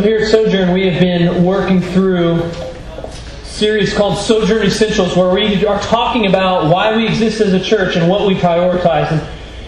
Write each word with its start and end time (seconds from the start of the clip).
So 0.00 0.06
here 0.06 0.20
at 0.20 0.28
Sojourn, 0.28 0.72
we 0.72 0.88
have 0.88 0.98
been 0.98 1.44
working 1.44 1.82
through 1.82 2.36
a 2.36 3.12
series 3.44 3.92
called 3.92 4.16
Sojourn 4.16 4.62
Essentials, 4.62 5.14
where 5.14 5.28
we 5.28 5.66
are 5.66 5.78
talking 5.82 6.24
about 6.24 6.72
why 6.72 6.96
we 6.96 7.06
exist 7.06 7.42
as 7.42 7.52
a 7.52 7.62
church 7.62 7.96
and 7.96 8.08
what 8.08 8.26
we 8.26 8.34
prioritize. 8.34 9.12
And, 9.12 9.20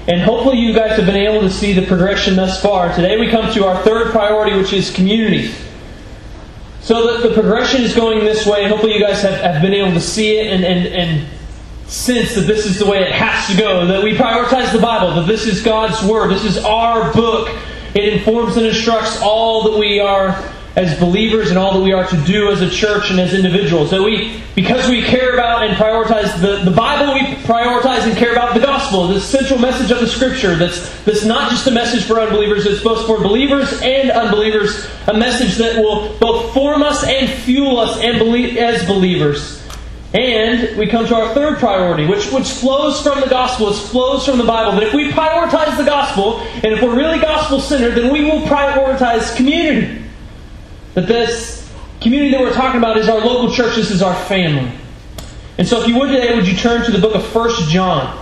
and 0.09 0.23
hopefully, 0.23 0.57
you 0.57 0.73
guys 0.73 0.97
have 0.97 1.05
been 1.05 1.17
able 1.17 1.43
to 1.43 1.51
see 1.51 1.75
the 1.75 1.85
progression 1.85 2.35
thus 2.35 2.63
far. 2.63 2.95
Today, 2.95 3.21
we 3.21 3.29
come 3.29 3.53
to 3.53 3.67
our 3.67 3.83
third 3.83 4.11
priority, 4.11 4.57
which 4.57 4.73
is 4.73 4.91
community. 4.91 5.53
So 6.81 7.13
that 7.13 7.29
the 7.29 7.35
progression 7.35 7.83
is 7.83 7.95
going 7.95 8.21
this 8.21 8.47
way, 8.47 8.63
and 8.63 8.73
hopefully, 8.73 8.95
you 8.95 9.01
guys 9.01 9.21
have, 9.21 9.39
have 9.39 9.61
been 9.61 9.75
able 9.75 9.93
to 9.93 10.01
see 10.01 10.39
it 10.39 10.47
and, 10.47 10.65
and, 10.65 10.87
and 10.87 11.29
sense 11.91 12.35
that 12.37 12.47
this 12.47 12.65
is 12.65 12.79
the 12.79 12.87
way 12.87 13.03
it 13.03 13.13
has 13.13 13.55
to 13.55 13.63
go. 13.63 13.87
That 13.87 14.03
we 14.03 14.17
prioritize 14.17 14.73
the 14.73 14.81
Bible, 14.81 15.15
that 15.17 15.27
this 15.27 15.47
is 15.47 15.63
God's 15.63 16.03
Word, 16.03 16.31
this 16.31 16.45
is 16.45 16.57
our 16.57 17.13
book 17.13 17.55
it 17.95 18.13
informs 18.13 18.57
and 18.57 18.67
instructs 18.67 19.21
all 19.21 19.71
that 19.71 19.79
we 19.79 20.01
are 20.01 20.53
as 20.75 20.99
believers 20.99 21.51
and 21.51 21.59
all 21.59 21.75
that 21.75 21.85
we 21.85 21.93
are 21.93 22.07
to 22.07 22.17
do 22.25 22.51
as 22.51 22.63
a 22.63 22.71
church 22.71 23.11
and 23.11 23.21
as 23.21 23.35
individuals. 23.35 23.91
That 23.91 24.03
we, 24.03 24.41
because 24.55 24.89
we 24.89 25.03
care 25.03 25.35
about 25.35 25.65
and 25.65 25.77
prioritize 25.77 26.41
the, 26.41 26.65
the 26.69 26.75
Bible, 26.75 27.13
we 27.13 27.21
prioritize 27.43 28.07
and 28.07 28.17
care 28.17 28.33
about 28.33 28.55
the 28.55 28.61
gospel, 28.61 29.07
the 29.09 29.21
central 29.21 29.59
message 29.59 29.91
of 29.91 30.01
the 30.01 30.07
Scripture. 30.07 30.57
That's, 30.57 31.03
that's 31.05 31.25
not 31.25 31.51
just 31.51 31.67
a 31.67 31.71
message 31.71 32.05
for 32.05 32.21
unbelievers, 32.21 32.65
it's 32.65 32.83
both 32.83 33.07
for 33.07 33.19
believers 33.19 33.81
and 33.83 34.11
unbelievers. 34.11 34.87
A 35.09 35.15
message 35.15 35.57
that 35.57 35.77
will 35.77 36.17
both 36.19 36.55
form 36.55 36.83
us 36.83 37.05
and 37.05 37.29
fuel 37.29 37.79
us 37.79 37.99
and 38.01 38.19
believe, 38.19 38.57
as 38.57 38.87
believers. 38.87 39.62
And 40.15 40.77
we 40.77 40.87
come 40.87 41.07
to 41.07 41.15
our 41.15 41.33
third 41.35 41.59
priority, 41.59 42.07
which, 42.07 42.31
which 42.31 42.49
flows 42.49 43.03
from 43.03 43.21
the 43.21 43.29
gospel, 43.29 43.69
it 43.69 43.75
flows 43.75 44.27
from 44.27 44.37
the 44.37 44.45
Bible. 44.45 44.73
That 44.73 44.83
if 44.83 44.95
we 44.95 45.11
prioritize 45.11 45.77
the 45.79 45.85
gospel, 45.85 46.41
and 46.41 46.67
if 46.67 46.83
we're 46.83 46.95
really 46.95 47.19
gospel 47.19 47.61
centered, 47.61 47.95
then 47.95 48.13
we 48.13 48.23
will 48.25 48.43
prioritize 48.43 49.35
community. 49.35 50.05
That 50.95 51.07
this 51.07 51.73
community 52.03 52.33
that 52.33 52.41
we're 52.41 52.53
talking 52.53 52.79
about 52.79 52.99
is 52.99 53.09
our 53.09 53.21
local 53.21 53.55
church, 53.55 53.77
this 53.77 53.91
is 53.91 54.03
our 54.03 54.15
family. 54.27 54.71
And 55.57 55.67
so 55.67 55.81
if 55.81 55.89
you 55.89 55.99
would 55.99 56.09
today, 56.09 56.35
would 56.35 56.47
you 56.47 56.57
turn 56.57 56.85
to 56.85 56.91
the 56.91 56.99
book 56.99 57.15
of 57.15 57.35
1 57.35 57.69
John? 57.71 58.19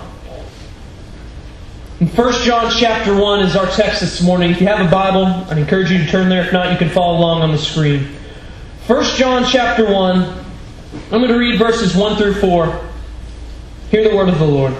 In 1.98 2.06
1 2.06 2.32
John 2.44 2.70
chapter 2.70 3.14
1 3.16 3.40
is 3.40 3.56
our 3.56 3.66
text 3.66 4.00
this 4.00 4.22
morning. 4.22 4.50
If 4.50 4.60
you 4.60 4.68
have 4.68 4.86
a 4.86 4.90
Bible, 4.90 5.26
I'd 5.26 5.58
encourage 5.58 5.90
you 5.90 5.98
to 5.98 6.06
turn 6.06 6.28
there. 6.28 6.44
If 6.46 6.52
not, 6.52 6.70
you 6.70 6.78
can 6.78 6.88
follow 6.88 7.18
along 7.18 7.42
on 7.42 7.50
the 7.50 7.58
screen. 7.58 8.06
1 8.86 9.04
John 9.16 9.44
chapter 9.44 9.84
1 9.92 10.39
I'm 10.92 11.20
going 11.20 11.28
to 11.28 11.38
read 11.38 11.58
verses 11.58 11.94
1 11.94 12.16
through 12.16 12.34
4. 12.34 12.88
Hear 13.90 14.08
the 14.08 14.16
word 14.16 14.28
of 14.28 14.38
the 14.38 14.46
Lord. 14.46 14.74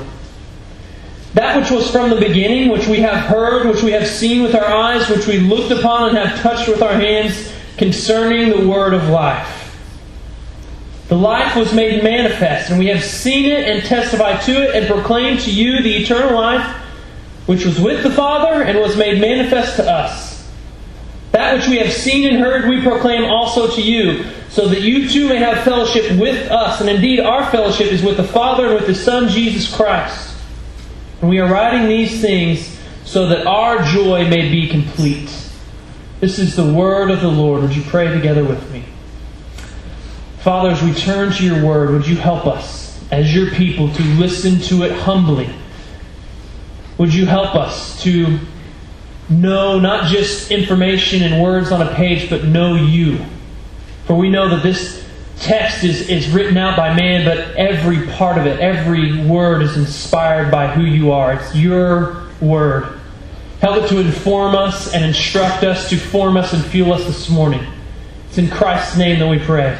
That 1.35 1.57
which 1.57 1.71
was 1.71 1.91
from 1.91 2.11
the 2.11 2.17
beginning, 2.17 2.71
which 2.71 2.89
we 2.89 3.01
have 3.01 3.27
heard, 3.27 3.69
which 3.69 3.83
we 3.83 3.93
have 3.93 4.07
seen 4.07 4.43
with 4.43 4.55
our 4.55 4.65
eyes, 4.65 5.09
which 5.09 5.27
we 5.27 5.39
looked 5.39 5.71
upon 5.71 6.09
and 6.09 6.19
have 6.19 6.41
touched 6.41 6.69
with 6.69 6.83
our 6.83 6.95
hands, 6.95 7.53
concerning 7.77 8.51
the 8.51 8.69
word 8.69 8.93
of 8.93 9.09
life. 9.09 9.57
The 11.09 11.17
life 11.17 11.57
was 11.57 11.73
made 11.73 12.05
manifest, 12.05 12.71
and 12.71 12.79
we 12.79 12.87
have 12.87 13.03
seen 13.03 13.47
it 13.47 13.69
and 13.69 13.85
testified 13.85 14.43
to 14.43 14.53
it 14.53 14.77
and 14.77 14.87
proclaimed 14.87 15.41
to 15.41 15.53
you 15.53 15.83
the 15.83 15.97
eternal 15.97 16.35
life, 16.35 16.65
which 17.47 17.65
was 17.65 17.81
with 17.81 18.03
the 18.03 18.11
Father 18.11 18.63
and 18.63 18.79
was 18.79 18.97
made 18.97 19.21
manifest 19.21 19.77
to 19.77 19.91
us. 19.91 20.30
That 21.41 21.57
which 21.57 21.69
we 21.69 21.79
have 21.79 21.91
seen 21.91 22.29
and 22.29 22.37
heard, 22.37 22.69
we 22.69 22.83
proclaim 22.83 23.25
also 23.25 23.75
to 23.75 23.81
you 23.81 24.25
so 24.51 24.69
that 24.69 24.83
you 24.83 25.09
too 25.09 25.27
may 25.27 25.37
have 25.37 25.65
fellowship 25.65 26.19
with 26.19 26.51
us. 26.51 26.83
And 26.83 26.91
indeed, 26.91 27.19
our 27.19 27.51
fellowship 27.51 27.91
is 27.91 28.03
with 28.03 28.19
the 28.19 28.25
Father 28.25 28.67
and 28.67 28.75
with 28.75 28.87
the 28.87 28.95
Son, 28.95 29.27
Jesus 29.31 29.75
Christ. 29.75 30.37
And 31.23 31.31
we 31.31 31.41
are 31.41 31.51
writing 31.51 31.89
these 31.89 32.21
things 32.21 32.79
so 33.07 33.27
that 33.29 33.47
our 33.47 33.83
joy 33.85 34.29
may 34.29 34.51
be 34.51 34.69
complete. 34.69 35.31
This 36.21 36.39
is 36.39 36.57
the 36.57 36.75
word 36.75 37.11
of 37.11 37.23
the 37.23 37.29
Lord. 37.29 37.63
Would 37.63 37.75
you 37.75 37.85
pray 37.85 38.09
together 38.09 38.45
with 38.45 38.71
me? 38.71 38.85
Father, 40.41 40.69
as 40.69 40.83
we 40.83 40.93
turn 40.93 41.33
to 41.33 41.43
your 41.43 41.65
word, 41.65 41.89
would 41.89 42.07
you 42.07 42.17
help 42.17 42.45
us 42.45 43.03
as 43.11 43.35
your 43.35 43.51
people 43.53 43.91
to 43.95 44.03
listen 44.03 44.61
to 44.69 44.85
it 44.85 44.93
humbly? 44.93 45.49
Would 46.99 47.15
you 47.15 47.25
help 47.25 47.55
us 47.55 48.03
to 48.03 48.41
know 49.31 49.79
not 49.79 50.09
just 50.09 50.51
information 50.51 51.23
and 51.23 51.43
words 51.43 51.71
on 51.73 51.81
a 51.81 51.95
page, 51.95 52.29
but 52.29 52.45
know 52.45 52.75
you? 52.75 53.25
For 54.07 54.15
we 54.17 54.29
know 54.29 54.49
that 54.49 54.63
this 54.63 55.07
text 55.39 55.85
is, 55.85 56.09
is 56.09 56.29
written 56.29 56.57
out 56.57 56.77
by 56.77 56.95
man, 56.95 57.25
but 57.25 57.57
every 57.57 58.07
part 58.13 58.37
of 58.37 58.47
it, 58.47 58.61
every 58.61 59.25
word 59.25 59.63
is 59.63 59.77
inspired 59.77 60.51
by 60.51 60.67
who 60.67 60.83
you 60.83 61.13
are. 61.13 61.33
It's 61.33 61.55
your 61.55 62.25
word. 62.41 63.01
Help 63.61 63.85
it 63.85 63.89
to 63.89 63.99
inform 64.01 64.55
us 64.55 64.95
and 64.95 65.05
instruct 65.05 65.65
us, 65.65 65.89
to 65.91 65.99
form 65.99 66.37
us 66.37 66.53
and 66.53 66.65
fuel 66.65 66.93
us 66.93 67.05
this 67.05 67.29
morning. 67.29 67.65
It's 68.29 68.39
in 68.39 68.51
Christ's 68.51 68.97
name 68.97 69.19
that 69.19 69.29
we 69.29 69.39
pray. 69.39 69.79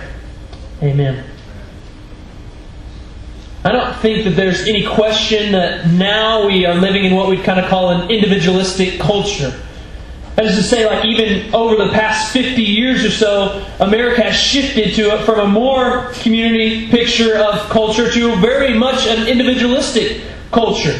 Amen. 0.83 1.25
I 3.63 3.73
don't 3.73 3.95
think 3.99 4.25
that 4.25 4.31
there's 4.31 4.67
any 4.67 4.87
question 4.87 5.53
that 5.53 5.87
now 5.87 6.47
we 6.47 6.65
are 6.65 6.75
living 6.75 7.05
in 7.05 7.15
what 7.15 7.29
we'd 7.29 7.45
kind 7.45 7.61
of 7.61 7.69
call 7.69 7.91
an 7.91 8.11
individualistic 8.11 8.99
culture. 8.99 9.53
That 10.37 10.47
is 10.47 10.57
to 10.57 10.63
say, 10.63 10.87
like 10.87 11.05
even 11.05 11.55
over 11.55 11.77
the 11.77 11.91
past 11.93 12.33
50 12.33 12.63
years 12.63 13.05
or 13.05 13.11
so, 13.11 13.67
America 13.79 14.23
has 14.23 14.35
shifted 14.35 14.95
to 14.95 15.19
from 15.25 15.41
a 15.41 15.47
more 15.47 16.13
community 16.15 16.89
picture 16.89 17.37
of 17.37 17.69
culture 17.69 18.11
to 18.11 18.37
very 18.37 18.73
much 18.73 19.07
an 19.07 19.29
individualistic 19.29 20.23
culture. 20.51 20.99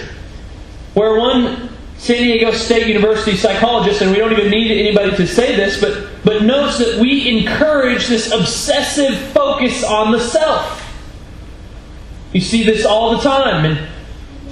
Where 0.93 1.19
one 1.19 1.71
San 1.97 2.23
Diego 2.23 2.53
State 2.53 2.87
University 2.87 3.37
psychologist, 3.37 4.03
and 4.03 4.11
we 4.11 4.19
don't 4.19 4.33
even 4.33 4.51
need 4.51 4.71
anybody 4.71 5.17
to 5.17 5.27
say 5.27 5.57
this, 5.57 5.81
but, 5.81 6.09
but 6.25 6.43
notes 6.43 6.79
that 6.79 6.99
we 6.99 7.29
encourage 7.39 8.09
this 8.09 8.31
obsessive 8.33 9.17
focus 9.33 9.83
on 9.83 10.13
the 10.13 10.21
self. 10.21 10.80
You 12.33 12.41
see 12.41 12.63
this 12.63 12.85
all 12.85 13.17
the 13.17 13.23
time. 13.23 13.65
in 13.65 13.89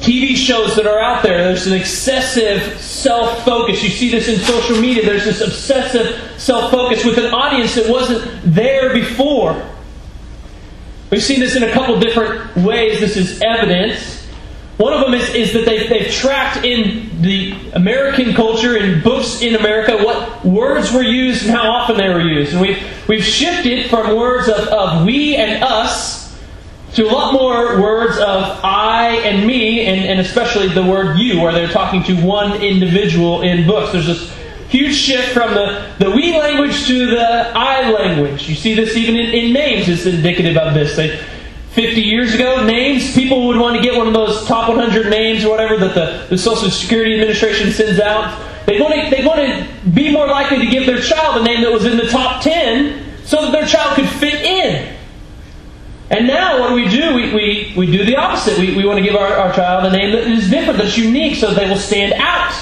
TV 0.01 0.37
shows 0.37 0.77
that 0.77 0.87
are 0.87 1.01
out 1.01 1.25
there, 1.25 1.39
there's 1.45 1.67
an 1.67 1.73
excessive 1.73 2.81
self 2.81 3.45
focus. 3.45 3.83
You 3.83 3.91
see 3.91 4.11
this 4.11 4.29
in 4.29 4.39
social 4.39 4.81
media. 4.81 5.05
There's 5.05 5.25
this 5.25 5.41
obsessive 5.41 6.41
self 6.41 6.71
focus 6.71 7.05
with 7.05 7.19
an 7.19 7.33
audience 7.35 7.75
that 7.75 7.91
wasn't 7.91 8.41
there 8.45 8.95
before. 8.95 9.61
We've 11.11 11.23
seen 11.23 11.41
this 11.41 11.57
in 11.57 11.65
a 11.65 11.73
couple 11.73 11.99
different 11.99 12.57
ways. 12.57 13.01
This 13.01 13.17
is 13.17 13.41
evidence. 13.43 14.19
One 14.77 14.93
of 14.93 15.01
them 15.01 15.15
is, 15.15 15.35
is 15.35 15.53
that 15.55 15.65
they've, 15.65 15.89
they've 15.89 16.13
tracked 16.13 16.65
in 16.65 17.21
the 17.21 17.57
American 17.73 18.33
culture, 18.35 18.77
in 18.77 19.03
books 19.03 19.43
in 19.43 19.57
America, 19.57 19.97
what 20.05 20.45
words 20.45 20.93
were 20.93 21.03
used 21.03 21.43
and 21.43 21.51
how 21.51 21.69
often 21.69 21.97
they 21.97 22.09
were 22.09 22.21
used. 22.21 22.53
And 22.53 22.61
we've, 22.61 23.09
we've 23.09 23.25
shifted 23.25 23.91
from 23.91 24.17
words 24.17 24.49
of, 24.49 24.69
of 24.69 25.05
we 25.05 25.35
and 25.35 25.65
us 25.65 26.18
to 26.95 27.05
a 27.05 27.11
lot 27.11 27.33
more 27.33 27.81
words 27.81 28.17
of 28.17 28.61
I 28.65 29.21
and 29.25 29.47
me, 29.47 29.87
and, 29.87 30.01
and 30.01 30.21
especially 30.21 30.69
the 30.69 30.85
word 30.85 31.19
you, 31.19 31.41
where 31.41 31.53
they're 31.53 31.69
talking 31.69 32.03
to 32.05 32.15
one 32.25 32.63
individual 32.63 33.43
in 33.43 33.67
books. 33.67 33.93
There's 33.93 34.07
this 34.07 34.33
huge 34.69 34.95
shift 34.95 35.33
from 35.33 35.55
the, 35.55 35.95
the 35.99 36.11
we 36.11 36.37
language 36.39 36.87
to 36.87 37.07
the 37.07 37.53
I 37.55 37.91
language. 37.91 38.49
You 38.49 38.55
see 38.55 38.75
this 38.75 38.97
even 38.97 39.17
in, 39.17 39.35
in 39.35 39.53
names 39.53 39.89
it's 39.89 40.07
indicative 40.07 40.57
of 40.57 40.75
this. 40.75 40.97
They, 40.97 41.17
50 41.79 42.01
years 42.01 42.35
ago, 42.35 42.65
names, 42.67 43.15
people 43.15 43.47
would 43.47 43.57
want 43.57 43.77
to 43.77 43.83
get 43.83 43.97
one 43.97 44.09
of 44.09 44.15
those 44.15 44.47
top 44.47 44.69
100 44.69 45.11
names 45.11 45.45
or 45.45 45.51
whatever 45.51 45.77
that 45.77 45.95
the, 45.95 46.27
the 46.29 46.37
Social 46.37 46.71
Security 46.71 47.15
Administration 47.15 47.71
sends 47.71 48.01
out. 48.01 48.37
They 48.67 48.81
want, 48.81 48.95
to, 48.95 49.11
they 49.15 49.25
want 49.25 49.41
to 49.41 49.91
be 49.91 50.13
more 50.13 50.27
likely 50.27 50.59
to 50.59 50.67
give 50.67 50.87
their 50.87 51.01
child 51.01 51.41
a 51.41 51.45
name 51.45 51.63
that 51.63 51.73
was 51.73 51.85
in 51.85 51.97
the 51.97 52.09
top 52.09 52.43
10 52.43 53.25
so 53.25 53.43
that 53.43 53.53
their 53.53 53.67
child 53.67 53.95
could 53.95 54.09
fit 54.09 54.35
in. 54.35 54.68
And 56.11 56.27
now 56.27 56.61
what 56.61 56.69
do 56.69 56.75
we 56.75 56.89
do? 56.89 57.15
We, 57.15 57.35
we, 57.35 57.75
we 57.77 57.87
do 57.87 58.05
the 58.05 58.17
opposite. 58.17 58.59
We, 58.59 58.75
we 58.75 58.85
want 58.87 58.99
to 58.99 59.05
give 59.05 59.15
our, 59.15 59.35
our 59.35 59.53
child 59.53 59.93
a 59.93 59.97
name 59.97 60.13
that 60.13 60.27
is 60.27 60.49
different, 60.49 60.79
that's 60.79 60.97
unique, 60.97 61.37
so 61.37 61.53
they 61.53 61.69
will 61.69 61.77
stand 61.77 62.15
out. 62.15 62.55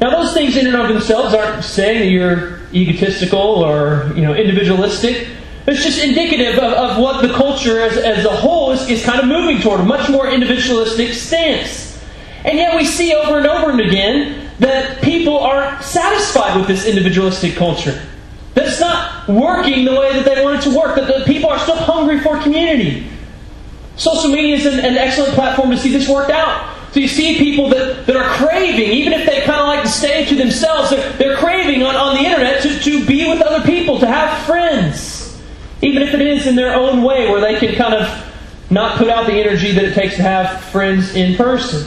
Now 0.00 0.10
those 0.10 0.32
things 0.32 0.56
in 0.56 0.66
and 0.66 0.76
of 0.76 0.88
themselves 0.88 1.34
aren't 1.34 1.64
saying 1.64 2.00
that 2.00 2.08
you're 2.08 2.60
egotistical 2.72 3.40
or 3.40 4.12
you 4.14 4.22
know 4.22 4.34
individualistic. 4.34 5.28
It's 5.66 5.82
just 5.82 6.02
indicative 6.02 6.58
of, 6.58 6.72
of 6.72 6.98
what 6.98 7.26
the 7.26 7.32
culture 7.32 7.80
as, 7.80 7.96
as 7.96 8.24
a 8.26 8.36
whole 8.36 8.72
is, 8.72 8.88
is 8.90 9.02
kind 9.04 9.20
of 9.20 9.26
moving 9.26 9.60
toward, 9.60 9.80
a 9.80 9.84
much 9.84 10.10
more 10.10 10.28
individualistic 10.28 11.14
stance. 11.14 12.04
And 12.44 12.58
yet 12.58 12.76
we 12.76 12.84
see 12.84 13.14
over 13.14 13.38
and 13.38 13.46
over 13.46 13.70
and 13.70 13.80
again 13.80 14.50
that 14.58 15.00
people 15.02 15.38
aren't 15.38 15.82
satisfied 15.82 16.58
with 16.58 16.68
this 16.68 16.86
individualistic 16.86 17.54
culture. 17.54 17.98
That 18.52 18.68
it's 18.68 18.80
not 18.80 18.83
working 19.28 19.84
the 19.84 19.94
way 19.94 20.12
that 20.12 20.24
they 20.24 20.42
want 20.42 20.58
it 20.58 20.70
to 20.70 20.76
work. 20.76 20.96
That 20.96 21.06
the 21.06 21.24
people 21.24 21.50
are 21.50 21.58
still 21.58 21.76
hungry 21.76 22.20
for 22.20 22.40
community. 22.40 23.06
Social 23.96 24.30
media 24.30 24.56
is 24.56 24.66
an, 24.66 24.80
an 24.80 24.96
excellent 24.96 25.34
platform 25.34 25.70
to 25.70 25.76
see 25.76 25.92
this 25.92 26.08
worked 26.08 26.30
out. 26.30 26.74
So 26.92 27.00
you 27.00 27.08
see 27.08 27.38
people 27.38 27.68
that, 27.70 28.06
that 28.06 28.16
are 28.16 28.36
craving, 28.36 28.88
even 28.88 29.12
if 29.12 29.26
they 29.26 29.40
kind 29.40 29.60
of 29.60 29.66
like 29.66 29.82
to 29.82 29.88
stay 29.88 30.24
to 30.26 30.34
themselves, 30.36 30.90
they're, 30.90 31.12
they're 31.14 31.36
craving 31.36 31.82
on, 31.82 31.96
on 31.96 32.14
the 32.14 32.22
internet 32.22 32.62
to, 32.62 32.78
to 32.80 33.04
be 33.04 33.28
with 33.28 33.42
other 33.42 33.64
people, 33.64 33.98
to 33.98 34.06
have 34.06 34.46
friends. 34.46 35.42
Even 35.82 36.02
if 36.02 36.14
it 36.14 36.20
is 36.20 36.46
in 36.46 36.54
their 36.54 36.74
own 36.74 37.02
way, 37.02 37.28
where 37.28 37.40
they 37.40 37.58
can 37.58 37.74
kind 37.74 37.94
of 37.94 38.32
not 38.70 38.96
put 38.96 39.08
out 39.08 39.26
the 39.26 39.32
energy 39.32 39.72
that 39.72 39.84
it 39.84 39.94
takes 39.94 40.16
to 40.16 40.22
have 40.22 40.60
friends 40.66 41.14
in 41.14 41.36
person. 41.36 41.84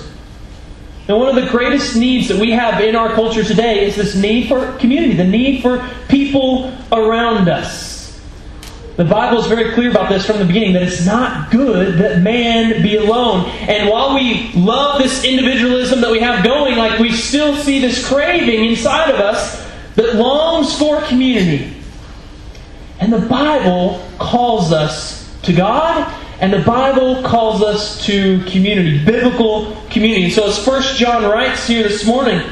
And 1.07 1.17
one 1.17 1.29
of 1.29 1.35
the 1.35 1.49
greatest 1.49 1.95
needs 1.95 2.27
that 2.27 2.39
we 2.39 2.51
have 2.51 2.81
in 2.81 2.95
our 2.95 3.13
culture 3.13 3.43
today 3.43 3.85
is 3.85 3.95
this 3.95 4.15
need 4.15 4.49
for 4.49 4.73
community, 4.73 5.13
the 5.13 5.23
need 5.23 5.61
for 5.61 5.87
people 6.09 6.73
around 6.91 7.47
us. 7.47 8.19
The 8.97 9.05
Bible 9.05 9.37
is 9.39 9.45
very 9.45 9.73
clear 9.73 9.91
about 9.91 10.09
this 10.09 10.25
from 10.25 10.39
the 10.39 10.45
beginning 10.45 10.73
that 10.73 10.81
it's 10.81 11.05
not 11.05 11.51
good 11.51 11.99
that 11.99 12.23
man 12.23 12.81
be 12.81 12.95
alone. 12.95 13.45
And 13.61 13.89
while 13.89 14.15
we 14.15 14.51
love 14.53 14.99
this 14.99 15.23
individualism 15.23 16.01
that 16.01 16.11
we 16.11 16.19
have 16.19 16.43
going, 16.43 16.77
like 16.77 16.99
we 16.99 17.11
still 17.11 17.55
see 17.55 17.79
this 17.79 18.05
craving 18.05 18.65
inside 18.65 19.11
of 19.11 19.19
us 19.19 19.65
that 19.95 20.15
longs 20.15 20.77
for 20.77 21.01
community. 21.03 21.73
And 22.99 23.13
the 23.13 23.19
Bible 23.19 24.03
calls 24.17 24.73
us 24.73 25.31
to 25.43 25.53
God, 25.53 26.11
and 26.39 26.53
the 26.53 26.59
Bible 26.59 27.23
calls 27.23 27.63
us 27.63 28.05
to 28.05 28.43
community, 28.45 29.03
biblical 29.03 29.75
community. 29.89 30.29
So 30.29 30.47
as 30.47 30.63
First 30.63 30.97
John 30.97 31.23
writes 31.23 31.67
here 31.67 31.83
this 31.83 32.05
morning, 32.05 32.47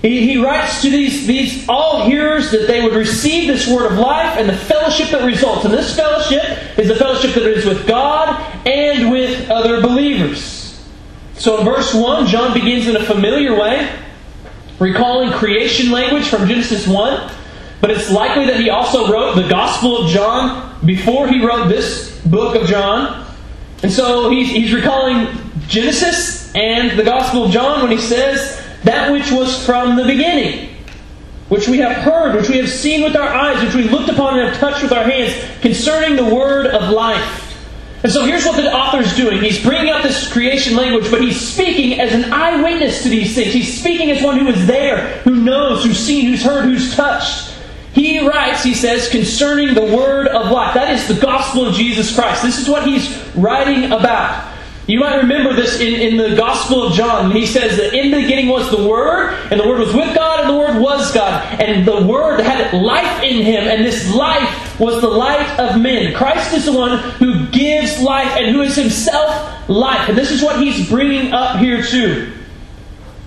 he, 0.00 0.26
he 0.26 0.42
writes 0.42 0.82
to 0.82 0.90
these, 0.90 1.28
these 1.28 1.68
all 1.68 2.04
hearers 2.04 2.50
that 2.50 2.66
they 2.66 2.82
would 2.82 2.94
receive 2.94 3.46
this 3.46 3.68
word 3.68 3.92
of 3.92 3.98
life 3.98 4.36
and 4.36 4.48
the 4.48 4.56
fellowship 4.56 5.10
that 5.10 5.24
results. 5.24 5.64
And 5.64 5.72
this 5.72 5.94
fellowship 5.94 6.42
is 6.76 6.90
a 6.90 6.96
fellowship 6.96 7.34
that 7.34 7.44
is 7.44 7.64
with 7.64 7.86
God 7.86 8.40
and 8.66 9.12
with 9.12 9.48
other 9.48 9.80
believers. 9.80 10.82
So 11.34 11.58
in 11.58 11.64
verse 11.64 11.94
1, 11.94 12.26
John 12.26 12.52
begins 12.52 12.88
in 12.88 12.96
a 12.96 13.04
familiar 13.04 13.54
way, 13.56 13.96
recalling 14.80 15.30
creation 15.30 15.92
language 15.92 16.28
from 16.28 16.48
Genesis 16.48 16.88
1. 16.88 17.32
But 17.80 17.92
it's 17.92 18.10
likely 18.10 18.46
that 18.46 18.58
he 18.58 18.70
also 18.70 19.12
wrote 19.12 19.36
the 19.36 19.48
Gospel 19.48 20.04
of 20.04 20.10
John 20.10 20.71
before 20.84 21.28
he 21.28 21.44
wrote 21.44 21.68
this 21.68 22.20
book 22.26 22.54
of 22.54 22.66
John. 22.66 23.26
And 23.82 23.90
so 23.90 24.30
he's, 24.30 24.50
he's 24.50 24.72
recalling 24.72 25.28
Genesis 25.66 26.54
and 26.54 26.98
the 26.98 27.04
Gospel 27.04 27.44
of 27.44 27.50
John 27.50 27.82
when 27.82 27.90
he 27.90 27.98
says, 27.98 28.60
that 28.84 29.12
which 29.12 29.30
was 29.30 29.64
from 29.64 29.96
the 29.96 30.04
beginning, 30.04 30.74
which 31.48 31.68
we 31.68 31.78
have 31.78 31.96
heard, 31.98 32.34
which 32.34 32.48
we 32.48 32.56
have 32.58 32.68
seen 32.68 33.02
with 33.02 33.16
our 33.16 33.28
eyes, 33.28 33.62
which 33.62 33.74
we 33.74 33.84
looked 33.84 34.08
upon 34.08 34.38
and 34.38 34.48
have 34.48 34.58
touched 34.58 34.82
with 34.82 34.92
our 34.92 35.04
hands, 35.04 35.34
concerning 35.60 36.16
the 36.16 36.34
word 36.34 36.66
of 36.66 36.90
life. 36.90 37.38
And 38.02 38.10
so 38.10 38.24
here's 38.24 38.44
what 38.44 38.56
the 38.56 38.74
author's 38.74 39.14
doing. 39.14 39.40
He's 39.40 39.62
bringing 39.62 39.88
up 39.92 40.02
this 40.02 40.30
creation 40.32 40.74
language, 40.74 41.08
but 41.10 41.20
he's 41.20 41.40
speaking 41.40 42.00
as 42.00 42.12
an 42.12 42.32
eyewitness 42.32 43.04
to 43.04 43.08
these 43.08 43.34
things. 43.36 43.52
He's 43.52 43.78
speaking 43.78 44.10
as 44.10 44.20
one 44.22 44.40
who 44.40 44.48
is 44.48 44.66
there, 44.66 45.18
who 45.20 45.36
knows, 45.36 45.84
who's 45.84 45.98
seen, 45.98 46.26
who's 46.26 46.42
heard, 46.42 46.64
who's 46.64 46.96
touched. 46.96 47.51
He 47.94 48.26
writes, 48.26 48.64
he 48.64 48.74
says, 48.74 49.08
concerning 49.08 49.74
the 49.74 49.94
word 49.94 50.28
of 50.28 50.50
life. 50.50 50.74
That 50.74 50.94
is 50.94 51.06
the 51.08 51.20
gospel 51.20 51.66
of 51.66 51.74
Jesus 51.74 52.14
Christ. 52.14 52.42
This 52.42 52.58
is 52.58 52.68
what 52.68 52.86
he's 52.86 53.18
writing 53.34 53.92
about. 53.92 54.52
You 54.88 54.98
might 54.98 55.16
remember 55.18 55.54
this 55.54 55.80
in, 55.80 55.94
in 55.94 56.16
the 56.16 56.34
Gospel 56.36 56.82
of 56.82 56.94
John. 56.94 57.30
He 57.30 57.46
says 57.46 57.76
that 57.76 57.94
in 57.94 58.10
the 58.10 58.20
beginning 58.20 58.48
was 58.48 58.68
the 58.68 58.84
Word, 58.88 59.38
and 59.50 59.60
the 59.60 59.68
Word 59.68 59.78
was 59.78 59.94
with 59.94 60.12
God, 60.12 60.40
and 60.40 60.50
the 60.50 60.58
Word 60.58 60.82
was 60.82 61.12
God. 61.14 61.60
And 61.60 61.86
the 61.86 62.04
Word 62.04 62.40
had 62.40 62.74
life 62.74 63.22
in 63.22 63.42
him, 63.42 63.68
and 63.68 63.84
this 63.84 64.12
life 64.12 64.80
was 64.80 65.00
the 65.00 65.08
light 65.08 65.58
of 65.60 65.80
men. 65.80 66.12
Christ 66.14 66.52
is 66.52 66.64
the 66.64 66.72
one 66.72 66.98
who 66.98 67.46
gives 67.48 68.00
life 68.00 68.36
and 68.36 68.46
who 68.46 68.62
is 68.62 68.74
himself 68.74 69.68
life. 69.68 70.08
And 70.08 70.18
this 70.18 70.32
is 70.32 70.42
what 70.42 70.60
he's 70.60 70.88
bringing 70.88 71.32
up 71.32 71.60
here 71.60 71.82
too. 71.82 72.32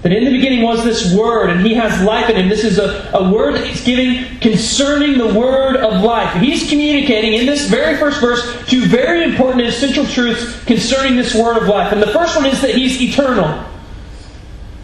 That 0.05 0.13
in 0.13 0.23
the 0.23 0.29
beginning 0.29 0.61
was 0.61 0.83
this 0.83 1.15
Word, 1.15 1.49
and 1.49 1.65
He 1.65 1.73
has 1.73 1.99
life 2.03 2.29
in 2.29 2.35
Him. 2.35 2.47
This 2.47 2.63
is 2.63 2.77
a, 2.77 3.09
a 3.15 3.27
word 3.27 3.55
that 3.55 3.65
He's 3.65 3.83
giving 3.83 4.37
concerning 4.37 5.17
the 5.17 5.33
Word 5.33 5.77
of 5.77 6.03
life. 6.03 6.39
He's 6.39 6.69
communicating 6.69 7.33
in 7.33 7.47
this 7.47 7.67
very 7.67 7.97
first 7.97 8.21
verse 8.21 8.43
two 8.67 8.85
very 8.85 9.23
important 9.23 9.61
and 9.61 9.69
essential 9.73 10.05
truths 10.05 10.63
concerning 10.65 11.15
this 11.15 11.33
Word 11.33 11.57
of 11.57 11.67
life. 11.67 11.91
And 11.91 12.03
the 12.03 12.13
first 12.13 12.35
one 12.35 12.45
is 12.45 12.61
that 12.61 12.75
He's 12.75 13.01
eternal. 13.01 13.47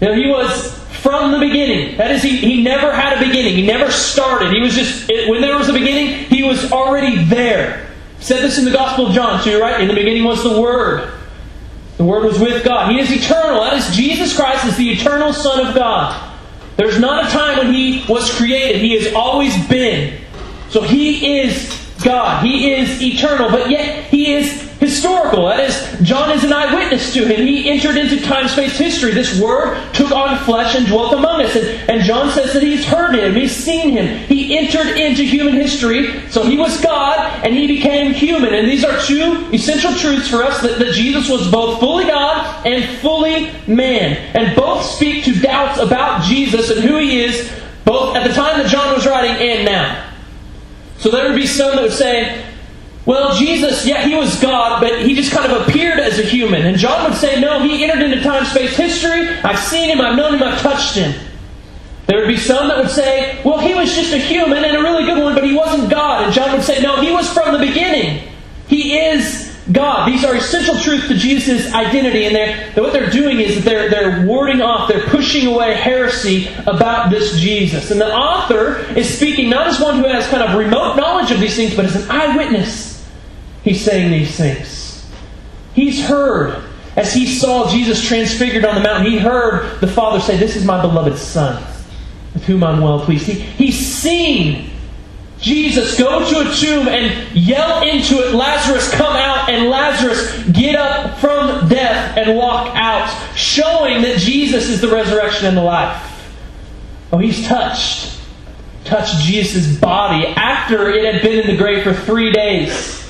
Now, 0.02 0.14
He 0.14 0.28
was 0.28 0.76
from 1.04 1.34
the 1.34 1.38
beginning. 1.38 1.98
That 1.98 2.10
is, 2.10 2.24
he, 2.24 2.38
he 2.38 2.64
never 2.64 2.92
had 2.92 3.22
a 3.22 3.24
beginning. 3.24 3.54
He 3.54 3.68
never 3.68 3.92
started. 3.92 4.52
He 4.52 4.60
was 4.60 4.74
just, 4.74 5.08
when 5.08 5.40
there 5.40 5.56
was 5.56 5.70
a 5.70 5.74
beginning, 5.74 6.26
He 6.30 6.42
was 6.42 6.72
already 6.72 7.26
there. 7.26 7.88
said 8.22 8.42
this 8.42 8.58
in 8.58 8.66
the 8.66 8.72
Gospel 8.72 9.06
of 9.06 9.14
John, 9.14 9.40
so 9.44 9.52
you're 9.52 9.62
right. 9.62 9.82
In 9.82 9.88
the 9.88 9.94
beginning 9.94 10.24
was 10.24 10.42
the 10.42 10.60
Word. 10.60 11.21
The 11.98 12.04
Word 12.04 12.24
was 12.24 12.40
with 12.40 12.64
God. 12.64 12.92
He 12.92 13.00
is 13.00 13.12
eternal. 13.12 13.62
That 13.64 13.74
is, 13.74 13.96
Jesus 13.96 14.36
Christ 14.36 14.66
is 14.66 14.78
the 14.78 14.90
eternal 14.92 15.34
Son 15.34 15.66
of 15.66 15.76
God. 15.76 16.30
There's 16.78 17.00
not 17.00 17.26
a 17.26 17.30
time 17.30 17.58
when 17.58 17.74
He 17.74 18.04
was 18.08 18.34
created. 18.36 18.82
He 18.82 18.98
has 18.98 19.14
always 19.14 19.68
been. 19.68 20.20
So 20.70 20.82
He 20.82 21.40
is 21.42 21.78
God. 22.04 22.44
He 22.44 22.74
is 22.74 23.02
eternal, 23.02 23.50
but 23.50 23.70
yet 23.70 24.06
He 24.06 24.34
is 24.34 24.71
historical. 24.81 25.45
That 25.45 25.60
is, 25.60 26.01
John 26.01 26.31
is 26.31 26.44
an 26.44 26.51
eyewitness 26.51 27.13
to 27.13 27.24
him. 27.24 27.45
He 27.45 27.69
entered 27.69 27.98
into 27.98 28.19
time 28.19 28.48
space 28.48 28.78
history. 28.78 29.13
This 29.13 29.39
word 29.39 29.80
took 29.94 30.12
on 30.12 30.44
flesh 30.44 30.75
and 30.75 30.88
dwelt 30.88 31.13
among 31.13 31.44
us. 31.44 31.56
And, 31.56 31.89
and 31.89 32.01
John 32.01 32.31
says 32.31 32.51
that 32.54 32.63
he's 32.63 32.83
heard 32.83 33.16
him, 33.16 33.36
he's 33.36 33.56
seen 33.56 33.92
him. 33.92 34.28
He 34.28 34.57
entered 34.57 34.98
into 34.98 35.22
human 35.22 35.54
history. 35.54 36.28
So 36.31 36.44
he 36.44 36.57
was 36.57 36.81
God 36.81 37.45
and 37.45 37.54
he 37.54 37.68
became 37.68 38.12
human. 38.12 38.56
And 38.56 38.68
these 38.68 38.83
are 38.83 39.00
two 39.01 39.48
essential 39.54 39.94
truths 39.94 40.28
for 40.28 40.44
us 40.44 40.62
that, 40.63 40.80
that 40.80 40.94
Jesus 40.94 41.30
was 41.30 41.50
both 41.51 41.80
fully 41.80 42.06
God 42.06 42.66
and 42.66 42.84
fully 43.00 43.51
man. 43.68 44.18
And 44.36 44.56
both 44.56 44.84
speak 44.84 45.24
to 45.25 45.39
doubts 45.39 45.80
about 45.80 46.24
Jesus 46.24 46.72
and 46.72 46.80
who 46.81 46.98
he 46.98 47.22
is, 47.24 47.51
both 47.86 48.16
at 48.16 48.27
the 48.27 48.34
time 48.34 48.57
that 48.57 48.68
John 48.68 48.95
was 48.95 49.06
writing 49.06 49.31
and 49.31 49.63
now. 49.63 50.12
So 50.98 51.10
there 51.10 51.27
would 51.27 51.36
be 51.36 51.48
some 51.48 51.75
that 51.75 51.84
would 51.84 51.92
say, 51.92 52.50
well, 53.06 53.36
Jesus, 53.36 53.86
yeah, 53.86 54.06
he 54.06 54.15
was 54.15 54.39
God, 54.39 54.80
but 54.80 55.03
he 55.03 55.15
just 55.15 55.31
kind 55.31 55.51
of 55.51 55.68
appeared 55.68 56.00
as 56.00 56.19
a 56.19 56.24
human. 56.24 56.65
And 56.65 56.77
John 56.77 57.09
would 57.09 57.18
say, 57.18 57.42
no, 57.42 57.59
he 57.62 57.83
entered 57.83 58.03
into 58.03 58.21
time 58.21 58.45
space 58.45 58.75
history. 58.77 59.27
I've 59.27 59.59
seen 59.59 59.89
him, 59.89 60.00
I've 60.00 60.15
known 60.15 60.36
him, 60.36 60.44
I've 60.44 60.59
touched 60.59 60.95
him. 60.95 61.19
There 62.06 62.19
would 62.19 62.27
be 62.27 62.38
some 62.38 62.68
that 62.68 62.77
would 62.77 62.92
say, 62.92 63.42
well, 63.44 63.57
he 63.57 63.74
was 63.74 63.95
just 63.95 64.13
a 64.13 64.18
human 64.18 64.63
and 64.63 64.77
a 64.77 64.81
really 64.81 65.06
good 65.06 65.21
one, 65.21 65.33
but 65.33 65.44
he 65.44 65.56
wasn't 65.56 65.89
God. 65.89 66.25
And 66.25 66.33
John 66.33 66.51
would 66.51 66.63
say, 66.63 66.81
no, 66.81 67.01
he 67.01 67.12
was 67.12 67.31
from 67.31 67.53
the 67.53 67.65
beginning. 67.65 68.27
He 68.68 68.98
is 68.98 69.50
God. 69.71 70.07
These 70.07 70.24
are 70.24 70.36
essential 70.36 70.75
truths 70.75 71.07
to 71.07 71.15
Jesus' 71.15 71.74
identity, 71.74 72.25
and 72.25 72.36
they're, 72.36 72.71
what 72.74 72.94
they're 72.94 73.09
doing 73.09 73.39
is 73.39 73.56
that 73.56 73.65
they're, 73.65 73.89
they're 73.89 74.27
warding 74.27 74.62
off, 74.62 74.89
they're 74.89 75.07
pushing 75.07 75.48
away 75.48 75.74
heresy 75.74 76.50
about 76.68 77.09
this 77.09 77.39
Jesus. 77.39 77.89
And 77.89 78.00
the 78.00 78.13
author 78.13 78.77
is 78.95 79.09
speaking 79.09 79.50
not 79.50 79.68
as 79.68 79.80
one 79.80 79.95
who 79.95 80.07
has 80.07 80.27
kind 80.27 80.44
of 80.44 80.56
remote 80.56 80.98
knowledge 80.98 81.31
of 81.31 81.39
these 81.39 81.56
things, 81.56 81.75
but 81.75 81.86
as 81.86 81.95
an 81.95 82.12
eyewitness 82.12 82.91
he's 83.63 83.84
saying 83.84 84.12
these 84.12 84.36
things. 84.36 85.10
He's 85.74 86.06
heard, 86.06 86.63
as 86.96 87.13
he 87.13 87.25
saw 87.25 87.70
Jesus 87.70 88.06
transfigured 88.06 88.65
on 88.65 88.75
the 88.75 88.82
mountain, 88.82 89.12
he 89.12 89.18
heard 89.18 89.80
the 89.80 89.88
Father 89.88 90.20
say, 90.20 90.38
This 90.38 90.56
is 90.56 90.65
my 90.65 90.82
beloved 90.82 91.18
Son, 91.18 91.63
with 92.34 92.44
whom 92.46 92.63
I'm 92.63 92.82
well 92.82 93.00
pleased. 93.00 93.27
He, 93.27 93.34
he's 93.34 93.77
seen 93.77 94.72
Jesus 95.41 95.98
go 95.98 96.20
to 96.30 96.50
a 96.50 96.56
tomb 96.56 96.88
and 96.88 97.36
yell 97.36 97.82
into 97.82 98.20
it, 98.20 98.36
Lazarus, 98.36 98.91
come 98.91 99.15
out, 99.15 99.50
and 99.50 99.70
Lazarus 99.70 100.44
get 100.51 100.75
up 100.75 101.18
from 101.18 101.68
death 101.68 102.15
and 102.15 102.38
walk 102.38 102.75
out, 102.75 103.10
showing 103.36 104.03
that 104.03 104.20
Jesus 104.20 104.70
is 104.70 104.82
the 104.82 104.88
resurrection 104.88 105.48
and 105.48 105.58
the 105.58 105.63
life. 105.63 106.08
Oh, 107.12 107.18
he's 107.18 107.48
touched. 107.48 108.20
Touched 108.84 109.24
Jesus' 109.24 109.75
body 109.80 110.27
after 110.27 110.89
it 110.89 111.12
had 111.12 111.24
been 111.24 111.39
in 111.39 111.48
the 111.48 111.58
grave 111.58 111.84
for 111.84 111.94
three 111.94 112.32
days 112.32 113.01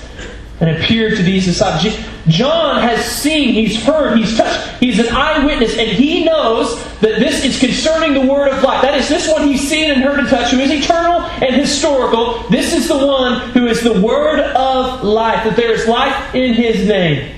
and 0.61 0.69
appeared 0.69 1.17
to 1.17 1.23
these 1.23 1.45
disciples. 1.45 1.97
John 2.27 2.81
has 2.83 3.03
seen, 3.03 3.55
he's 3.55 3.83
heard, 3.83 4.17
he's 4.17 4.37
touched, 4.37 4.77
he's 4.79 4.99
an 4.99 5.09
eyewitness, 5.09 5.75
and 5.75 5.89
he 5.89 6.23
knows 6.23 6.81
that 6.99 7.19
this 7.19 7.43
is 7.43 7.59
concerning 7.59 8.13
the 8.13 8.31
word 8.31 8.49
of 8.49 8.63
life. 8.63 8.83
That 8.83 8.93
is, 8.93 9.09
this 9.09 9.27
one 9.27 9.47
he's 9.47 9.67
seen 9.67 9.89
and 9.89 10.01
heard 10.01 10.19
and 10.19 10.29
touched, 10.29 10.51
who 10.51 10.59
is 10.59 10.69
eternal 10.69 11.21
and 11.21 11.55
historical. 11.55 12.43
This 12.49 12.73
is 12.73 12.87
the 12.87 13.05
one 13.05 13.49
who 13.49 13.65
is 13.65 13.81
the 13.81 13.99
word 13.99 14.39
of 14.39 15.03
life, 15.03 15.43
that 15.45 15.55
there 15.55 15.71
is 15.71 15.87
life 15.87 16.35
in 16.35 16.53
his 16.53 16.87
name. 16.87 17.35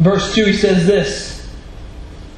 Verse 0.00 0.34
2, 0.34 0.46
he 0.46 0.52
says 0.54 0.84
this 0.84 1.48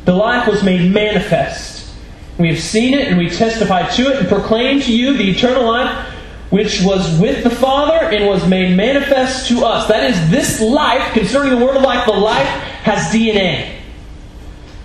The 0.04 0.14
life 0.14 0.46
was 0.46 0.62
made 0.62 0.92
manifest. 0.92 1.90
We 2.38 2.48
have 2.48 2.60
seen 2.60 2.92
it 2.92 3.08
and 3.08 3.18
we 3.18 3.30
testify 3.30 3.88
to 3.88 4.12
it 4.12 4.16
and 4.16 4.28
proclaim 4.28 4.80
to 4.80 4.94
you 4.94 5.16
the 5.16 5.30
eternal 5.30 5.64
life 5.64 6.14
which 6.50 6.82
was 6.82 7.18
with 7.20 7.44
the 7.44 7.50
Father 7.50 8.06
and 8.10 8.26
was 8.26 8.46
made 8.46 8.76
manifest 8.76 9.48
to 9.48 9.64
us. 9.64 9.88
That 9.88 10.10
is, 10.10 10.30
this 10.30 10.60
life, 10.60 11.12
concerning 11.14 11.58
the 11.58 11.64
word 11.64 11.76
of 11.76 11.82
life, 11.82 12.04
the 12.06 12.12
life 12.12 12.46
has 12.82 13.12
DNA. 13.12 13.76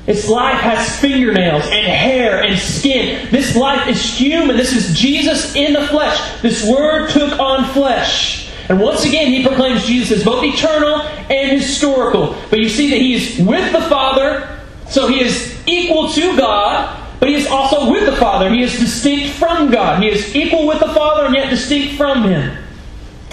This 0.06 0.30
life 0.30 0.60
has 0.60 1.00
fingernails 1.00 1.64
and 1.66 1.88
hair 1.88 2.44
and 2.44 2.60
skin. 2.60 3.28
This 3.32 3.56
life 3.56 3.88
is 3.88 4.04
human. 4.04 4.56
This 4.56 4.74
is 4.74 4.98
Jesus 4.98 5.56
in 5.56 5.74
the 5.74 5.88
flesh. 5.88 6.42
This 6.42 6.64
word 6.64 7.10
took 7.10 7.40
on 7.40 7.66
flesh. 7.74 8.48
And 8.70 8.80
once 8.80 9.04
again, 9.04 9.32
he 9.32 9.44
proclaims 9.44 9.86
Jesus 9.86 10.20
as 10.20 10.24
both 10.24 10.44
eternal 10.44 11.02
and 11.02 11.60
historical. 11.60 12.36
But 12.52 12.60
you 12.60 12.70
see 12.70 12.92
that 12.92 13.00
he 13.00 13.14
is 13.16 13.40
with 13.40 13.72
the 13.72 13.82
Father, 13.82 14.60
so 14.88 15.08
he 15.08 15.22
is 15.22 15.60
equal 15.66 16.10
to 16.10 16.38
God, 16.38 17.05
but 17.20 17.30
he 17.30 17.36
is 17.36 17.48
also 17.48 17.92
with 17.92 18.06
the 18.06 18.16
Father. 18.18 18.50
He 18.50 18.62
is 18.62 18.78
distinct 18.78 19.36
from 19.36 19.72
God. 19.72 20.02
He 20.02 20.10
is 20.10 20.36
equal 20.36 20.68
with 20.68 20.80
the 20.80 20.94
Father 20.94 21.26
and 21.26 21.36
yet 21.36 21.50
distinct 21.50 21.96
from 21.96 22.24
Him. 22.24 22.58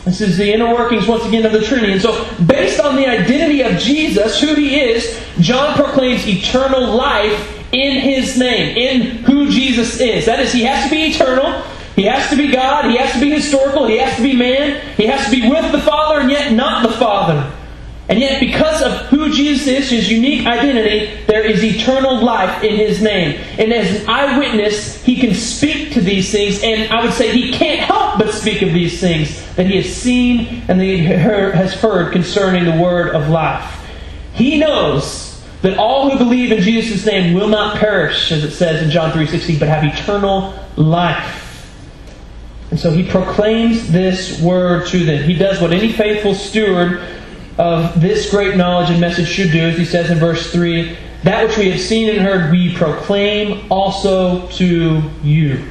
This 0.04 0.20
is 0.20 0.36
the 0.36 0.52
inner 0.52 0.74
workings, 0.74 1.06
once 1.06 1.24
again, 1.24 1.46
of 1.46 1.52
the 1.52 1.60
Trinity. 1.60 1.92
And 1.92 2.02
so, 2.02 2.26
based 2.44 2.80
on 2.80 2.96
the 2.96 3.06
identity 3.06 3.62
of 3.62 3.78
Jesus, 3.78 4.40
who 4.40 4.54
he 4.54 4.80
is, 4.80 5.20
John 5.38 5.76
proclaims 5.76 6.26
eternal 6.26 6.92
life 6.94 7.60
in 7.72 8.00
his 8.00 8.36
name, 8.36 8.76
in 8.76 9.18
who 9.24 9.48
Jesus 9.48 10.00
is. 10.00 10.26
That 10.26 10.40
is, 10.40 10.52
he 10.52 10.64
has 10.64 10.84
to 10.84 10.90
be 10.90 11.04
eternal. 11.04 11.62
He 11.94 12.04
has 12.04 12.28
to 12.30 12.36
be 12.36 12.50
God. 12.50 12.90
He 12.90 12.96
has 12.96 13.12
to 13.12 13.20
be 13.20 13.30
historical. 13.30 13.86
He 13.86 13.98
has 13.98 14.16
to 14.16 14.22
be 14.22 14.34
man. 14.34 14.80
He 14.96 15.06
has 15.06 15.24
to 15.26 15.30
be 15.30 15.48
with 15.48 15.70
the 15.70 15.80
Father 15.80 16.20
and 16.20 16.30
yet 16.30 16.52
not 16.52 16.82
the 16.82 16.94
Father. 16.96 17.50
And 18.08 18.18
yet, 18.18 18.40
because 18.40 18.82
of 18.82 18.92
who 19.06 19.32
Jesus 19.32 19.66
is, 19.66 19.90
his 19.90 20.10
unique 20.10 20.44
identity, 20.46 21.24
there 21.26 21.44
is 21.44 21.62
eternal 21.62 22.22
life 22.22 22.62
in 22.64 22.76
his 22.76 23.00
name. 23.00 23.40
And 23.58 23.72
as 23.72 24.02
an 24.02 24.10
eyewitness, 24.10 25.02
he 25.04 25.16
can 25.16 25.34
speak 25.34 25.92
to 25.92 26.00
these 26.00 26.30
things, 26.30 26.62
and 26.62 26.92
I 26.92 27.04
would 27.04 27.14
say 27.14 27.30
he 27.32 27.52
can't 27.52 27.80
help 27.80 28.18
but 28.18 28.34
speak 28.34 28.62
of 28.62 28.72
these 28.72 29.00
things 29.00 29.54
that 29.54 29.66
he 29.66 29.76
has 29.76 29.86
seen 29.86 30.62
and 30.68 30.80
that 30.80 30.84
he 30.84 30.98
has 30.98 31.74
heard 31.74 32.12
concerning 32.12 32.64
the 32.64 32.82
word 32.82 33.14
of 33.14 33.28
life. 33.28 33.88
He 34.34 34.58
knows 34.58 35.40
that 35.62 35.78
all 35.78 36.10
who 36.10 36.18
believe 36.18 36.50
in 36.50 36.60
Jesus' 36.60 37.06
name 37.06 37.34
will 37.34 37.48
not 37.48 37.76
perish, 37.76 38.32
as 38.32 38.42
it 38.42 38.50
says 38.50 38.82
in 38.82 38.90
John 38.90 39.12
3.16, 39.12 39.60
but 39.60 39.68
have 39.68 39.84
eternal 39.84 40.54
life. 40.76 41.38
And 42.70 42.80
so 42.80 42.90
he 42.90 43.08
proclaims 43.08 43.92
this 43.92 44.40
word 44.40 44.88
to 44.88 45.04
them. 45.04 45.22
He 45.22 45.34
does 45.34 45.60
what 45.60 45.72
any 45.72 45.92
faithful 45.92 46.34
steward 46.34 47.00
of 47.58 48.00
this 48.00 48.30
great 48.30 48.56
knowledge 48.56 48.90
and 48.90 49.00
message 49.00 49.28
should 49.28 49.52
do, 49.52 49.60
as 49.60 49.76
he 49.76 49.84
says 49.84 50.10
in 50.10 50.18
verse 50.18 50.52
3 50.52 50.96
that 51.22 51.46
which 51.46 51.56
we 51.56 51.70
have 51.70 51.80
seen 51.80 52.08
and 52.08 52.20
heard, 52.20 52.50
we 52.50 52.74
proclaim 52.74 53.70
also 53.70 54.46
to 54.48 55.02
you. 55.22 55.64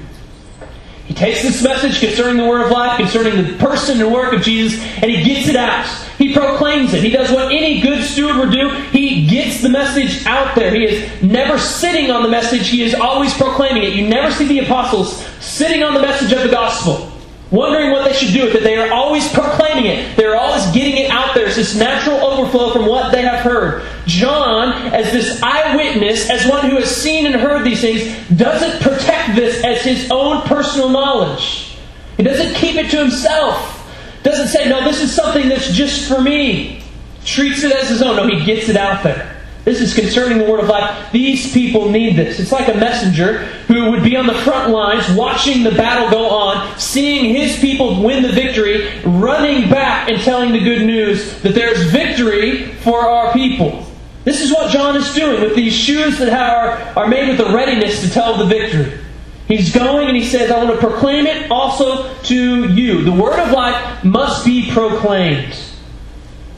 He 1.05 1.13
takes 1.13 1.41
this 1.41 1.61
message 1.61 2.00
concerning 2.00 2.38
the 2.38 2.47
Word 2.47 2.61
of 2.61 2.71
life, 2.71 2.97
concerning 2.97 3.43
the 3.43 3.57
person 3.57 4.00
and 4.00 4.13
work 4.13 4.31
of 4.31 4.43
Jesus, 4.43 4.81
and 5.01 5.11
he 5.11 5.21
gets 5.21 5.50
it 5.50 5.57
out. 5.57 5.85
He 6.17 6.33
proclaims 6.33 6.93
it. 6.93 7.03
He 7.03 7.09
does 7.09 7.29
what 7.31 7.51
any 7.51 7.81
good 7.81 8.01
steward 8.01 8.38
would 8.38 8.51
do. 8.51 8.69
He 8.91 9.27
gets 9.27 9.61
the 9.61 9.67
message 9.67 10.25
out 10.25 10.55
there. 10.55 10.73
He 10.73 10.85
is 10.85 11.21
never 11.21 11.57
sitting 11.57 12.11
on 12.11 12.23
the 12.23 12.29
message, 12.29 12.69
he 12.69 12.81
is 12.83 12.95
always 12.95 13.33
proclaiming 13.33 13.83
it. 13.83 13.93
You 13.93 14.07
never 14.07 14.31
see 14.31 14.47
the 14.47 14.59
apostles 14.59 15.21
sitting 15.41 15.83
on 15.83 15.93
the 15.93 16.01
message 16.01 16.31
of 16.31 16.43
the 16.43 16.50
gospel 16.50 17.11
wondering 17.51 17.91
what 17.91 18.05
they 18.05 18.13
should 18.13 18.34
do 18.34 18.46
with 18.46 18.55
it. 18.55 18.63
They 18.63 18.77
are 18.77 18.91
always 18.91 19.31
proclaiming 19.31 19.86
it. 19.86 20.15
They're 20.15 20.38
always 20.38 20.65
getting 20.72 20.98
it 20.98 21.12
out 21.12 21.36
there. 21.36 21.48
It's 21.48 21.58
this 21.58 21.75
natural 21.75 22.17
overflow 22.17 22.72
from 22.72 22.86
what 22.88 23.12
they 23.12 23.22
have 23.22 23.41
heard. 23.41 23.86
John, 24.08 24.74
as 24.93 25.12
this 25.12 25.41
eyewitness, 25.43 26.29
as 26.29 26.50
one 26.50 26.70
who 26.70 26.77
has 26.77 26.96
seen 26.96 27.25
and 27.25 27.36
heard 27.36 27.65
these 27.65 27.81
things, 27.81 28.03
doesn't 28.36 28.81
protect 28.81 29.36
this 29.36 29.63
as 29.63 29.81
his 29.81 30.10
own 30.10 30.41
personal 30.43 30.89
knowledge. 30.89 31.77
He 32.17 32.24
doesn't 32.24 32.55
keep 32.55 32.75
it 32.75 32.89
to 32.91 32.98
himself. 32.98 33.77
Doesn't 34.24 34.48
say, 34.48 34.70
no, 34.70 34.84
this 34.84 35.01
is 35.01 35.13
something 35.13 35.50
that's 35.50 35.72
just 35.72 36.08
for 36.08 36.22
me. 36.22 36.84
Treats 37.25 37.63
it 37.63 37.72
as 37.72 37.89
his 37.89 38.01
own. 38.01 38.15
No, 38.15 38.27
he 38.27 38.43
gets 38.46 38.70
it 38.70 38.77
out 38.77 39.03
there. 39.03 39.40
This 39.63 39.80
is 39.80 39.94
concerning 39.94 40.39
the 40.39 40.46
Word 40.46 40.60
of 40.60 40.70
life. 40.70 41.12
These 41.12 41.53
people 41.53 41.89
need 41.89 42.15
this. 42.15 42.39
It's 42.39 42.51
like 42.51 42.68
a 42.68 42.77
messenger 42.77 43.39
who 43.68 43.91
would 43.91 44.03
be 44.03 44.15
on 44.15 44.25
the 44.25 44.34
front 44.34 44.72
lines 44.72 45.10
watching 45.12 45.63
the 45.63 45.72
battle 45.72 46.10
go 46.10 46.27
on, 46.30 46.80
seeing 46.80 47.36
his 47.36 47.60
people 47.60 48.03
win 48.03 48.24
the 48.24 48.32
victory, 48.32 48.89
running 49.03 49.70
back 49.70 50.10
and 50.10 50.20
telling 50.22 50.51
the 50.51 50.60
good 50.60 50.82
news 50.86 51.39
that 51.41 51.53
there's 51.53 51.91
victory 51.91 52.74
for 52.75 53.01
our 53.01 53.32
people. 53.34 53.86
This 54.24 54.41
is 54.41 54.51
what 54.51 54.72
John 54.72 54.96
is 54.96 55.13
doing 55.13 55.41
with 55.41 55.56
these 55.56 55.74
shoes 55.74 56.18
that 56.18 56.34
are, 56.34 57.00
are 57.00 57.08
made 57.08 57.30
with 57.30 57.38
the 57.38 57.53
readiness 57.53 58.01
to 58.01 58.10
tell 58.10 58.38
the 58.38 58.46
victory. 58.46 59.00
He's 59.48 59.74
going 59.74 60.08
and 60.08 60.15
he 60.15 60.24
says, 60.24 60.50
I 60.50 60.63
want 60.63 60.80
to 60.80 60.88
proclaim 60.88 61.27
it 61.27 61.51
also 61.51 62.13
to 62.24 62.74
you. 62.74 63.03
The 63.03 63.12
Word 63.12 63.39
of 63.39 63.51
life 63.51 64.03
must 64.03 64.44
be 64.46 64.72
proclaimed. 64.72 65.56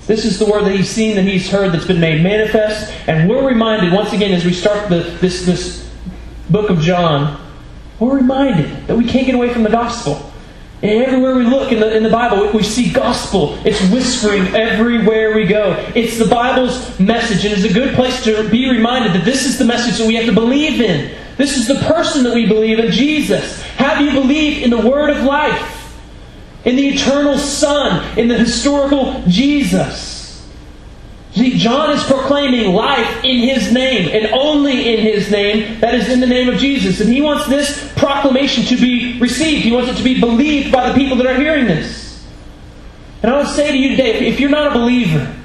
This 0.06 0.26
is 0.26 0.38
the 0.38 0.46
word 0.46 0.66
that 0.66 0.76
he's 0.76 0.90
seen, 0.90 1.16
that 1.16 1.24
he's 1.24 1.50
heard, 1.50 1.72
that's 1.72 1.86
been 1.86 2.00
made 2.00 2.22
manifest. 2.22 2.92
And 3.08 3.30
we're 3.30 3.48
reminded, 3.48 3.94
once 3.94 4.12
again, 4.12 4.34
as 4.34 4.44
we 4.44 4.54
start 4.54 4.90
the, 4.90 5.00
this, 5.22 5.46
this 5.46 5.90
book 6.50 6.70
of 6.70 6.80
John, 6.80 7.40
we're 8.00 8.18
reminded 8.18 8.88
that 8.88 8.98
we 8.98 9.06
can't 9.06 9.26
get 9.26 9.36
away 9.36 9.54
from 9.54 9.64
the 9.64 9.70
gospel. 9.70 10.32
And 10.82 11.02
everywhere 11.02 11.36
we 11.36 11.46
look 11.46 11.72
in 11.72 11.80
the, 11.80 11.96
in 11.96 12.04
the 12.04 12.10
Bible, 12.10 12.52
we 12.52 12.64
see 12.64 12.92
gospel. 12.92 13.58
It's 13.66 13.82
whispering 13.90 14.54
everywhere 14.54 15.34
we 15.34 15.46
go. 15.46 15.74
It's 15.96 16.18
the 16.18 16.28
Bible's 16.28 17.00
message, 17.00 17.46
and 17.46 17.54
it's 17.54 17.64
a 17.64 17.74
good 17.74 17.96
place 17.96 18.22
to 18.26 18.50
be 18.50 18.70
reminded 18.70 19.14
that 19.14 19.24
this 19.24 19.46
is 19.46 19.58
the 19.58 19.64
message 19.64 19.98
that 20.00 20.08
we 20.08 20.16
have 20.16 20.26
to 20.26 20.34
believe 20.34 20.82
in. 20.82 21.18
This 21.38 21.56
is 21.56 21.68
the 21.68 21.76
person 21.88 22.26
that 22.26 22.36
we 22.36 22.46
believe 22.46 22.80
in, 22.80 22.92
Jesus. 22.92 23.62
Have 23.62 24.02
you 24.02 24.12
believed 24.12 24.64
in 24.64 24.70
the 24.70 24.86
Word 24.86 25.10
of 25.10 25.24
life? 25.24 25.73
In 26.66 26.76
the 26.76 26.88
eternal 26.90 27.38
Son, 27.38 28.18
in 28.18 28.28
the 28.28 28.38
historical 28.38 29.22
Jesus. 29.28 30.14
See, 31.34 31.58
John 31.58 31.92
is 31.92 32.04
proclaiming 32.04 32.74
life 32.74 33.24
in 33.24 33.40
his 33.40 33.72
name, 33.72 34.10
and 34.14 34.32
only 34.34 34.94
in 34.94 35.00
his 35.00 35.32
name, 35.32 35.80
that 35.80 35.96
is 35.96 36.08
in 36.08 36.20
the 36.20 36.28
name 36.28 36.48
of 36.48 36.60
Jesus. 36.60 37.00
And 37.00 37.10
he 37.10 37.22
wants 37.22 37.48
this 37.48 37.92
proclamation 37.96 38.64
to 38.66 38.76
be 38.76 39.20
received. 39.20 39.64
He 39.64 39.72
wants 39.72 39.90
it 39.90 39.96
to 39.98 40.04
be 40.04 40.20
believed 40.20 40.72
by 40.72 40.90
the 40.90 40.96
people 40.96 41.18
that 41.18 41.26
are 41.26 41.36
hearing 41.36 41.66
this. 41.66 42.24
And 43.24 43.32
I 43.32 43.38
would 43.38 43.48
say 43.48 43.72
to 43.72 43.78
you 43.78 43.90
today, 43.90 44.28
if 44.28 44.40
you're 44.40 44.52
not 44.52 44.68
a 44.68 44.80
believer, 44.80 45.36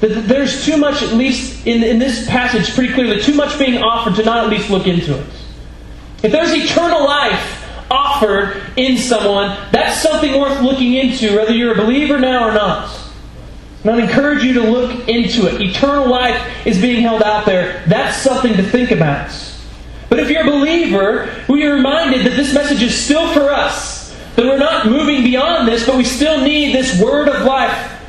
that 0.00 0.08
there's 0.26 0.64
too 0.64 0.76
much, 0.76 1.00
at 1.02 1.12
least 1.12 1.64
in, 1.64 1.84
in 1.84 1.98
this 1.98 2.26
passage 2.28 2.74
pretty 2.74 2.92
clearly, 2.92 3.22
too 3.22 3.34
much 3.34 3.56
being 3.58 3.82
offered 3.82 4.16
to 4.16 4.24
not 4.24 4.44
at 4.44 4.50
least 4.50 4.68
look 4.68 4.86
into 4.86 5.18
it. 5.18 5.26
If 6.24 6.32
there's 6.32 6.52
eternal 6.52 7.04
life, 7.04 7.63
offered 7.90 8.62
in 8.76 8.96
someone, 8.96 9.56
that's 9.72 10.00
something 10.00 10.38
worth 10.38 10.60
looking 10.62 10.94
into, 10.94 11.36
whether 11.36 11.52
you're 11.52 11.72
a 11.72 11.76
believer 11.76 12.18
now 12.18 12.48
or 12.48 12.52
not. 12.52 12.90
And 13.82 13.92
I'd 13.92 14.08
encourage 14.08 14.42
you 14.42 14.54
to 14.54 14.62
look 14.62 15.08
into 15.08 15.46
it. 15.46 15.60
Eternal 15.60 16.08
life 16.08 16.66
is 16.66 16.80
being 16.80 17.02
held 17.02 17.22
out 17.22 17.44
there. 17.44 17.84
That's 17.86 18.16
something 18.16 18.54
to 18.54 18.62
think 18.62 18.90
about. 18.90 19.30
But 20.08 20.20
if 20.20 20.30
you're 20.30 20.42
a 20.42 20.50
believer, 20.50 21.28
we 21.48 21.64
are 21.64 21.74
reminded 21.74 22.24
that 22.24 22.36
this 22.36 22.54
message 22.54 22.82
is 22.82 22.96
still 22.96 23.28
for 23.34 23.50
us. 23.50 24.14
That 24.36 24.46
we're 24.46 24.58
not 24.58 24.86
moving 24.86 25.22
beyond 25.22 25.68
this, 25.68 25.86
but 25.86 25.96
we 25.96 26.04
still 26.04 26.40
need 26.40 26.74
this 26.74 27.00
word 27.00 27.28
of 27.28 27.44
life. 27.44 28.02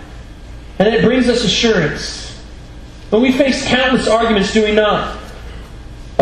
And 0.79 0.93
it 0.93 1.03
brings 1.03 1.27
us 1.27 1.43
assurance. 1.43 2.41
But 3.11 3.19
we 3.19 3.31
face 3.31 3.65
countless 3.67 4.07
arguments, 4.07 4.53
do 4.53 4.63
we 4.63 4.71
not? 4.71 5.19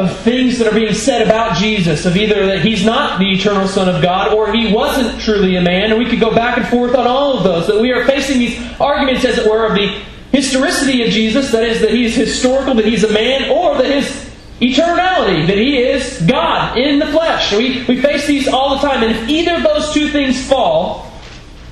Of 0.04 0.20
things 0.20 0.58
that 0.60 0.68
are 0.68 0.76
being 0.76 0.94
said 0.94 1.22
about 1.22 1.58
Jesus, 1.58 2.06
of 2.06 2.16
either 2.16 2.46
that 2.48 2.64
he's 2.64 2.86
not 2.86 3.20
the 3.20 3.32
eternal 3.32 3.68
Son 3.68 3.94
of 3.94 4.02
God 4.02 4.34
or 4.34 4.52
he 4.54 4.74
wasn't 4.74 5.20
truly 5.22 5.56
a 5.56 5.62
man, 5.62 5.92
and 5.92 6.00
we 6.00 6.10
could 6.10 6.20
go 6.20 6.34
back 6.34 6.58
and 6.58 6.68
forth 6.68 6.96
on 6.96 7.08
all 7.08 7.38
of 7.38 7.44
those. 7.44 7.68
That 7.68 7.82
we 7.82 7.92
are 7.92 8.06
facing 8.06 8.40
these 8.40 8.60
arguments, 8.80 9.26
as 9.26 9.38
it 9.38 9.50
were, 9.50 9.66
of 9.66 9.76
the 9.76 10.02
historicity 10.32 11.04
of 11.04 11.10
Jesus, 11.10 11.52
that 11.52 11.64
is, 11.64 11.82
that 11.82 11.92
he's 11.92 12.16
historical, 12.16 12.74
that 12.76 12.86
he's 12.86 13.04
a 13.04 13.12
man, 13.12 13.50
or 13.50 13.78
that 13.78 13.86
his 13.86 14.30
eternality, 14.60 15.48
that 15.48 15.58
he 15.58 15.78
is 15.78 16.22
God 16.22 16.78
in 16.78 17.00
the 17.00 17.08
flesh. 17.08 17.52
We, 17.52 17.84
we 17.86 18.02
face 18.02 18.28
these 18.28 18.48
all 18.48 18.76
the 18.76 18.88
time, 18.88 19.04
and 19.04 19.12
if 19.16 19.30
either 19.30 19.56
of 19.56 19.64
those 19.64 19.94
two 19.94 20.10
things 20.10 20.46
fall, 20.48 21.12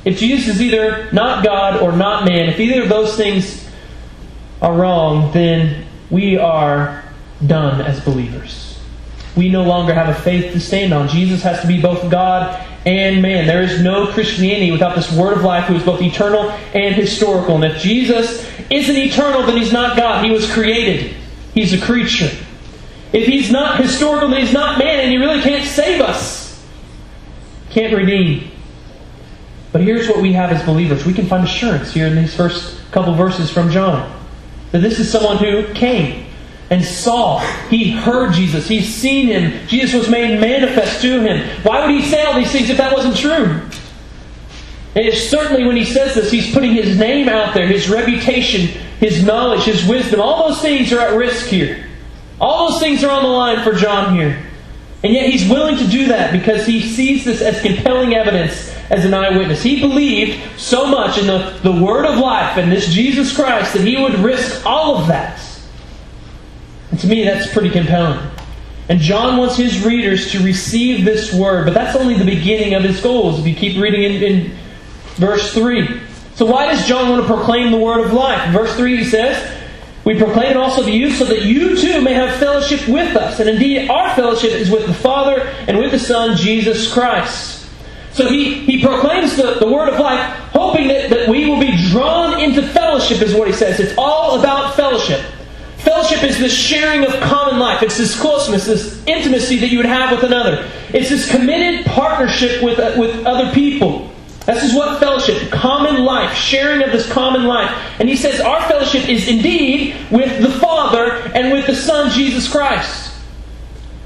if 0.03 0.17
Jesus 0.17 0.55
is 0.55 0.61
either 0.61 1.11
not 1.11 1.43
God 1.43 1.81
or 1.81 1.91
not 1.91 2.25
man, 2.25 2.49
if 2.49 2.59
either 2.59 2.83
of 2.83 2.89
those 2.89 3.15
things 3.15 3.69
are 4.61 4.73
wrong, 4.73 5.31
then 5.31 5.85
we 6.09 6.37
are 6.37 7.00
done 7.45 7.81
as 7.81 7.99
believers. 7.99 8.79
We 9.35 9.49
no 9.49 9.63
longer 9.63 9.93
have 9.93 10.09
a 10.09 10.19
faith 10.19 10.53
to 10.53 10.59
stand 10.59 10.93
on. 10.93 11.07
Jesus 11.07 11.41
has 11.43 11.61
to 11.61 11.67
be 11.67 11.81
both 11.81 12.11
God 12.11 12.67
and 12.85 13.21
man. 13.21 13.47
There 13.47 13.61
is 13.61 13.81
no 13.81 14.07
Christianity 14.07 14.71
without 14.71 14.95
this 14.95 15.11
Word 15.11 15.37
of 15.37 15.43
life 15.43 15.65
who 15.65 15.75
is 15.75 15.83
both 15.83 16.01
eternal 16.01 16.49
and 16.73 16.93
historical. 16.95 17.55
And 17.55 17.63
if 17.63 17.81
Jesus 17.81 18.45
isn't 18.69 18.95
eternal, 18.95 19.43
then 19.43 19.57
he's 19.57 19.71
not 19.71 19.95
God. 19.95 20.25
He 20.25 20.31
was 20.31 20.51
created, 20.51 21.15
he's 21.53 21.73
a 21.73 21.79
creature. 21.79 22.29
If 23.13 23.27
he's 23.27 23.51
not 23.51 23.77
historical, 23.77 24.29
then 24.29 24.39
he's 24.39 24.53
not 24.53 24.79
man, 24.79 25.01
and 25.01 25.11
he 25.11 25.17
really 25.17 25.41
can't 25.41 25.65
save 25.65 25.99
us, 25.99 26.65
can't 27.69 27.93
redeem. 27.93 28.49
But 29.73 29.81
here's 29.81 30.07
what 30.07 30.21
we 30.21 30.33
have 30.33 30.51
as 30.51 30.63
believers 30.63 31.05
we 31.05 31.13
can 31.13 31.27
find 31.27 31.43
assurance 31.43 31.93
here 31.93 32.07
in 32.07 32.15
these 32.15 32.35
first 32.35 32.79
couple 32.91 33.13
verses 33.15 33.49
from 33.49 33.69
John 33.69 34.19
that 34.71 34.79
this 34.79 34.99
is 34.99 35.11
someone 35.11 35.37
who 35.37 35.73
came 35.73 36.20
and 36.71 36.83
saw. 36.83 37.39
He 37.69 37.91
heard 37.91 38.33
Jesus. 38.33 38.67
He's 38.67 38.91
seen 38.91 39.27
him. 39.27 39.67
Jesus 39.67 39.93
was 39.93 40.09
made 40.09 40.39
manifest 40.39 41.01
to 41.01 41.19
him. 41.19 41.45
Why 41.63 41.85
would 41.85 41.91
he 41.91 42.01
say 42.09 42.23
all 42.23 42.33
these 42.33 42.51
things 42.51 42.69
if 42.69 42.77
that 42.77 42.93
wasn't 42.93 43.17
true? 43.17 43.61
And 44.95 45.13
certainly 45.13 45.65
when 45.65 45.75
he 45.75 45.85
says 45.85 46.15
this, 46.15 46.31
he's 46.31 46.53
putting 46.53 46.71
his 46.71 46.97
name 46.97 47.27
out 47.27 47.53
there, 47.53 47.67
his 47.67 47.89
reputation, 47.89 48.67
his 48.99 49.23
knowledge, 49.23 49.63
his 49.63 49.85
wisdom. 49.85 50.21
All 50.21 50.49
those 50.49 50.61
things 50.61 50.91
are 50.93 50.99
at 50.99 51.15
risk 51.15 51.47
here. 51.47 51.85
All 52.39 52.71
those 52.71 52.79
things 52.79 53.03
are 53.03 53.11
on 53.11 53.23
the 53.23 53.29
line 53.29 53.63
for 53.63 53.73
John 53.73 54.15
here. 54.15 54.41
And 55.03 55.13
yet 55.13 55.29
he's 55.29 55.49
willing 55.49 55.77
to 55.77 55.87
do 55.87 56.07
that 56.07 56.31
because 56.31 56.65
he 56.65 56.81
sees 56.81 57.25
this 57.25 57.41
as 57.41 57.61
compelling 57.61 58.13
evidence 58.13 58.73
as 58.89 59.03
an 59.03 59.13
eyewitness. 59.13 59.61
He 59.61 59.79
believed 59.79 60.39
so 60.59 60.85
much 60.85 61.17
in 61.17 61.27
the, 61.27 61.59
the 61.63 61.71
word 61.71 62.05
of 62.05 62.17
life 62.17 62.57
and 62.57 62.71
this 62.71 62.93
Jesus 62.93 63.35
Christ 63.35 63.73
that 63.73 63.85
he 63.85 63.97
would 63.97 64.13
risk 64.15 64.65
all 64.65 64.97
of 64.97 65.07
that 65.07 65.39
and 66.91 66.99
to 66.99 67.07
me, 67.07 67.23
that's 67.23 67.51
pretty 67.51 67.69
compelling. 67.69 68.19
And 68.89 68.99
John 68.99 69.37
wants 69.37 69.55
his 69.55 69.85
readers 69.85 70.31
to 70.31 70.43
receive 70.43 71.05
this 71.05 71.33
word, 71.33 71.65
but 71.65 71.73
that's 71.73 71.95
only 71.95 72.15
the 72.15 72.25
beginning 72.25 72.73
of 72.73 72.83
his 72.83 73.01
goals. 73.01 73.39
If 73.39 73.47
you 73.47 73.55
keep 73.55 73.81
reading 73.81 74.03
in, 74.03 74.23
in 74.23 74.57
Verse 75.15 75.53
3. 75.53 76.01
So 76.33 76.45
why 76.45 76.65
does 76.67 76.87
John 76.87 77.09
want 77.09 77.21
to 77.21 77.27
proclaim 77.31 77.71
the 77.71 77.77
word 77.77 78.05
of 78.05 78.13
life? 78.13 78.51
Verse 78.51 78.75
3 78.75 78.97
he 78.97 79.03
says, 79.03 79.61
We 80.05 80.17
proclaim 80.17 80.51
it 80.51 80.57
also 80.57 80.83
to 80.83 80.91
you 80.91 81.11
so 81.11 81.25
that 81.25 81.43
you 81.43 81.77
too 81.77 82.01
may 82.01 82.13
have 82.13 82.39
fellowship 82.39 82.87
with 82.87 83.15
us. 83.15 83.39
And 83.39 83.49
indeed, 83.49 83.89
our 83.89 84.15
fellowship 84.15 84.51
is 84.51 84.71
with 84.71 84.87
the 84.87 84.93
Father 84.93 85.41
and 85.67 85.77
with 85.77 85.91
the 85.91 85.99
Son, 85.99 86.35
Jesus 86.37 86.91
Christ. 86.91 87.69
So 88.13 88.27
he, 88.27 88.65
he 88.65 88.83
proclaims 88.83 89.35
the, 89.37 89.55
the 89.59 89.71
word 89.71 89.89
of 89.89 89.99
life, 89.99 90.19
hoping 90.53 90.87
that, 90.87 91.09
that 91.11 91.29
we 91.29 91.45
will 91.45 91.59
be 91.59 91.77
drawn 91.91 92.41
into 92.41 92.61
fellowship, 92.61 93.21
is 93.21 93.35
what 93.35 93.47
he 93.47 93.53
says. 93.53 93.79
It's 93.79 93.93
all 93.97 94.39
about 94.39 94.75
fellowship. 94.75 95.23
Fellowship 95.83 96.23
is 96.23 96.37
this 96.37 96.53
sharing 96.53 97.03
of 97.05 97.19
common 97.21 97.59
life. 97.59 97.81
It's 97.81 97.97
this 97.97 98.19
closeness, 98.19 98.65
this 98.65 99.03
intimacy 99.07 99.57
that 99.57 99.69
you 99.69 99.77
would 99.77 99.87
have 99.87 100.11
with 100.11 100.23
another. 100.23 100.69
It's 100.93 101.09
this 101.09 101.29
committed 101.29 101.85
partnership 101.87 102.61
with, 102.61 102.77
uh, 102.77 102.93
with 102.97 103.25
other 103.25 103.51
people. 103.51 104.11
This 104.45 104.63
is 104.63 104.75
what 104.75 104.99
fellowship, 104.99 105.51
common 105.51 106.03
life, 106.03 106.35
sharing 106.35 106.83
of 106.83 106.91
this 106.91 107.11
common 107.11 107.45
life. 107.45 107.75
And 107.99 108.07
he 108.07 108.15
says 108.15 108.39
our 108.39 108.61
fellowship 108.67 109.09
is 109.09 109.27
indeed 109.27 109.95
with 110.11 110.41
the 110.41 110.51
Father 110.59 111.13
and 111.33 111.51
with 111.51 111.65
the 111.65 111.75
Son, 111.75 112.11
Jesus 112.11 112.47
Christ. 112.47 113.13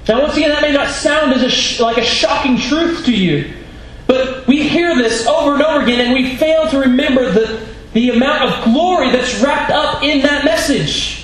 Now, 0.07 0.21
once 0.21 0.37
again, 0.37 0.49
that 0.49 0.61
may 0.61 0.71
not 0.71 0.91
sound 0.91 1.33
as 1.33 1.41
a 1.41 1.49
sh- 1.49 1.79
like 1.79 1.97
a 1.97 2.03
shocking 2.03 2.57
truth 2.57 3.05
to 3.05 3.13
you, 3.13 3.51
but 4.07 4.45
we 4.47 4.67
hear 4.67 4.95
this 4.95 5.25
over 5.25 5.55
and 5.55 5.63
over 5.63 5.81
again, 5.81 5.99
and 5.99 6.13
we 6.13 6.35
fail 6.35 6.69
to 6.69 6.79
remember 6.79 7.31
the, 7.31 7.65
the 7.93 8.11
amount 8.11 8.43
of 8.43 8.63
glory 8.63 9.09
that's 9.09 9.41
wrapped 9.41 9.71
up 9.71 10.03
in 10.03 10.21
that 10.21 10.45
message. 10.45 11.14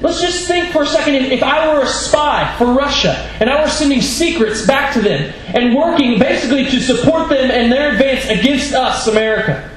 Let's 0.00 0.20
just 0.20 0.46
think 0.46 0.70
for 0.70 0.84
a 0.84 0.86
second 0.86 1.14
if 1.16 1.42
I 1.42 1.74
were 1.74 1.82
a 1.82 1.88
spy 1.88 2.54
for 2.56 2.66
Russia 2.66 3.14
and 3.40 3.50
I 3.50 3.60
were 3.60 3.68
sending 3.68 4.00
secrets 4.00 4.64
back 4.64 4.94
to 4.94 5.00
them 5.02 5.32
and 5.48 5.74
working 5.74 6.20
basically 6.20 6.66
to 6.66 6.80
support 6.80 7.28
them 7.28 7.50
and 7.50 7.72
their 7.72 7.92
advance 7.92 8.26
against 8.26 8.74
us, 8.74 9.08
America. 9.08 9.68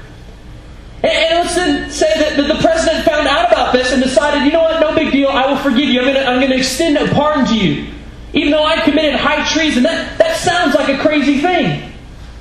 And, 1.02 1.12
and 1.12 1.34
let's 1.40 1.56
then 1.56 1.90
say 1.90 2.12
that, 2.18 2.36
that 2.36 2.54
the 2.54 2.60
president 2.60 3.04
found 3.04 3.26
out 3.26 3.50
about 3.50 3.72
this 3.72 3.92
and 3.92 4.00
decided, 4.00 4.44
you 4.44 4.52
know 4.52 4.62
what, 4.62 4.80
no 4.80 4.94
big 4.94 5.10
deal, 5.10 5.28
I 5.28 5.50
will 5.50 5.58
forgive 5.58 5.88
you. 5.88 6.00
I'm 6.00 6.06
going 6.06 6.16
to, 6.16 6.26
I'm 6.26 6.50
to 6.50 6.56
extend 6.56 6.96
a 6.98 7.12
pardon 7.12 7.46
to 7.46 7.56
you. 7.56 7.92
Even 8.32 8.52
though 8.52 8.64
I 8.64 8.80
committed 8.80 9.18
high 9.18 9.46
treason. 9.52 9.82
That, 9.82 10.18
that 10.18 10.36
sounds 10.36 10.74
like 10.74 10.88
a 10.88 11.02
crazy 11.02 11.40
thing. 11.40 11.92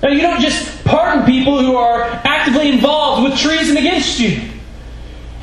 Now, 0.04 0.10
you 0.10 0.22
don't 0.22 0.40
just 0.40 0.84
pardon 0.86 1.26
people 1.26 1.60
who 1.60 1.76
are 1.76 2.04
actively 2.04 2.72
involved 2.72 3.24
with 3.24 3.40
treason 3.40 3.78
against 3.78 4.20
you. 4.20 4.51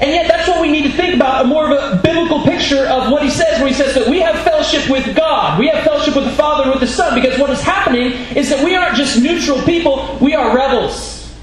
And 0.01 0.13
yet, 0.13 0.29
that's 0.29 0.47
what 0.49 0.61
we 0.61 0.71
need 0.71 0.83
to 0.83 0.97
think 0.97 1.15
about 1.15 1.45
a 1.45 1.49
more 1.49 1.65
of 1.65 1.73
a 1.73 2.01
biblical 2.03 2.43
picture 2.45 2.87
of 2.87 3.11
what 3.11 3.23
he 3.23 3.31
says 3.31 3.59
where 3.59 3.69
he 3.69 3.75
says 3.75 3.95
that 3.97 4.07
we 4.09 4.21
have 4.21 4.39
fellowship 4.45 4.89
with 4.89 5.17
God. 5.17 5.59
We 5.59 5.67
have 5.69 5.83
fellowship 5.83 6.15
with 6.15 6.25
the 6.25 6.33
Father 6.33 6.65
and 6.65 6.71
with 6.71 6.81
the 6.81 6.87
Son. 6.87 7.21
Because 7.21 7.39
what 7.39 7.51
is 7.51 7.61
happening 7.63 8.13
is 8.37 8.49
that 8.51 8.65
we 8.65 8.77
aren't 8.77 8.97
just 8.97 9.21
neutral 9.21 9.61
people, 9.63 10.17
we 10.21 10.35
are 10.35 10.55
rebels. 10.55 11.37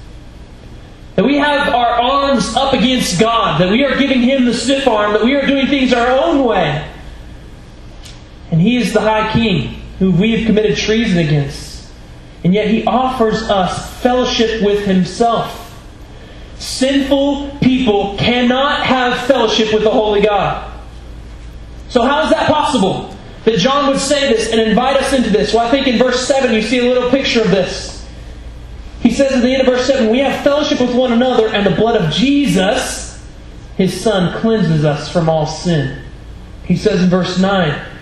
That 1.16 1.24
we 1.24 1.36
have 1.36 1.68
our 1.74 2.00
arms 2.00 2.54
up 2.56 2.72
against 2.72 3.20
God. 3.20 3.60
That 3.60 3.70
we 3.70 3.84
are 3.84 3.96
giving 3.98 4.22
Him 4.22 4.46
the 4.46 4.54
stiff 4.54 4.88
arm. 4.88 5.12
That 5.12 5.24
we 5.24 5.34
are 5.34 5.46
doing 5.46 5.66
things 5.66 5.92
our 5.92 6.08
own 6.08 6.44
way. 6.44 6.90
And 8.50 8.60
He 8.60 8.78
is 8.78 8.94
the 8.94 9.00
High 9.02 9.32
King 9.32 9.82
who 9.98 10.12
we 10.12 10.32
have 10.32 10.46
committed 10.46 10.78
treason 10.78 11.18
against. 11.18 11.90
And 12.42 12.54
yet 12.54 12.68
He 12.68 12.84
offers 12.86 13.42
us 13.42 14.00
fellowship 14.00 14.62
with 14.62 14.86
Himself. 14.86 15.65
Sinful 16.58 17.58
people 17.60 18.16
cannot 18.16 18.82
have 18.82 19.26
fellowship 19.26 19.72
with 19.72 19.82
the 19.82 19.90
Holy 19.90 20.22
God. 20.22 20.72
So, 21.88 22.02
how 22.02 22.24
is 22.24 22.30
that 22.30 22.50
possible? 22.50 23.14
That 23.44 23.58
John 23.58 23.88
would 23.88 24.00
say 24.00 24.28
this 24.28 24.50
and 24.50 24.60
invite 24.60 24.96
us 24.96 25.12
into 25.12 25.30
this? 25.30 25.54
Well, 25.54 25.66
I 25.66 25.70
think 25.70 25.86
in 25.86 25.98
verse 25.98 26.26
7 26.26 26.52
you 26.52 26.62
see 26.62 26.78
a 26.78 26.82
little 26.82 27.10
picture 27.10 27.42
of 27.42 27.50
this. 27.50 28.06
He 29.00 29.10
says 29.10 29.32
at 29.32 29.42
the 29.42 29.52
end 29.52 29.60
of 29.60 29.66
verse 29.66 29.86
7 29.86 30.10
We 30.10 30.18
have 30.18 30.42
fellowship 30.42 30.80
with 30.80 30.94
one 30.94 31.12
another, 31.12 31.48
and 31.48 31.64
the 31.64 31.76
blood 31.76 32.00
of 32.00 32.12
Jesus, 32.12 33.24
his 33.76 34.00
Son, 34.00 34.38
cleanses 34.40 34.84
us 34.84 35.12
from 35.12 35.28
all 35.28 35.46
sin. 35.46 36.02
He 36.64 36.76
says 36.76 37.02
in 37.02 37.08
verse 37.08 37.38
9 37.38 37.95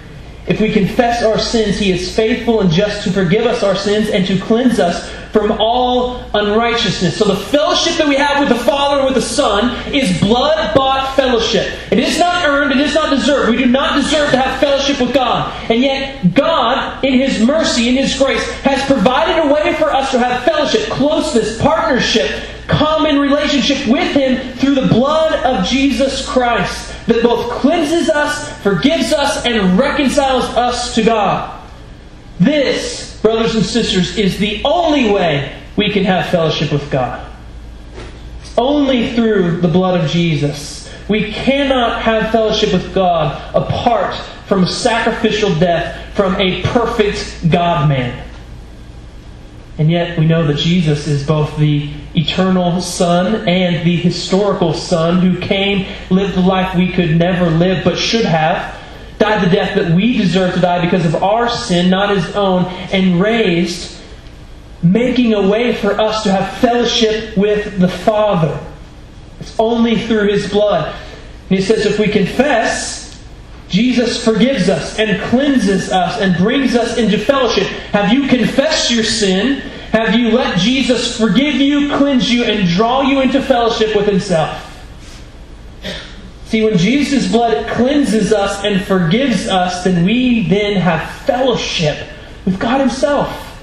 If 0.47 0.61
we 0.61 0.73
confess 0.73 1.23
our 1.23 1.39
sins, 1.39 1.79
he 1.79 1.91
is 1.91 2.15
faithful 2.15 2.61
and 2.61 2.71
just 2.71 3.05
to 3.05 3.13
forgive 3.13 3.47
us 3.47 3.63
our 3.63 3.75
sins 3.75 4.11
and 4.11 4.27
to 4.27 4.39
cleanse 4.39 4.79
us 4.79 5.11
from 5.33 5.53
all 5.59 6.23
unrighteousness. 6.35 7.17
So 7.17 7.25
the 7.25 7.37
fellowship 7.37 7.97
that 7.97 8.07
we 8.07 8.15
have 8.15 8.41
with 8.41 8.51
the 8.51 8.65
Father 8.65 8.99
and 8.99 9.07
with 9.07 9.15
the 9.15 9.23
Son 9.23 9.75
is 9.93 10.21
blood 10.21 10.75
bought 10.75 11.17
fellowship. 11.17 11.73
It 11.91 11.99
is 11.99 12.19
not 12.19 12.47
earned, 12.47 12.73
it 12.73 12.79
is 12.79 12.95
not 12.95 13.11
deserved. 13.11 13.51
We 13.51 13.57
do 13.57 13.67
not 13.67 13.97
deserve 13.97 14.31
to 14.31 14.37
have 14.37 14.61
fellowship 14.61 15.01
with 15.01 15.15
God. 15.15 15.53
And 15.71 15.81
yet, 15.81 16.35
God, 16.35 17.03
in 17.05 17.19
His 17.19 17.45
mercy, 17.45 17.89
in 17.89 17.97
His 17.97 18.17
grace, 18.17 18.49
has 18.61 18.85
provided 18.85 19.45
a 19.45 19.53
way 19.53 19.75
for 19.75 19.93
us 19.93 20.11
to 20.13 20.19
have 20.19 20.45
fellowship, 20.45 20.83
closeness, 20.91 21.61
partnership, 21.61 22.45
common 22.69 23.19
relationship 23.19 23.89
with 23.89 24.15
Him 24.15 24.53
through 24.59 24.75
the 24.75 24.89
blood 24.89 25.33
of 25.45 25.67
Jesus 25.67 26.29
Christ 26.29 26.94
that 27.07 27.23
both 27.23 27.51
cleanses 27.51 28.09
us, 28.09 28.51
forgives 28.63 29.13
us, 29.13 29.45
and 29.45 29.79
reconciles 29.79 30.45
us 30.45 30.95
to 30.95 31.03
God. 31.03 31.51
This 32.41 33.15
brothers 33.25 33.55
and 33.55 33.65
sisters, 33.65 34.19
is 34.19 34.37
the 34.37 34.61
only 34.67 35.11
way 35.11 35.59
we 35.77 35.91
can 35.91 36.05
have 36.05 36.29
fellowship 36.29 36.71
with 36.71 36.91
God. 36.91 37.27
Only 38.59 39.15
through 39.15 39.63
the 39.63 39.69
blood 39.69 39.99
of 39.99 40.11
Jesus. 40.11 40.93
We 41.09 41.33
cannot 41.33 42.03
have 42.03 42.31
fellowship 42.31 42.71
with 42.75 42.95
God 42.95 43.43
apart 43.55 44.15
from 44.47 44.67
sacrificial 44.67 45.55
death 45.55 46.15
from 46.15 46.37
a 46.37 46.61
perfect 46.65 47.51
God 47.51 47.89
man. 47.89 48.29
And 49.79 49.91
yet 49.91 50.19
we 50.19 50.27
know 50.27 50.47
that 50.47 50.57
Jesus 50.57 51.09
is 51.09 51.27
both 51.27 51.57
the 51.57 51.91
eternal 52.15 52.81
Son 52.81 53.49
and 53.49 53.85
the 53.85 53.97
historical 53.97 54.73
Son 54.73 55.21
who 55.21 55.41
came, 55.41 55.87
lived 56.11 56.35
the 56.35 56.41
life 56.41 56.77
we 56.77 56.93
could 56.93 57.17
never 57.17 57.51
live 57.51 57.83
but 57.85 57.99
should 57.99 58.25
have 58.25 58.81
died 59.19 59.47
the 59.47 59.55
death 59.55 59.75
that 59.77 59.95
we 59.95 60.17
deserve 60.17 60.55
to 60.55 60.61
die 60.61 60.85
because 60.85 61.05
of 61.07 61.23
our 61.23 61.49
sin, 61.49 61.91
not 61.91 62.15
his 62.15 62.35
own, 62.37 62.65
and 62.93 63.21
raised, 63.21 63.97
making 64.83 65.33
a 65.35 65.49
way 65.49 65.75
for 65.75 66.01
us 66.01 66.23
to 66.25 66.33
have 66.33 66.59
fellowship 66.59 67.37
with 67.37 67.79
the 67.79 67.89
Father. 67.89 68.59
It's 69.41 69.59
only 69.59 69.97
through 69.97 70.29
his 70.29 70.51
blood. 70.51 70.95
And 71.49 71.59
he 71.59 71.65
says, 71.65 71.87
if 71.87 71.99
we 71.99 72.09
confess, 72.09 73.04
Jesus 73.69 74.23
forgives 74.25 74.69
us 74.69 74.99
and 74.99 75.21
cleanses 75.23 75.91
us 75.91 76.21
and 76.21 76.37
brings 76.37 76.77
us 76.77 76.99
into 76.99 77.19
fellowship. 77.19 77.67
Have 77.93 78.13
you 78.13 78.29
confessed 78.29 78.91
your 78.91 79.05
sin? 79.05 79.61
Have 79.93 80.15
you 80.15 80.31
let 80.31 80.59
Jesus 80.59 81.19
forgive 81.19 81.55
you, 81.55 81.97
cleanse 81.97 82.31
you, 82.31 82.45
and 82.45 82.69
draw 82.69 83.03
you 83.03 83.21
into 83.21 83.41
fellowship 83.41 83.97
with 83.97 84.07
himself? 84.07 84.71
See, 86.47 86.63
when 86.63 86.79
Jesus' 86.79 87.33
blood 87.33 87.67
cleanses 87.69 88.33
us 88.33 88.63
and 88.65 88.81
forgives 88.85 89.49
us, 89.49 89.83
then 89.83 90.05
we 90.05 90.47
then 90.47 90.77
have 90.77 91.11
fellowship 91.23 92.07
with 92.45 92.61
God 92.61 92.81
Himself. 92.81 93.61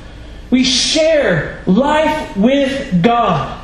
We 0.50 0.66
share 0.66 1.64
life 1.66 2.36
with 2.36 3.02
God. 3.02 3.61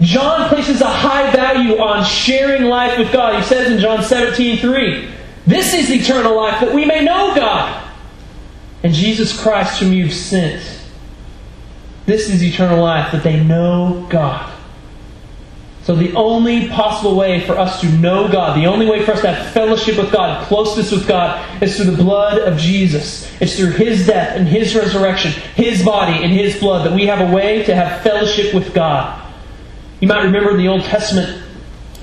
John 0.00 0.48
places 0.48 0.80
a 0.82 0.90
high 0.90 1.30
value 1.30 1.78
on 1.78 2.04
sharing 2.04 2.64
life 2.64 2.98
with 2.98 3.12
God. 3.12 3.40
He 3.40 3.42
says 3.46 3.70
in 3.72 3.78
John 3.78 4.02
17 4.02 4.58
3, 4.58 5.08
This 5.46 5.72
is 5.72 5.90
eternal 5.90 6.36
life, 6.36 6.60
that 6.60 6.74
we 6.74 6.84
may 6.84 7.02
know 7.02 7.34
God 7.34 7.82
and 8.82 8.92
Jesus 8.92 9.40
Christ, 9.40 9.80
whom 9.80 9.92
you've 9.92 10.12
sent. 10.12 10.62
This 12.04 12.28
is 12.28 12.42
eternal 12.42 12.80
life, 12.80 13.10
that 13.12 13.24
they 13.24 13.42
know 13.42 14.06
God. 14.10 14.52
So, 15.82 15.94
the 15.94 16.14
only 16.14 16.68
possible 16.68 17.16
way 17.16 17.46
for 17.46 17.56
us 17.56 17.80
to 17.80 17.88
know 17.88 18.28
God, 18.28 18.56
the 18.56 18.66
only 18.66 18.86
way 18.86 19.04
for 19.04 19.12
us 19.12 19.22
to 19.22 19.32
have 19.32 19.52
fellowship 19.52 19.96
with 19.96 20.12
God, 20.12 20.46
closeness 20.46 20.90
with 20.90 21.06
God, 21.06 21.62
is 21.62 21.76
through 21.76 21.92
the 21.92 21.96
blood 21.96 22.38
of 22.38 22.58
Jesus. 22.58 23.30
It's 23.40 23.56
through 23.56 23.70
His 23.70 24.06
death 24.06 24.36
and 24.36 24.46
His 24.46 24.74
resurrection, 24.74 25.32
His 25.54 25.84
body 25.84 26.22
and 26.24 26.32
His 26.32 26.58
blood, 26.58 26.86
that 26.86 26.94
we 26.94 27.06
have 27.06 27.28
a 27.28 27.32
way 27.32 27.62
to 27.64 27.74
have 27.74 28.02
fellowship 28.02 28.52
with 28.52 28.74
God. 28.74 29.25
You 30.00 30.08
might 30.08 30.24
remember 30.24 30.50
in 30.50 30.58
the 30.58 30.68
Old 30.68 30.82
Testament, 30.82 31.42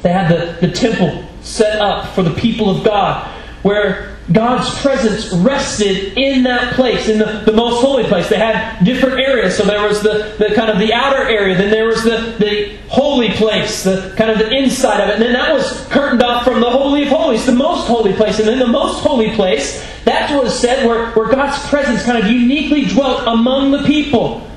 they 0.02 0.12
had 0.12 0.30
the, 0.30 0.68
the 0.68 0.74
temple 0.74 1.26
set 1.42 1.80
up 1.80 2.14
for 2.16 2.24
the 2.24 2.34
people 2.34 2.70
of 2.70 2.84
God, 2.84 3.28
where 3.62 4.18
God's 4.32 4.70
presence 4.82 5.34
rested 5.34 6.18
in 6.18 6.44
that 6.44 6.74
place, 6.76 7.10
in 7.10 7.20
the, 7.20 7.44
the 7.46 7.52
most 7.52 7.82
holy 7.82 8.06
place. 8.06 8.30
They 8.30 8.38
had 8.38 8.84
different 8.84 9.20
areas. 9.20 9.58
So 9.58 9.64
there 9.64 9.86
was 9.86 10.02
the, 10.02 10.36
the 10.40 10.56
kind 10.56 10.70
of 10.70 10.80
the 10.80 10.94
outer 10.94 11.24
area, 11.24 11.56
then 11.58 11.70
there 11.70 11.86
was 11.86 12.04
the, 12.04 12.36
the 12.40 12.78
holy 12.88 13.32
place, 13.32 13.84
the 13.84 14.14
kind 14.18 14.32
of 14.32 14.38
the 14.38 14.50
inside 14.50 15.02
of 15.02 15.10
it. 15.10 15.14
And 15.16 15.22
then 15.22 15.34
that 15.34 15.54
was 15.54 15.86
curtained 15.88 16.24
off 16.24 16.46
from 16.46 16.62
the 16.62 16.70
Holy 16.70 17.04
of 17.04 17.10
Holies, 17.10 17.46
the 17.46 17.52
most 17.52 17.88
holy 17.88 18.14
place. 18.14 18.40
And 18.40 18.48
then 18.48 18.60
the 18.60 18.68
most 18.68 19.02
holy 19.02 19.32
place, 19.32 19.86
that's 20.06 20.32
what 20.32 20.48
is 20.48 20.58
said 20.58 20.88
where, 20.88 21.12
where 21.12 21.30
God's 21.30 21.62
presence 21.68 22.04
kind 22.04 22.24
of 22.24 22.32
uniquely 22.32 22.86
dwelt 22.86 23.28
among 23.28 23.72
the 23.72 23.84
people. 23.84 24.50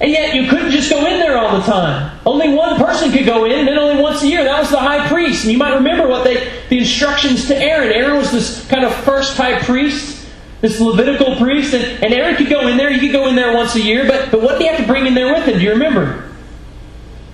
And 0.00 0.10
yet 0.10 0.34
you 0.34 0.48
couldn't 0.48 0.72
just 0.72 0.90
go 0.90 1.06
in 1.06 1.20
there 1.20 1.38
all 1.38 1.56
the 1.56 1.64
time. 1.64 2.18
Only 2.26 2.48
one 2.48 2.76
person 2.76 3.12
could 3.12 3.26
go 3.26 3.44
in, 3.44 3.60
and 3.60 3.68
then 3.68 3.78
only 3.78 4.02
once 4.02 4.22
a 4.22 4.26
year. 4.26 4.44
That 4.44 4.58
was 4.58 4.70
the 4.70 4.78
high 4.78 5.06
priest. 5.08 5.44
And 5.44 5.52
you 5.52 5.58
might 5.58 5.74
remember 5.74 6.08
what 6.08 6.24
they 6.24 6.52
the 6.68 6.78
instructions 6.78 7.46
to 7.46 7.56
Aaron. 7.56 7.92
Aaron 7.92 8.16
was 8.16 8.32
this 8.32 8.66
kind 8.68 8.84
of 8.84 8.94
first 9.04 9.36
high 9.36 9.60
priest. 9.60 10.26
this 10.60 10.80
Levitical 10.80 11.36
priest, 11.36 11.74
and, 11.74 12.02
and 12.02 12.14
Aaron 12.14 12.36
could 12.36 12.48
go 12.48 12.66
in 12.68 12.78
there. 12.78 12.90
He 12.90 12.98
could 12.98 13.12
go 13.12 13.28
in 13.28 13.36
there 13.36 13.54
once 13.54 13.74
a 13.74 13.80
year, 13.80 14.06
but, 14.08 14.30
but 14.30 14.40
what 14.40 14.52
did 14.52 14.62
he 14.62 14.68
have 14.68 14.78
to 14.78 14.86
bring 14.86 15.06
in 15.06 15.14
there 15.14 15.32
with 15.32 15.46
him? 15.46 15.58
Do 15.58 15.64
you 15.64 15.72
remember? 15.72 16.32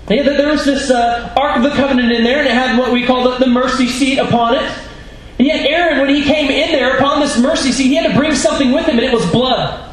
Yeah, 0.08 0.24
there 0.24 0.50
was 0.50 0.64
this 0.64 0.90
uh, 0.90 1.32
Ark 1.36 1.56
of 1.56 1.62
the 1.62 1.70
Covenant 1.70 2.10
in 2.10 2.24
there, 2.24 2.40
and 2.40 2.48
it 2.48 2.52
had 2.52 2.76
what 2.76 2.92
we 2.92 3.06
call 3.06 3.30
the, 3.30 3.38
the 3.38 3.46
mercy 3.46 3.86
seat 3.86 4.18
upon 4.18 4.56
it. 4.56 4.62
And 5.38 5.46
yet, 5.46 5.64
Aaron, 5.64 6.00
when 6.00 6.10
he 6.10 6.24
came 6.24 6.50
in 6.50 6.72
there 6.72 6.96
upon 6.96 7.20
this 7.20 7.38
mercy 7.38 7.70
seat, 7.70 7.84
he 7.84 7.94
had 7.94 8.10
to 8.10 8.18
bring 8.18 8.34
something 8.34 8.72
with 8.72 8.86
him, 8.86 8.98
and 8.98 9.06
it 9.06 9.14
was 9.14 9.24
blood. 9.30 9.89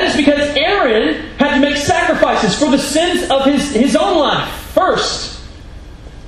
That 0.00 0.08
is 0.08 0.16
because 0.16 0.56
Aaron 0.56 1.26
had 1.36 1.56
to 1.56 1.60
make 1.60 1.76
sacrifices 1.76 2.58
for 2.58 2.70
the 2.70 2.78
sins 2.78 3.30
of 3.30 3.44
his, 3.44 3.74
his 3.74 3.94
own 3.94 4.16
life 4.16 4.50
first. 4.72 5.42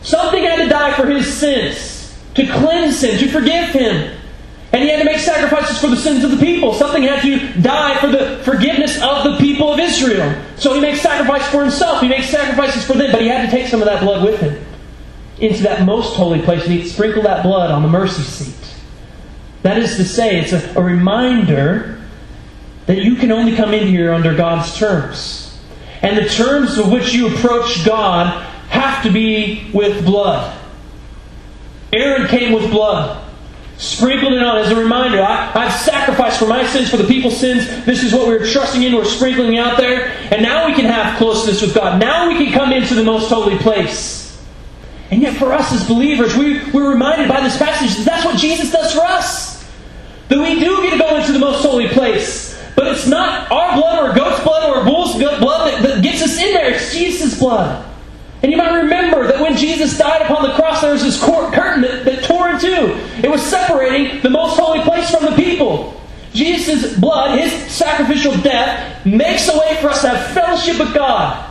Something 0.03 0.45
had 0.45 0.57
to 0.65 0.69
die 0.69 0.93
for 0.93 1.07
his 1.07 1.33
sins, 1.33 2.15
to 2.35 2.47
cleanse 2.49 3.03
him, 3.03 3.19
to 3.19 3.29
forgive 3.31 3.71
him. 3.71 4.15
And 4.73 4.83
he 4.83 4.91
had 4.91 4.99
to 4.99 5.07
make 5.07 5.21
sacrifices 5.21 5.81
for 5.81 5.87
the 5.87 5.97
sins 5.97 6.23
of 6.23 6.33
the 6.33 6.37
people. 6.37 6.75
Something 6.75 7.05
had 7.05 7.23
to 7.23 7.63
die 7.63 7.97
for 7.97 8.09
the 8.09 8.43
forgiveness 8.45 9.01
of 9.03 9.25
the 9.25 9.39
people 9.39 9.73
of 9.73 9.81
Israel. 9.81 10.39
So 10.59 10.75
he 10.75 10.81
makes 10.83 11.01
sacrifice 11.01 11.49
for 11.49 11.63
himself. 11.63 12.03
He 12.03 12.09
makes 12.09 12.29
sacrifices 12.29 12.85
for 12.85 12.93
them, 12.93 13.11
but 13.11 13.23
he 13.23 13.29
had 13.29 13.49
to 13.49 13.51
take 13.51 13.69
some 13.69 13.81
of 13.81 13.87
that 13.87 14.03
blood 14.03 14.23
with 14.23 14.39
him 14.39 14.63
into 15.39 15.63
that 15.63 15.87
most 15.87 16.15
holy 16.15 16.43
place 16.43 16.63
and 16.65 16.73
he'd 16.73 16.87
sprinkle 16.87 17.23
that 17.23 17.43
blood 17.43 17.71
on 17.71 17.81
the 17.81 17.89
mercy 17.89 18.23
seat. 18.23 18.75
That 19.63 19.79
is 19.79 19.97
to 19.97 20.05
say, 20.05 20.41
it's 20.41 20.53
a, 20.53 20.79
a 20.79 20.83
reminder 20.83 21.92
that 22.87 22.99
you 22.99 23.17
can 23.17 23.31
only 23.31 23.55
come 23.55 23.73
in 23.73 23.87
here 23.87 24.13
under 24.13 24.35
God's 24.35 24.77
terms. 24.77 25.59
And 26.03 26.19
the 26.19 26.29
terms 26.29 26.79
of 26.79 26.91
which 26.91 27.13
you 27.13 27.35
approach 27.35 27.85
God 27.85 28.43
have 28.69 29.03
to 29.05 29.13
be 29.13 29.71
with 29.73 30.05
blood. 30.05 30.59
Aaron 31.93 32.27
came 32.29 32.53
with 32.53 32.71
blood 32.71 33.23
sprinkled 33.83 34.33
it 34.33 34.43
on 34.43 34.59
as 34.59 34.71
a 34.71 34.77
reminder. 34.77 35.21
I, 35.21 35.69
have 35.69 35.73
sacrificed 35.73 36.39
for 36.39 36.47
my 36.47 36.65
sins, 36.67 36.89
for 36.89 36.97
the 36.97 37.07
people's 37.07 37.37
sins. 37.37 37.67
This 37.85 38.05
is 38.05 38.13
what 38.13 38.29
we're 38.29 38.47
trusting 38.47 38.81
in. 38.81 38.95
We're 38.95 39.05
sprinkling 39.05 39.59
out 39.59 39.77
there. 39.77 40.09
And 40.31 40.41
now 40.41 40.69
we 40.69 40.75
can 40.75 40.85
have 40.85 41.19
closeness 41.19 41.61
with 41.61 41.75
God. 41.75 42.01
Now 42.01 42.29
we 42.29 42.37
can 42.37 42.53
come 42.53 42.73
into 42.73 42.95
the 42.95 43.03
most 43.03 43.29
holy 43.29 43.59
place. 43.59 44.41
And 45.11 45.21
yet, 45.21 45.37
for 45.37 45.53
us 45.53 45.73
as 45.73 45.87
believers, 45.87 46.37
we, 46.37 46.71
we're 46.71 46.91
reminded 46.91 47.29
by 47.29 47.41
this 47.41 47.59
passage 47.59 47.97
that 47.97 48.05
that's 48.07 48.25
what 48.25 48.39
Jesus 48.39 48.71
does 48.71 48.95
for 48.95 49.01
us. 49.01 49.69
That 50.29 50.39
we 50.39 50.61
do 50.61 50.83
get 50.83 50.93
to 50.93 50.99
go 50.99 51.17
into 51.17 51.33
the 51.33 51.41
most 51.41 51.63
holy 51.63 51.89
place. 51.89 52.52
But 52.75 52.89
it's 52.89 53.07
not 53.07 53.51
our 53.51 53.77
blood 53.77 54.11
or 54.11 54.15
goat's 54.15 54.43
blood 54.43 54.77
or 54.77 54.85
bull's 54.85 55.15
blood 55.15 55.73
that, 55.73 55.83
that 55.83 56.03
gets 56.03 56.23
us 56.23 56.39
in 56.39 56.53
there. 56.55 56.73
It's 56.73 56.95
Jesus' 56.95 57.39
blood. 57.39 57.89
And 58.43 58.51
you 58.51 58.59
might 58.59 58.75
remember 58.75 59.27
that 59.29 59.41
when 59.41 59.57
Jesus 59.57 59.97
died 59.97 60.23
upon 60.23 60.43
the 60.43 60.55
cross, 60.55 60.81
there 60.81 60.93
was 60.93 61.03
this 61.03 61.21
curtain 61.23 61.83
that, 61.83 62.05
that 62.05 62.25
tore 62.25 62.51
in 62.51 62.59
two. 62.59 62.99
It 63.23 63.31
was 63.31 63.43
separating 63.43 64.21
the 64.23 64.31
most 64.31 64.59
holy 64.59 64.81
place 64.81 65.11
from 65.11 65.25
the 65.25 65.37
people. 65.37 66.01
Jesus' 66.35 66.99
blood, 66.99 67.39
his 67.39 67.53
sacrificial 67.71 68.37
death, 68.39 69.05
makes 69.07 69.49
a 69.49 69.57
way 69.59 69.77
for 69.81 69.91
us 69.91 70.01
to 70.01 70.09
have 70.09 70.35
fellowship 70.35 70.79
with 70.79 70.95
God. 70.95 71.51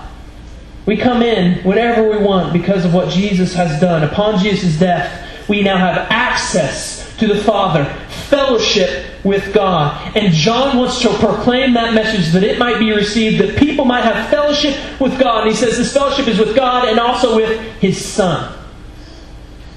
We 0.85 0.97
come 0.97 1.21
in 1.21 1.63
whenever 1.63 2.09
we 2.09 2.17
want 2.17 2.51
because 2.51 2.83
of 2.83 2.93
what 2.93 3.09
Jesus 3.09 3.53
has 3.53 3.79
done. 3.79 4.03
Upon 4.03 4.39
Jesus' 4.39 4.77
death, 4.77 5.47
we 5.47 5.61
now 5.61 5.77
have 5.77 6.07
access 6.09 7.15
to 7.17 7.27
the 7.27 7.41
Father, 7.43 7.83
fellowship 8.31 9.05
with 9.23 9.53
God. 9.53 10.17
And 10.17 10.33
John 10.33 10.77
wants 10.77 11.01
to 11.01 11.09
proclaim 11.19 11.73
that 11.73 11.93
message 11.93 12.31
that 12.33 12.43
it 12.43 12.57
might 12.57 12.79
be 12.79 12.91
received, 12.91 13.39
that 13.39 13.57
people 13.57 13.85
might 13.85 14.03
have 14.03 14.29
fellowship 14.29 14.75
with 14.99 15.19
God. 15.19 15.43
And 15.43 15.51
he 15.51 15.55
says 15.55 15.77
this 15.77 15.93
fellowship 15.93 16.27
is 16.27 16.39
with 16.39 16.55
God 16.55 16.87
and 16.87 16.99
also 16.99 17.35
with 17.35 17.59
His 17.79 18.03
Son. 18.03 18.57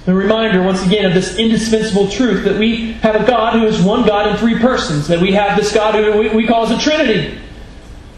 A 0.06 0.14
reminder, 0.14 0.62
once 0.62 0.84
again, 0.86 1.06
of 1.06 1.14
this 1.14 1.38
indispensable 1.38 2.08
truth 2.08 2.44
that 2.44 2.58
we 2.58 2.92
have 2.94 3.16
a 3.16 3.26
God 3.26 3.54
who 3.54 3.66
is 3.66 3.80
one 3.82 4.06
God 4.06 4.28
in 4.28 4.36
three 4.36 4.58
persons, 4.58 5.08
that 5.08 5.20
we 5.20 5.32
have 5.32 5.58
this 5.58 5.72
God 5.72 5.94
who 5.94 6.36
we 6.36 6.46
call 6.46 6.64
as 6.64 6.70
a 6.70 6.78
Trinity. 6.78 7.38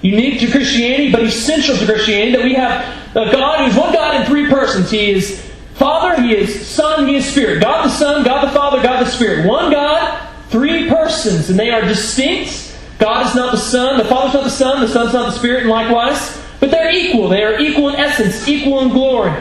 Unique 0.03 0.41
to 0.41 0.51
Christianity, 0.51 1.11
but 1.11 1.23
essential 1.23 1.77
to 1.77 1.85
Christianity, 1.85 2.33
that 2.33 2.45
we 2.45 2.55
have 2.55 3.17
a 3.17 3.33
God 3.33 3.61
who 3.61 3.65
is 3.67 3.77
one 3.77 3.93
God 3.93 4.21
in 4.21 4.27
three 4.27 4.49
persons. 4.49 4.91
He 4.91 5.11
is 5.11 5.47
Father, 5.75 6.23
He 6.23 6.35
is 6.35 6.67
Son, 6.67 7.07
He 7.07 7.17
is 7.17 7.27
Spirit. 7.27 7.61
God 7.61 7.85
the 7.85 7.91
Son, 7.91 8.25
God 8.25 8.47
the 8.47 8.53
Father, 8.53 8.83
God 8.83 9.05
the 9.05 9.11
Spirit. 9.11 9.47
One 9.47 9.71
God, 9.71 10.16
three 10.49 10.89
persons, 10.89 11.51
and 11.51 11.59
they 11.59 11.71
are 11.71 11.83
distinct. 11.83 12.77
God 12.99 13.27
is 13.27 13.35
not 13.35 13.53
the 13.53 13.59
Son, 13.59 13.99
the 13.99 14.05
Father 14.05 14.29
is 14.29 14.35
not 14.35 14.45
the 14.45 14.51
Son, 14.51 14.81
the 14.81 14.89
Son 14.89 15.07
is 15.09 15.13
not 15.13 15.27
the 15.27 15.39
Spirit, 15.39 15.63
and 15.63 15.71
likewise. 15.71 16.43
But 16.61 16.71
they're 16.71 16.91
equal. 16.91 17.29
They 17.29 17.45
are 17.45 17.61
equal 17.61 17.91
in 17.91 17.97
essence, 17.97 18.49
equal 18.49 18.81
in 18.81 18.89
glory. 18.89 19.33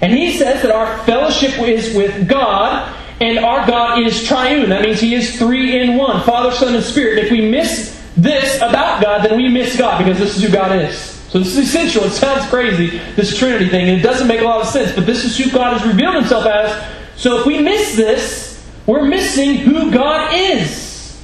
And 0.00 0.12
he 0.12 0.36
says 0.36 0.62
that 0.62 0.72
our 0.72 0.98
fellowship 1.04 1.58
is 1.60 1.94
with 1.94 2.28
God, 2.28 2.96
and 3.20 3.38
our 3.38 3.66
God 3.66 4.02
is 4.02 4.26
triune. 4.26 4.70
That 4.70 4.82
means 4.82 4.98
he 4.98 5.14
is 5.14 5.38
three 5.38 5.78
in 5.78 5.96
one 5.96 6.22
Father, 6.22 6.50
Son, 6.52 6.74
and 6.74 6.82
Spirit. 6.82 7.24
If 7.24 7.30
we 7.30 7.48
miss 7.48 8.00
this 8.16 8.56
about 8.56 9.02
God, 9.02 9.24
then 9.24 9.36
we 9.36 9.48
miss 9.48 9.76
God 9.76 9.98
because 9.98 10.18
this 10.18 10.36
is 10.36 10.42
who 10.42 10.50
God 10.50 10.72
is. 10.72 10.98
So 10.98 11.38
this 11.38 11.56
is 11.56 11.68
essential. 11.68 12.02
It 12.04 12.10
sounds 12.10 12.48
crazy, 12.50 12.98
this 13.14 13.38
Trinity 13.38 13.68
thing, 13.68 13.88
and 13.88 14.00
it 14.00 14.02
doesn't 14.02 14.26
make 14.26 14.40
a 14.40 14.44
lot 14.44 14.62
of 14.62 14.66
sense, 14.66 14.92
but 14.92 15.06
this 15.06 15.24
is 15.24 15.38
who 15.38 15.50
God 15.52 15.78
has 15.78 15.86
revealed 15.86 16.16
himself 16.16 16.44
as. 16.44 16.84
So 17.14 17.38
if 17.38 17.46
we 17.46 17.60
miss 17.60 17.94
this, 17.94 18.49
we're 18.90 19.06
missing 19.06 19.56
who 19.56 19.92
God 19.92 20.34
is. 20.34 21.20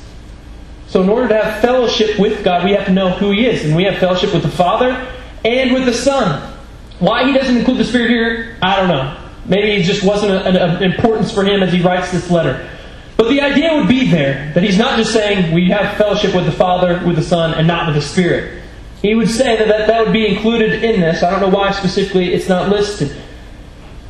So 0.87 1.03
in 1.03 1.09
order 1.09 1.29
to 1.29 1.43
have 1.43 1.61
fellowship 1.61 2.17
with 2.19 2.45
God, 2.45 2.65
we 2.65 2.71
have 2.73 2.87
to 2.87 2.93
know 2.93 3.11
who 3.11 3.33
He 3.33 3.45
is. 3.45 3.65
And 3.65 3.75
we 3.75 3.85
have 3.85 3.99
fellowship 3.99 4.33
with 4.33 4.43
the 4.43 4.51
Father 4.51 5.13
and 5.45 5.73
with 5.75 5.85
the 5.85 5.93
Son. 5.93 6.55
Why 7.01 7.27
He 7.27 7.33
doesn't 7.33 7.57
include 7.57 7.79
the 7.79 7.85
Spirit 7.85 8.11
here, 8.11 8.57
I 8.63 8.77
don't 8.77 8.89
know. 8.89 9.21
Maybe 9.47 9.73
it 9.73 9.83
just 9.83 10.05
wasn't 10.05 10.47
an 10.47 10.83
importance 10.83 11.33
for 11.33 11.45
Him 11.45 11.63
as 11.63 11.73
He 11.73 11.83
writes 11.83 12.13
this 12.13 12.31
letter. 12.31 12.71
But 13.17 13.31
the 13.31 13.41
idea 13.41 13.75
would 13.75 13.89
be 13.89 14.09
there 14.11 14.53
that 14.55 14.63
He's 14.63 14.79
not 14.79 14.97
just 14.97 15.13
saying 15.13 15.53
we 15.53 15.69
have 15.71 15.97
fellowship 15.97 16.35
with 16.35 16.47
the 16.47 16.53
Father, 16.53 17.05
with 17.05 17.17
the 17.17 17.23
Son, 17.23 17.53
and 17.55 17.67
not 17.67 17.87
with 17.87 17.97
the 17.97 18.03
Spirit. 18.03 18.63
He 19.03 19.15
would 19.15 19.29
say 19.29 19.57
that, 19.57 19.69
that 19.69 19.89
that 19.89 20.05
would 20.05 20.13
be 20.13 20.27
included 20.27 20.85
in 20.85 21.01
this. 21.01 21.23
I 21.23 21.31
don't 21.31 21.41
know 21.41 21.57
why 21.57 21.73
specifically 21.73 22.33
it's 22.33 22.49
not 22.49 22.71
listed. 22.71 23.17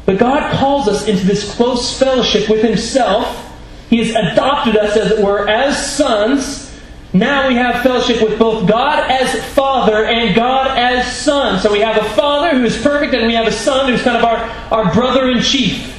But 0.04 0.18
God 0.18 0.52
calls 0.52 0.88
us 0.88 1.08
into 1.08 1.26
this 1.26 1.54
close 1.54 1.98
fellowship 1.98 2.48
with 2.48 2.62
Himself. 2.62 3.44
He 3.88 4.04
has 4.04 4.10
adopted 4.10 4.76
us, 4.76 4.96
as 4.96 5.12
it 5.12 5.24
were, 5.24 5.48
as 5.48 5.94
sons. 5.94 6.66
Now 7.12 7.48
we 7.48 7.54
have 7.54 7.82
fellowship 7.82 8.20
with 8.20 8.38
both 8.38 8.68
God 8.68 9.10
as 9.10 9.42
Father 9.54 10.04
and 10.04 10.34
God 10.34 10.76
as 10.76 11.16
Son. 11.16 11.60
So 11.60 11.72
we 11.72 11.80
have 11.80 11.96
a 11.96 12.08
Father 12.10 12.56
who 12.58 12.64
is 12.64 12.80
perfect, 12.82 13.14
and 13.14 13.26
we 13.26 13.34
have 13.34 13.46
a 13.46 13.52
Son 13.52 13.88
who's 13.88 14.02
kind 14.02 14.16
of 14.16 14.24
our, 14.24 14.36
our 14.70 14.92
brother 14.92 15.30
in 15.30 15.40
chief. 15.40 15.94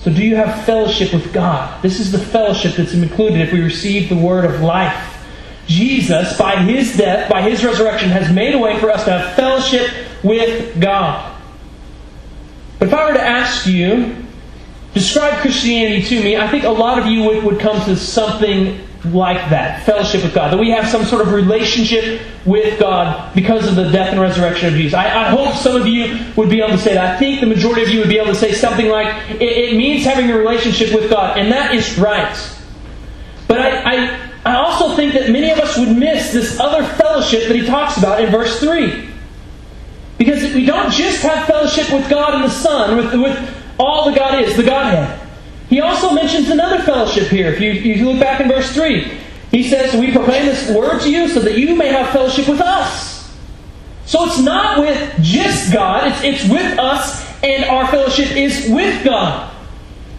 So, 0.00 0.12
do 0.12 0.24
you 0.24 0.36
have 0.36 0.64
fellowship 0.64 1.12
with 1.12 1.32
God? 1.32 1.82
This 1.82 1.98
is 1.98 2.12
the 2.12 2.18
fellowship 2.20 2.76
that's 2.76 2.94
included 2.94 3.40
if 3.40 3.52
we 3.52 3.60
receive 3.60 4.08
the 4.08 4.16
word 4.16 4.44
of 4.44 4.60
life. 4.60 5.14
Jesus, 5.66 6.38
by 6.38 6.62
his 6.62 6.96
death, 6.96 7.28
by 7.28 7.42
his 7.42 7.64
resurrection, 7.64 8.10
has 8.10 8.32
made 8.32 8.54
a 8.54 8.58
way 8.58 8.78
for 8.78 8.88
us 8.88 9.04
to 9.04 9.10
have 9.10 9.34
fellowship 9.34 9.90
with 10.22 10.80
God. 10.80 11.36
But 12.78 12.88
if 12.88 12.94
I 12.94 13.06
were 13.06 13.14
to 13.14 13.22
ask 13.22 13.66
you, 13.66 14.25
describe 14.96 15.40
Christianity 15.40 16.02
to 16.02 16.24
me, 16.24 16.36
I 16.36 16.50
think 16.50 16.64
a 16.64 16.70
lot 16.70 16.98
of 16.98 17.06
you 17.06 17.22
would, 17.24 17.44
would 17.44 17.60
come 17.60 17.84
to 17.84 17.96
something 17.96 18.80
like 19.04 19.50
that 19.50 19.84
fellowship 19.84 20.24
with 20.24 20.34
God. 20.34 20.52
That 20.52 20.58
we 20.58 20.70
have 20.70 20.88
some 20.88 21.04
sort 21.04 21.22
of 21.22 21.32
relationship 21.32 22.22
with 22.44 22.80
God 22.80 23.32
because 23.34 23.68
of 23.68 23.76
the 23.76 23.90
death 23.90 24.10
and 24.10 24.20
resurrection 24.20 24.68
of 24.68 24.74
Jesus. 24.74 24.94
I, 24.94 25.26
I 25.26 25.28
hope 25.28 25.54
some 25.54 25.80
of 25.80 25.86
you 25.86 26.18
would 26.34 26.50
be 26.50 26.60
able 26.60 26.76
to 26.76 26.78
say 26.78 26.94
that. 26.94 27.14
I 27.14 27.18
think 27.18 27.40
the 27.40 27.46
majority 27.46 27.82
of 27.82 27.90
you 27.90 28.00
would 28.00 28.08
be 28.08 28.18
able 28.18 28.32
to 28.32 28.34
say 28.34 28.52
something 28.52 28.88
like, 28.88 29.30
it, 29.30 29.42
it 29.42 29.76
means 29.76 30.04
having 30.04 30.30
a 30.30 30.36
relationship 30.36 30.92
with 30.92 31.08
God. 31.08 31.38
And 31.38 31.52
that 31.52 31.74
is 31.74 31.96
right. 31.98 32.52
But 33.46 33.60
I, 33.60 33.82
I 33.84 34.26
I 34.46 34.54
also 34.58 34.94
think 34.94 35.12
that 35.14 35.28
many 35.28 35.50
of 35.50 35.58
us 35.58 35.76
would 35.76 35.96
miss 35.96 36.32
this 36.32 36.60
other 36.60 36.86
fellowship 36.94 37.48
that 37.48 37.56
he 37.56 37.66
talks 37.66 37.98
about 37.98 38.22
in 38.22 38.30
verse 38.30 38.60
3. 38.60 39.08
Because 40.18 40.54
we 40.54 40.64
don't 40.64 40.92
just 40.92 41.20
have 41.22 41.48
fellowship 41.48 41.92
with 41.92 42.08
God 42.08 42.36
and 42.36 42.44
the 42.44 42.50
Son, 42.50 42.96
with, 42.96 43.12
with 43.14 43.65
all 43.78 44.10
the 44.10 44.16
God 44.16 44.42
is, 44.42 44.56
the 44.56 44.62
Godhead. 44.62 45.26
He 45.68 45.80
also 45.80 46.12
mentions 46.12 46.48
another 46.48 46.82
fellowship 46.82 47.28
here. 47.28 47.52
If 47.52 47.60
you, 47.60 47.70
if 47.72 47.84
you 47.84 48.10
look 48.10 48.20
back 48.20 48.40
in 48.40 48.48
verse 48.48 48.72
3, 48.72 49.18
he 49.50 49.68
says, 49.68 49.98
We 49.98 50.12
proclaim 50.12 50.46
this 50.46 50.70
word 50.70 51.00
to 51.02 51.10
you 51.10 51.28
so 51.28 51.40
that 51.40 51.58
you 51.58 51.74
may 51.74 51.88
have 51.88 52.10
fellowship 52.10 52.48
with 52.48 52.60
us. 52.60 53.34
So 54.04 54.24
it's 54.24 54.38
not 54.38 54.78
with 54.78 55.20
just 55.20 55.72
God, 55.72 56.06
it's, 56.10 56.22
it's 56.22 56.48
with 56.48 56.78
us, 56.78 57.26
and 57.42 57.64
our 57.64 57.88
fellowship 57.88 58.30
is 58.36 58.68
with 58.70 59.04
God. 59.04 59.52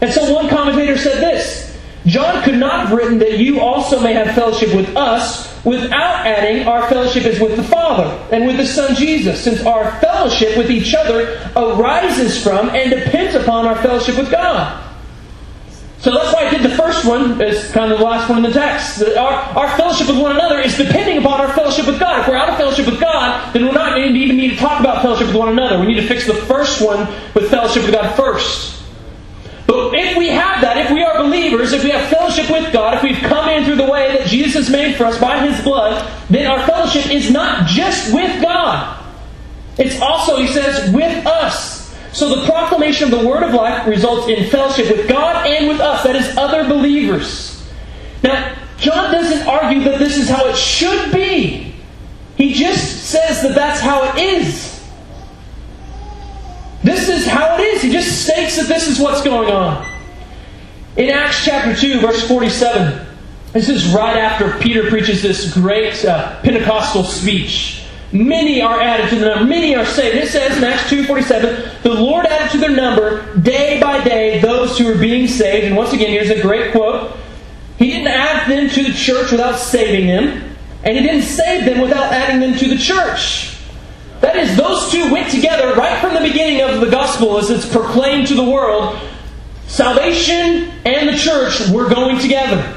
And 0.02 0.12
so 0.12 0.34
one 0.34 0.50
commentator 0.50 0.98
said 0.98 1.22
this 1.22 1.78
John 2.06 2.44
could 2.44 2.56
not 2.56 2.88
have 2.88 2.98
written 2.98 3.20
that 3.20 3.40
you 3.40 3.60
also 3.60 4.00
may 4.00 4.14
have 4.14 4.36
fellowship 4.36 4.74
with 4.76 4.96
us 4.96 5.57
without 5.68 6.26
adding 6.26 6.66
our 6.66 6.88
fellowship 6.88 7.26
is 7.26 7.42
with 7.42 7.58
the 7.58 7.64
Father 7.64 8.06
and 8.32 8.48
with 8.48 8.56
the 8.56 8.66
Son 8.66 8.96
Jesus, 8.96 9.44
since 9.44 9.62
our 9.66 9.92
fellowship 10.00 10.58
with 10.58 10.72
each 10.72 10.96
other 10.96 11.52
arises 11.58 12.42
from 12.42 12.70
and 12.70 12.90
depends 12.90 13.36
upon 13.36 13.68
our 13.68 13.76
fellowship 13.76 14.18
with 14.18 14.32
God. 14.32 14.86
So 16.00 16.14
that's 16.14 16.34
why 16.34 16.48
I 16.48 16.50
did 16.52 16.62
the 16.62 16.76
first 16.76 17.06
one 17.06 17.42
as 17.42 17.70
kind 17.72 17.92
of 17.92 18.00
the 18.00 18.06
last 18.06 18.30
one 18.30 18.38
in 18.38 18.44
the 18.44 18.58
text. 18.58 19.04
Our, 19.04 19.34
our 19.34 19.78
fellowship 19.78 20.08
with 20.08 20.20
one 20.20 20.32
another 20.32 20.60
is 20.60 20.78
depending 20.78 21.18
upon 21.18 21.42
our 21.42 21.52
fellowship 21.54 21.86
with 21.86 22.00
God. 22.00 22.22
If 22.22 22.28
we're 22.30 22.38
out 22.38 22.50
of 22.50 22.58
fellowship 22.58 22.86
with 22.86 23.02
God, 23.02 23.54
then 23.54 23.66
we're 23.66 23.74
not 23.74 23.96
going 23.96 24.14
to 24.14 24.20
even 24.20 24.38
need 24.38 24.52
to 24.52 24.58
talk 24.58 24.80
about 24.80 25.02
fellowship 25.02 25.28
with 25.28 25.36
one 25.36 25.50
another. 25.50 25.80
We 25.80 25.88
need 25.88 26.00
to 26.00 26.08
fix 26.08 26.26
the 26.26 26.36
first 26.36 26.82
one 26.82 27.00
with 27.34 27.50
fellowship 27.50 27.84
with 27.84 27.92
God 27.92 28.16
first. 28.16 28.77
But 29.68 29.94
if 29.94 30.18
we 30.18 30.30
have 30.30 30.62
that, 30.62 30.78
if 30.78 30.90
we 30.92 31.04
are 31.04 31.22
believers, 31.22 31.74
if 31.74 31.84
we 31.84 31.92
have 31.92 32.10
fellowship 32.10 32.50
with 32.50 32.72
God, 32.72 32.96
if 32.96 33.04
we've 33.04 33.18
come 33.18 33.50
in 33.50 33.66
through 33.66 33.76
the 33.76 33.90
way 33.90 34.18
that 34.18 34.28
Jesus 34.28 34.54
has 34.54 34.70
made 34.70 34.96
for 34.96 35.04
us 35.06 35.20
by 35.20 35.46
His 35.46 35.62
blood, 35.64 36.10
then 36.30 36.48
our 36.48 36.66
fellowship 36.66 37.12
is 37.12 37.30
not 37.30 37.68
just 37.68 38.14
with 38.14 38.42
God. 38.42 39.04
It's 39.78 40.00
also, 40.02 40.38
he 40.38 40.48
says, 40.48 40.92
with 40.94 41.28
us. 41.28 41.96
So 42.14 42.34
the 42.34 42.46
proclamation 42.48 43.14
of 43.14 43.20
the 43.20 43.28
Word 43.28 43.44
of 43.44 43.54
life 43.54 43.86
results 43.86 44.28
in 44.28 44.50
fellowship 44.50 44.90
with 44.90 45.08
God 45.08 45.46
and 45.46 45.68
with 45.68 45.80
us, 45.80 46.04
that 46.04 46.16
is, 46.16 46.36
other 46.38 46.68
believers. 46.68 47.70
Now, 48.24 48.56
John 48.78 49.12
doesn't 49.12 49.48
argue 49.48 49.84
that 49.84 50.00
this 50.00 50.18
is 50.18 50.30
how 50.30 50.48
it 50.48 50.56
should 50.56 51.12
be. 51.12 51.76
He 52.38 52.54
just 52.54 53.06
says 53.06 53.42
that 53.42 53.54
that's 53.54 53.82
how 53.82 54.04
it 54.04 54.22
is. 54.22 54.78
This 56.84 57.10
is 57.10 57.28
how 57.28 57.58
it 57.58 57.62
is. 57.62 57.77
Just 57.98 58.26
states 58.26 58.58
that 58.58 58.68
this 58.68 58.88
is 58.88 59.00
what's 59.00 59.24
going 59.24 59.50
on. 59.50 59.84
In 60.98 61.10
Acts 61.10 61.44
chapter 61.44 61.76
2, 61.76 62.00
verse 62.00 62.28
47, 62.28 63.08
this 63.54 63.70
is 63.70 63.88
right 63.88 64.18
after 64.18 64.56
Peter 64.60 64.88
preaches 64.88 65.24
this 65.24 65.52
great 65.52 66.06
uh, 66.06 66.40
Pentecostal 66.44 67.04
speech. 67.04 67.82
Many 68.12 68.62
are 68.62 68.80
added 68.80 69.10
to 69.10 69.16
the 69.16 69.26
number. 69.26 69.46
Many 69.46 69.76
are 69.76 69.84
saved. 69.84 70.16
It 70.16 70.28
says 70.28 70.60
in 70.60 70.64
Acts 70.64 70.84
2.47, 70.92 71.82
the 71.82 71.90
Lord 71.90 72.28
added 72.28 72.52
to 72.52 72.60
their 72.60 72.70
number 72.70 73.36
day 73.38 73.82
by 73.82 74.04
day 74.04 74.42
those 74.42 74.78
who 74.78 74.86
were 74.86 75.00
being 75.00 75.28
saved. 75.28 75.66
And 75.66 75.76
once 75.76 75.92
again, 75.92 76.12
here's 76.12 76.30
a 76.30 76.40
great 76.40 76.74
quote. 76.74 77.18
He 77.80 77.88
didn't 77.88 78.10
add 78.10 78.48
them 78.48 78.70
to 78.70 78.84
the 78.84 78.94
church 78.94 79.32
without 79.32 79.58
saving 79.58 80.06
them. 80.06 80.56
And 80.84 80.96
he 80.96 81.02
didn't 81.02 81.24
save 81.24 81.66
them 81.66 81.82
without 81.82 82.14
adding 82.14 82.42
them 82.42 82.60
to 82.60 82.70
the 82.70 82.78
church. 82.78 83.57
That 84.22 84.36
is, 84.38 84.58
those 84.58 84.92
two 84.92 85.12
went 85.12 85.32
together 85.32 85.74
right 85.76 86.00
from 86.02 86.14
the 86.14 86.22
beginning 86.22 86.62
of 86.62 86.80
the 86.80 86.90
gospel 86.90 87.38
as 87.38 87.50
it's 87.50 87.72
proclaimed 87.72 88.28
to 88.28 88.36
the 88.36 88.44
world. 88.44 88.98
Salvation 89.68 90.72
and 90.86 91.10
the 91.10 91.18
church 91.18 91.70
were 91.70 91.90
going 91.90 92.20
together. 92.20 92.76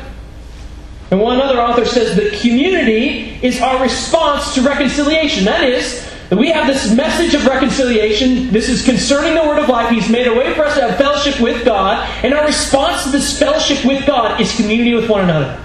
And 1.10 1.20
one 1.20 1.40
other 1.40 1.60
author 1.60 1.84
says 1.84 2.14
the 2.14 2.36
community 2.38 3.38
is 3.42 3.60
our 3.60 3.82
response 3.82 4.54
to 4.54 4.62
reconciliation. 4.62 5.44
That 5.44 5.64
is, 5.64 6.08
that 6.28 6.38
we 6.38 6.50
have 6.50 6.68
this 6.68 6.94
message 6.94 7.34
of 7.34 7.46
reconciliation. 7.46 8.50
This 8.50 8.68
is 8.68 8.84
concerning 8.84 9.34
the 9.34 9.42
Word 9.42 9.58
of 9.58 9.68
life. 9.68 9.90
He's 9.90 10.08
made 10.08 10.28
a 10.28 10.34
way 10.34 10.54
for 10.54 10.64
us 10.64 10.76
to 10.76 10.82
have 10.82 10.96
fellowship 10.98 11.40
with 11.40 11.64
God. 11.64 12.08
And 12.24 12.32
our 12.32 12.46
response 12.46 13.04
to 13.04 13.10
this 13.10 13.36
fellowship 13.36 13.84
with 13.84 14.06
God 14.06 14.40
is 14.40 14.54
community 14.54 14.94
with 14.94 15.08
one 15.08 15.24
another. 15.24 15.60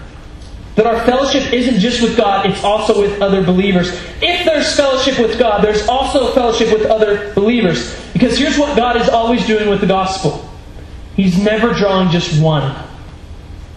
That 0.75 0.85
our 0.85 1.05
fellowship 1.05 1.53
isn't 1.53 1.79
just 1.79 2.01
with 2.01 2.17
God, 2.17 2.45
it's 2.45 2.63
also 2.63 3.01
with 3.01 3.21
other 3.21 3.41
believers. 3.43 3.89
If 4.21 4.45
there's 4.45 4.75
fellowship 4.75 5.17
with 5.19 5.39
God, 5.39 5.63
there's 5.63 5.87
also 5.87 6.33
fellowship 6.33 6.71
with 6.71 6.85
other 6.87 7.33
believers. 7.33 7.95
Because 8.11 8.37
here's 8.37 8.57
what 8.57 8.75
God 8.75 8.97
is 8.97 9.07
always 9.07 9.45
doing 9.47 9.69
with 9.69 9.81
the 9.81 9.87
gospel 9.87 10.49
He's 11.15 11.41
never 11.41 11.73
drawing 11.73 12.09
just 12.09 12.41
one. 12.41 12.75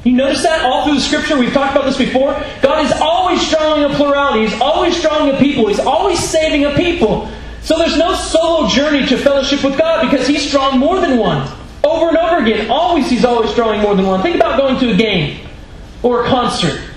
You 0.04 0.12
notice 0.12 0.42
that 0.42 0.64
all 0.64 0.84
through 0.84 0.94
the 0.94 1.00
scripture? 1.00 1.38
We've 1.38 1.52
talked 1.52 1.76
about 1.76 1.84
this 1.84 1.98
before. 1.98 2.32
God 2.62 2.84
is 2.84 2.92
always 3.00 3.48
drawing 3.50 3.84
a 3.84 3.94
plurality. 3.94 4.46
He's 4.46 4.61
always 4.61 5.00
drawing 5.00 5.34
a 5.34 5.38
people. 5.38 5.68
He's 5.68 5.80
always 5.80 6.18
saving 6.18 6.64
a 6.64 6.74
people. 6.74 7.30
So 7.62 7.78
there's 7.78 7.98
no 7.98 8.14
solo 8.14 8.68
journey 8.68 9.06
to 9.06 9.16
fellowship 9.16 9.62
with 9.62 9.76
God 9.76 10.11
because 10.11 10.26
He's 10.26 10.50
drawing 10.50 10.78
more 10.78 11.00
than 11.00 11.18
one. 11.18 11.48
Over 11.84 12.08
and 12.08 12.16
over 12.16 12.42
again. 12.42 12.70
Always 12.70 13.11
He's 13.11 13.24
always 13.24 13.52
drawing 13.54 13.80
more 13.82 13.94
than 13.94 14.06
one. 14.06 14.22
Think 14.22 14.37
about 14.37 14.58
going 14.58 14.78
to 14.80 14.92
a 14.92 14.96
game 14.96 15.46
or 16.02 16.24
a 16.24 16.28
concert. 16.28 16.88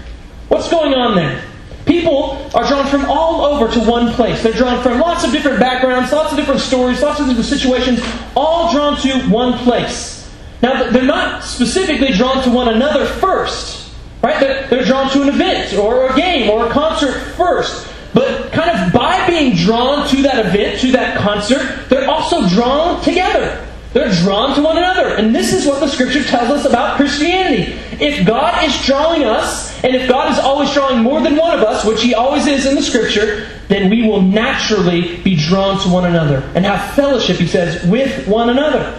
What's 0.51 0.69
going 0.69 0.93
on 0.93 1.15
there? 1.15 1.41
People 1.85 2.45
are 2.53 2.67
drawn 2.67 2.85
from 2.87 3.05
all 3.05 3.45
over 3.45 3.73
to 3.73 3.79
one 3.89 4.11
place. 4.11 4.43
They're 4.43 4.51
drawn 4.51 4.83
from 4.83 4.99
lots 4.99 5.23
of 5.23 5.31
different 5.31 5.61
backgrounds, 5.61 6.11
lots 6.11 6.33
of 6.33 6.37
different 6.37 6.59
stories, 6.59 7.01
lots 7.01 7.21
of 7.21 7.27
different 7.27 7.47
situations, 7.47 8.01
all 8.35 8.69
drawn 8.73 8.99
to 8.99 9.17
one 9.29 9.57
place. 9.59 10.29
Now, 10.61 10.91
they're 10.91 11.03
not 11.03 11.45
specifically 11.45 12.11
drawn 12.11 12.43
to 12.43 12.49
one 12.49 12.67
another 12.67 13.05
first, 13.05 13.93
right? 14.21 14.41
They're, 14.41 14.67
they're 14.67 14.83
drawn 14.83 15.09
to 15.11 15.21
an 15.21 15.29
event 15.29 15.73
or 15.75 16.09
a 16.09 16.15
game 16.17 16.49
or 16.49 16.67
a 16.67 16.69
concert 16.69 17.17
first. 17.37 17.87
But 18.13 18.51
kind 18.51 18.71
of 18.71 18.91
by 18.91 19.25
being 19.27 19.55
drawn 19.55 20.05
to 20.09 20.21
that 20.23 20.47
event, 20.47 20.81
to 20.81 20.91
that 20.91 21.17
concert, 21.17 21.87
they're 21.87 22.09
also 22.09 22.45
drawn 22.49 23.01
together. 23.05 23.65
They're 23.93 24.13
drawn 24.23 24.55
to 24.55 24.61
one 24.61 24.77
another. 24.77 25.15
And 25.15 25.35
this 25.35 25.53
is 25.53 25.65
what 25.65 25.81
the 25.81 25.87
scripture 25.87 26.23
tells 26.23 26.49
us 26.49 26.65
about 26.65 26.95
Christianity. 26.95 27.73
If 27.99 28.25
God 28.25 28.63
is 28.63 28.85
drawing 28.85 29.25
us, 29.25 29.83
and 29.83 29.95
if 29.95 30.07
God 30.07 30.31
is 30.31 30.39
always 30.39 30.71
drawing 30.73 30.99
more 30.99 31.21
than 31.21 31.35
one 31.35 31.57
of 31.57 31.63
us, 31.63 31.83
which 31.83 32.01
He 32.01 32.13
always 32.13 32.47
is 32.47 32.65
in 32.65 32.75
the 32.75 32.81
scripture, 32.81 33.47
then 33.67 33.89
we 33.89 34.07
will 34.07 34.21
naturally 34.21 35.17
be 35.23 35.35
drawn 35.35 35.79
to 35.81 35.89
one 35.89 36.05
another 36.05 36.37
and 36.55 36.65
have 36.65 36.93
fellowship, 36.93 37.37
He 37.37 37.47
says, 37.47 37.85
with 37.85 38.27
one 38.27 38.49
another. 38.49 38.97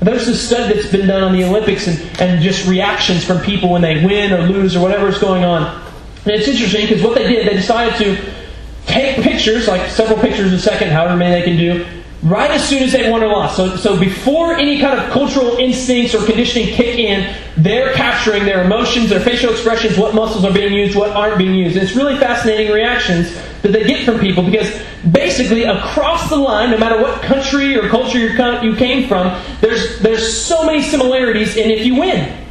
There's 0.00 0.26
this 0.26 0.46
study 0.46 0.74
that's 0.74 0.92
been 0.92 1.08
done 1.08 1.24
on 1.24 1.32
the 1.32 1.42
Olympics 1.42 1.88
and, 1.88 2.20
and 2.20 2.42
just 2.42 2.68
reactions 2.68 3.24
from 3.24 3.40
people 3.40 3.70
when 3.70 3.82
they 3.82 4.04
win 4.04 4.32
or 4.32 4.42
lose 4.42 4.76
or 4.76 4.80
whatever 4.80 5.08
is 5.08 5.18
going 5.18 5.42
on. 5.42 5.82
And 6.24 6.34
it's 6.34 6.46
interesting 6.46 6.86
because 6.86 7.02
what 7.02 7.16
they 7.16 7.26
did, 7.26 7.48
they 7.48 7.54
decided 7.54 7.96
to 7.98 8.32
take 8.86 9.22
pictures, 9.22 9.66
like 9.66 9.90
several 9.90 10.20
pictures 10.20 10.52
a 10.52 10.58
second, 10.60 10.90
however 10.90 11.16
many 11.16 11.40
they 11.40 11.46
can 11.46 11.56
do, 11.56 11.84
right 12.22 12.50
as 12.50 12.66
soon 12.68 12.82
as 12.82 12.92
they 12.92 13.10
won 13.10 13.22
or 13.22 13.28
lost. 13.28 13.56
So, 13.56 13.76
so 13.76 13.98
before 13.98 14.54
any 14.54 14.80
kind 14.80 14.98
of 14.98 15.10
cultural 15.10 15.56
instincts 15.58 16.14
or 16.14 16.24
conditioning 16.24 16.68
kick 16.68 16.98
in, 16.98 17.34
they're 17.56 17.92
capturing 17.94 18.44
their 18.44 18.64
emotions, 18.64 19.10
their 19.10 19.20
facial 19.20 19.50
expressions, 19.50 19.98
what 19.98 20.14
muscles 20.14 20.44
are 20.44 20.52
being 20.52 20.72
used, 20.72 20.96
what 20.96 21.10
aren't 21.10 21.38
being 21.38 21.54
used. 21.54 21.76
And 21.76 21.86
it's 21.86 21.96
really 21.96 22.16
fascinating 22.18 22.72
reactions 22.72 23.34
that 23.62 23.72
they 23.72 23.84
get 23.84 24.04
from 24.04 24.18
people 24.18 24.42
because 24.44 24.82
basically 25.10 25.64
across 25.64 26.28
the 26.28 26.36
line, 26.36 26.70
no 26.70 26.78
matter 26.78 27.00
what 27.00 27.22
country 27.22 27.76
or 27.76 27.88
culture 27.88 28.18
you 28.18 28.76
came 28.76 29.08
from, 29.08 29.42
there's, 29.60 30.00
there's 30.00 30.36
so 30.36 30.64
many 30.64 30.82
similarities 30.82 31.56
in 31.56 31.70
if 31.70 31.84
you 31.84 31.96
win. 31.96 32.44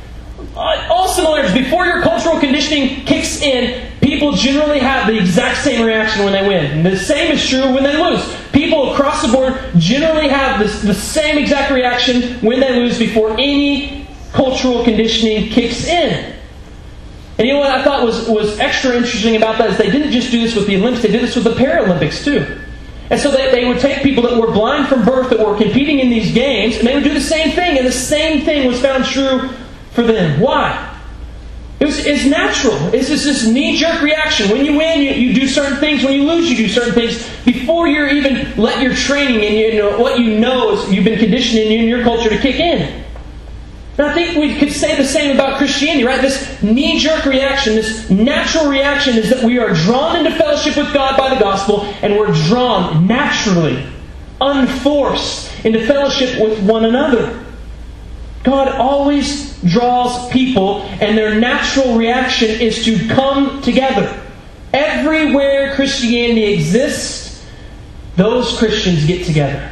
Uh, 0.55 0.87
all 0.89 1.09
similarities. 1.09 1.53
Before 1.53 1.85
your 1.85 2.01
cultural 2.01 2.39
conditioning 2.39 3.05
kicks 3.05 3.41
in, 3.41 3.91
people 3.99 4.31
generally 4.31 4.79
have 4.79 5.07
the 5.07 5.17
exact 5.17 5.63
same 5.63 5.85
reaction 5.85 6.23
when 6.23 6.31
they 6.31 6.47
win. 6.47 6.65
And 6.65 6.85
the 6.85 6.97
same 6.97 7.31
is 7.31 7.45
true 7.45 7.73
when 7.73 7.83
they 7.83 8.01
lose. 8.01 8.23
People 8.55 8.93
across 8.93 9.21
the 9.21 9.27
board 9.27 9.59
generally 9.77 10.29
have 10.29 10.61
this, 10.61 10.81
the 10.81 10.93
same 10.93 11.37
exact 11.37 11.73
reaction 11.73 12.35
when 12.39 12.61
they 12.61 12.73
lose 12.73 12.97
before 12.97 13.31
any 13.31 14.07
cultural 14.31 14.81
conditioning 14.85 15.49
kicks 15.49 15.85
in. 15.85 16.33
And 17.37 17.45
you 17.45 17.53
know 17.53 17.59
what 17.59 17.71
I 17.71 17.83
thought 17.83 18.05
was, 18.05 18.29
was 18.29 18.57
extra 18.59 18.95
interesting 18.95 19.35
about 19.35 19.57
that 19.57 19.71
is 19.71 19.77
they 19.77 19.91
didn't 19.91 20.13
just 20.13 20.31
do 20.31 20.41
this 20.41 20.55
with 20.55 20.67
the 20.67 20.77
Olympics, 20.77 21.03
they 21.03 21.11
did 21.11 21.21
this 21.21 21.35
with 21.35 21.43
the 21.43 21.51
Paralympics 21.51 22.23
too. 22.23 22.61
And 23.09 23.19
so 23.19 23.29
they, 23.29 23.51
they 23.51 23.65
would 23.65 23.79
take 23.79 24.01
people 24.01 24.23
that 24.23 24.39
were 24.39 24.53
blind 24.53 24.87
from 24.87 25.03
birth 25.03 25.29
that 25.31 25.45
were 25.45 25.57
competing 25.57 25.99
in 25.99 26.09
these 26.09 26.33
games, 26.33 26.77
and 26.77 26.87
they 26.87 26.95
would 26.95 27.03
do 27.03 27.13
the 27.13 27.19
same 27.19 27.51
thing, 27.51 27.77
and 27.77 27.85
the 27.85 27.91
same 27.91 28.45
thing 28.45 28.65
was 28.65 28.81
found 28.81 29.03
true 29.03 29.49
for 29.91 30.01
them. 30.01 30.39
Why? 30.39 30.94
It's 32.05 32.25
natural. 32.25 32.93
It's 32.93 33.09
just 33.09 33.23
this 33.23 33.47
knee 33.47 33.77
jerk 33.77 34.01
reaction. 34.01 34.49
When 34.49 34.65
you 34.65 34.77
win, 34.77 35.01
you, 35.01 35.11
you 35.11 35.33
do 35.33 35.47
certain 35.47 35.77
things. 35.77 36.03
When 36.03 36.13
you 36.13 36.25
lose, 36.25 36.49
you 36.49 36.55
do 36.55 36.67
certain 36.67 36.93
things. 36.93 37.27
Before 37.43 37.87
you're 37.87 38.07
even 38.07 38.55
let 38.57 38.81
your 38.81 38.93
training 38.93 39.43
and 39.43 39.55
you 39.55 39.81
know, 39.81 39.99
what 39.99 40.19
you 40.19 40.37
know 40.39 40.71
is 40.71 40.91
you've 40.91 41.05
been 41.05 41.19
conditioning 41.19 41.71
in 41.71 41.87
your 41.87 42.03
culture 42.03 42.29
to 42.29 42.37
kick 42.37 42.59
in. 42.59 43.03
And 43.97 44.07
I 44.07 44.13
think 44.13 44.37
we 44.37 44.57
could 44.57 44.73
say 44.73 44.97
the 44.97 45.05
same 45.05 45.33
about 45.33 45.57
Christianity, 45.57 46.03
right? 46.03 46.21
This 46.21 46.61
knee 46.61 46.99
jerk 46.99 47.23
reaction, 47.25 47.75
this 47.75 48.09
natural 48.09 48.69
reaction 48.69 49.17
is 49.17 49.29
that 49.29 49.41
we 49.43 49.57
are 49.57 49.73
drawn 49.73 50.17
into 50.17 50.31
fellowship 50.37 50.75
with 50.75 50.93
God 50.93 51.15
by 51.17 51.33
the 51.33 51.39
gospel, 51.39 51.83
and 52.01 52.17
we're 52.17 52.33
drawn 52.47 53.07
naturally, 53.07 53.87
unforced, 54.41 55.49
into 55.65 55.87
fellowship 55.87 56.41
with 56.41 56.61
one 56.67 56.83
another. 56.83 57.44
God 58.45 58.69
always 58.69 59.59
draws 59.63 60.29
people, 60.31 60.83
and 60.83 61.17
their 61.17 61.39
natural 61.39 61.97
reaction 61.97 62.49
is 62.61 62.85
to 62.85 63.07
come 63.09 63.61
together. 63.63 64.21
Everywhere 64.71 65.73
Christianity 65.73 66.53
exists, 66.53 67.43
those 68.15 68.57
Christians 68.57 69.05
get 69.07 69.25
together. 69.25 69.71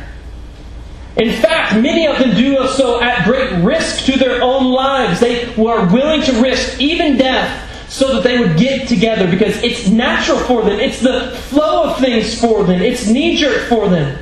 In 1.15 1.39
fact, 1.39 1.75
many 1.75 2.07
of 2.07 2.17
them 2.17 2.36
do 2.36 2.67
so 2.69 2.99
at 2.99 3.25
great 3.25 3.63
risk 3.63 4.05
to 4.05 4.17
their 4.17 4.41
own 4.41 4.65
lives. 4.65 5.19
They 5.19 5.53
were 5.55 5.86
willing 5.93 6.23
to 6.23 6.41
risk 6.41 6.81
even 6.81 7.17
death 7.17 7.69
so 7.91 8.15
that 8.15 8.23
they 8.23 8.39
would 8.39 8.57
get 8.57 8.88
together 8.88 9.29
because 9.29 9.55
it's 9.62 9.88
natural 9.88 10.39
for 10.39 10.63
them. 10.63 10.79
It's 10.79 10.99
the 10.99 11.29
flow 11.49 11.91
of 11.91 11.99
things 11.99 12.39
for 12.41 12.63
them. 12.63 12.81
It's 12.81 13.05
knee 13.05 13.38
jerk 13.38 13.69
for 13.69 13.88
them. 13.88 14.17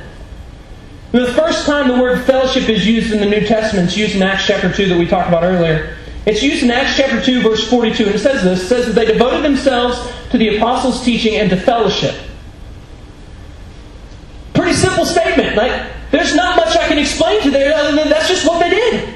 The 1.12 1.30
first 1.34 1.66
time 1.66 1.88
the 1.88 2.02
word 2.02 2.24
fellowship 2.24 2.70
is 2.70 2.86
used 2.86 3.12
in 3.12 3.20
the 3.20 3.26
New 3.26 3.46
Testament, 3.46 3.88
it's 3.88 3.96
used 3.98 4.16
in 4.16 4.22
Acts 4.22 4.46
chapter 4.46 4.72
2 4.72 4.88
that 4.88 4.98
we 4.98 5.06
talked 5.06 5.28
about 5.28 5.44
earlier. 5.44 5.98
It's 6.24 6.42
used 6.42 6.62
in 6.62 6.70
Acts 6.70 6.96
chapter 6.96 7.22
2, 7.22 7.42
verse 7.42 7.68
42, 7.68 8.06
and 8.06 8.14
it 8.14 8.18
says 8.18 8.42
this. 8.42 8.62
It 8.62 8.66
says 8.66 8.86
that 8.86 8.94
they 8.94 9.04
devoted 9.04 9.42
themselves 9.44 10.10
to 10.30 10.38
the 10.38 10.56
apostles' 10.56 11.04
teaching 11.04 11.36
and 11.36 11.50
to 11.50 11.56
fellowship. 11.56 12.14
Pretty 14.54 14.72
simple 14.72 15.04
statement. 15.04 15.54
Like, 15.54 15.90
there's 16.10 16.34
not 16.34 16.56
much 16.56 16.76
I 16.76 16.88
can 16.88 16.98
explain 16.98 17.42
to 17.42 17.50
there 17.50 17.74
other 17.74 17.94
than 17.94 18.08
that's 18.08 18.28
just 18.28 18.46
what 18.46 18.60
they 18.60 18.70
did. 18.70 19.14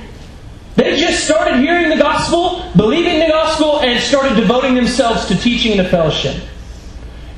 They 0.75 0.99
just 0.99 1.25
started 1.25 1.61
hearing 1.61 1.89
the 1.89 1.97
gospel, 1.97 2.71
believing 2.77 3.21
the 3.21 3.29
gospel, 3.29 3.81
and 3.81 3.99
started 4.01 4.37
devoting 4.37 4.75
themselves 4.75 5.27
to 5.29 5.37
teaching 5.37 5.79
the 5.79 5.85
fellowship. 5.85 6.43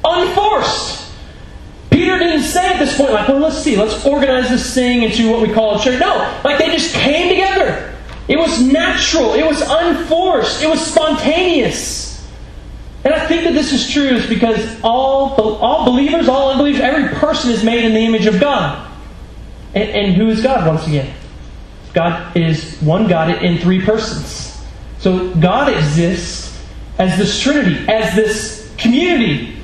Unforced. 0.04 1.07
Peter 1.90 2.18
didn't 2.18 2.42
say 2.42 2.74
at 2.74 2.79
this 2.79 2.96
point, 2.96 3.12
like, 3.12 3.29
well, 3.29 3.38
let's 3.38 3.59
see, 3.59 3.77
let's 3.77 4.05
organize 4.05 4.51
this 4.51 4.74
thing 4.74 5.03
into 5.03 5.31
what 5.31 5.40
we 5.40 5.53
call 5.53 5.79
a 5.79 5.83
church. 5.83 5.98
No, 6.01 6.40
like 6.44 6.59
they 6.59 6.70
just 6.70 6.94
came 6.94 7.29
together. 7.29 7.94
It 8.29 8.38
was 8.38 8.62
natural, 8.62 9.33
it 9.33 9.44
was 9.44 9.62
unforced, 9.62 10.62
it 10.62 10.68
was 10.68 10.85
spontaneous. 10.85 12.09
And 13.05 13.14
I 13.14 13.27
think 13.27 13.44
that 13.44 13.55
this 13.55 13.72
is 13.72 13.90
true 13.90 14.09
is 14.09 14.27
because 14.27 14.81
all, 14.83 15.35
all 15.62 15.85
believers, 15.87 16.29
all 16.29 16.51
unbelievers, 16.51 16.81
every 16.81 17.09
person 17.18 17.51
is 17.51 17.64
made 17.64 17.85
in 17.85 17.94
the 17.94 18.01
image 18.01 18.27
of 18.27 18.38
God. 18.38 18.87
And, 19.74 19.88
and 19.88 20.14
who 20.14 20.29
is 20.29 20.42
God 20.42 20.66
once 20.66 20.87
again? 20.87 21.14
God 21.94 22.37
is 22.37 22.77
one 22.81 23.09
God 23.09 23.42
in 23.42 23.59
three 23.59 23.83
persons. 23.83 24.62
So 24.98 25.33
God 25.37 25.72
exists 25.72 26.62
as 26.98 27.16
this 27.16 27.40
Trinity, 27.40 27.88
as 27.88 28.14
this 28.14 28.74
community, 28.77 29.57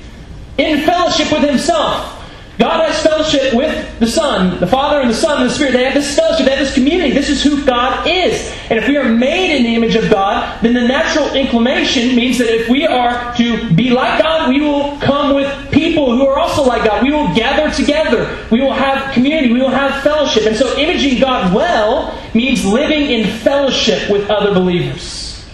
in 0.56 0.82
fellowship 0.82 1.30
with 1.32 1.42
Himself. 1.42 2.13
God 2.58 2.88
has 2.88 3.02
fellowship 3.02 3.52
with 3.52 3.98
the 3.98 4.06
Son, 4.06 4.60
the 4.60 4.66
Father 4.66 5.00
and 5.00 5.10
the 5.10 5.14
Son 5.14 5.42
and 5.42 5.50
the 5.50 5.54
Spirit. 5.54 5.72
They 5.72 5.84
have 5.84 5.94
this 5.94 6.16
fellowship, 6.16 6.46
they 6.46 6.54
have 6.54 6.64
this 6.64 6.74
community. 6.74 7.12
This 7.12 7.28
is 7.28 7.42
who 7.42 7.64
God 7.64 8.06
is. 8.06 8.52
And 8.70 8.78
if 8.78 8.86
we 8.86 8.96
are 8.96 9.08
made 9.08 9.56
in 9.56 9.64
the 9.64 9.74
image 9.74 9.96
of 9.96 10.08
God, 10.08 10.62
then 10.62 10.72
the 10.72 10.86
natural 10.86 11.34
inclination 11.34 12.14
means 12.14 12.38
that 12.38 12.48
if 12.48 12.68
we 12.68 12.86
are 12.86 13.34
to 13.36 13.74
be 13.74 13.90
like 13.90 14.22
God, 14.22 14.48
we 14.48 14.60
will 14.60 14.96
come 14.98 15.34
with 15.34 15.72
people 15.72 16.16
who 16.16 16.26
are 16.26 16.38
also 16.38 16.62
like 16.62 16.84
God. 16.84 17.02
We 17.02 17.10
will 17.10 17.34
gather 17.34 17.74
together. 17.74 18.46
We 18.52 18.60
will 18.60 18.72
have 18.72 19.12
community. 19.12 19.52
We 19.52 19.60
will 19.60 19.70
have 19.70 20.02
fellowship. 20.02 20.46
And 20.46 20.56
so 20.56 20.78
imaging 20.78 21.20
God 21.20 21.52
well 21.52 22.16
means 22.34 22.64
living 22.64 23.10
in 23.10 23.26
fellowship 23.38 24.08
with 24.08 24.30
other 24.30 24.54
believers. 24.54 25.44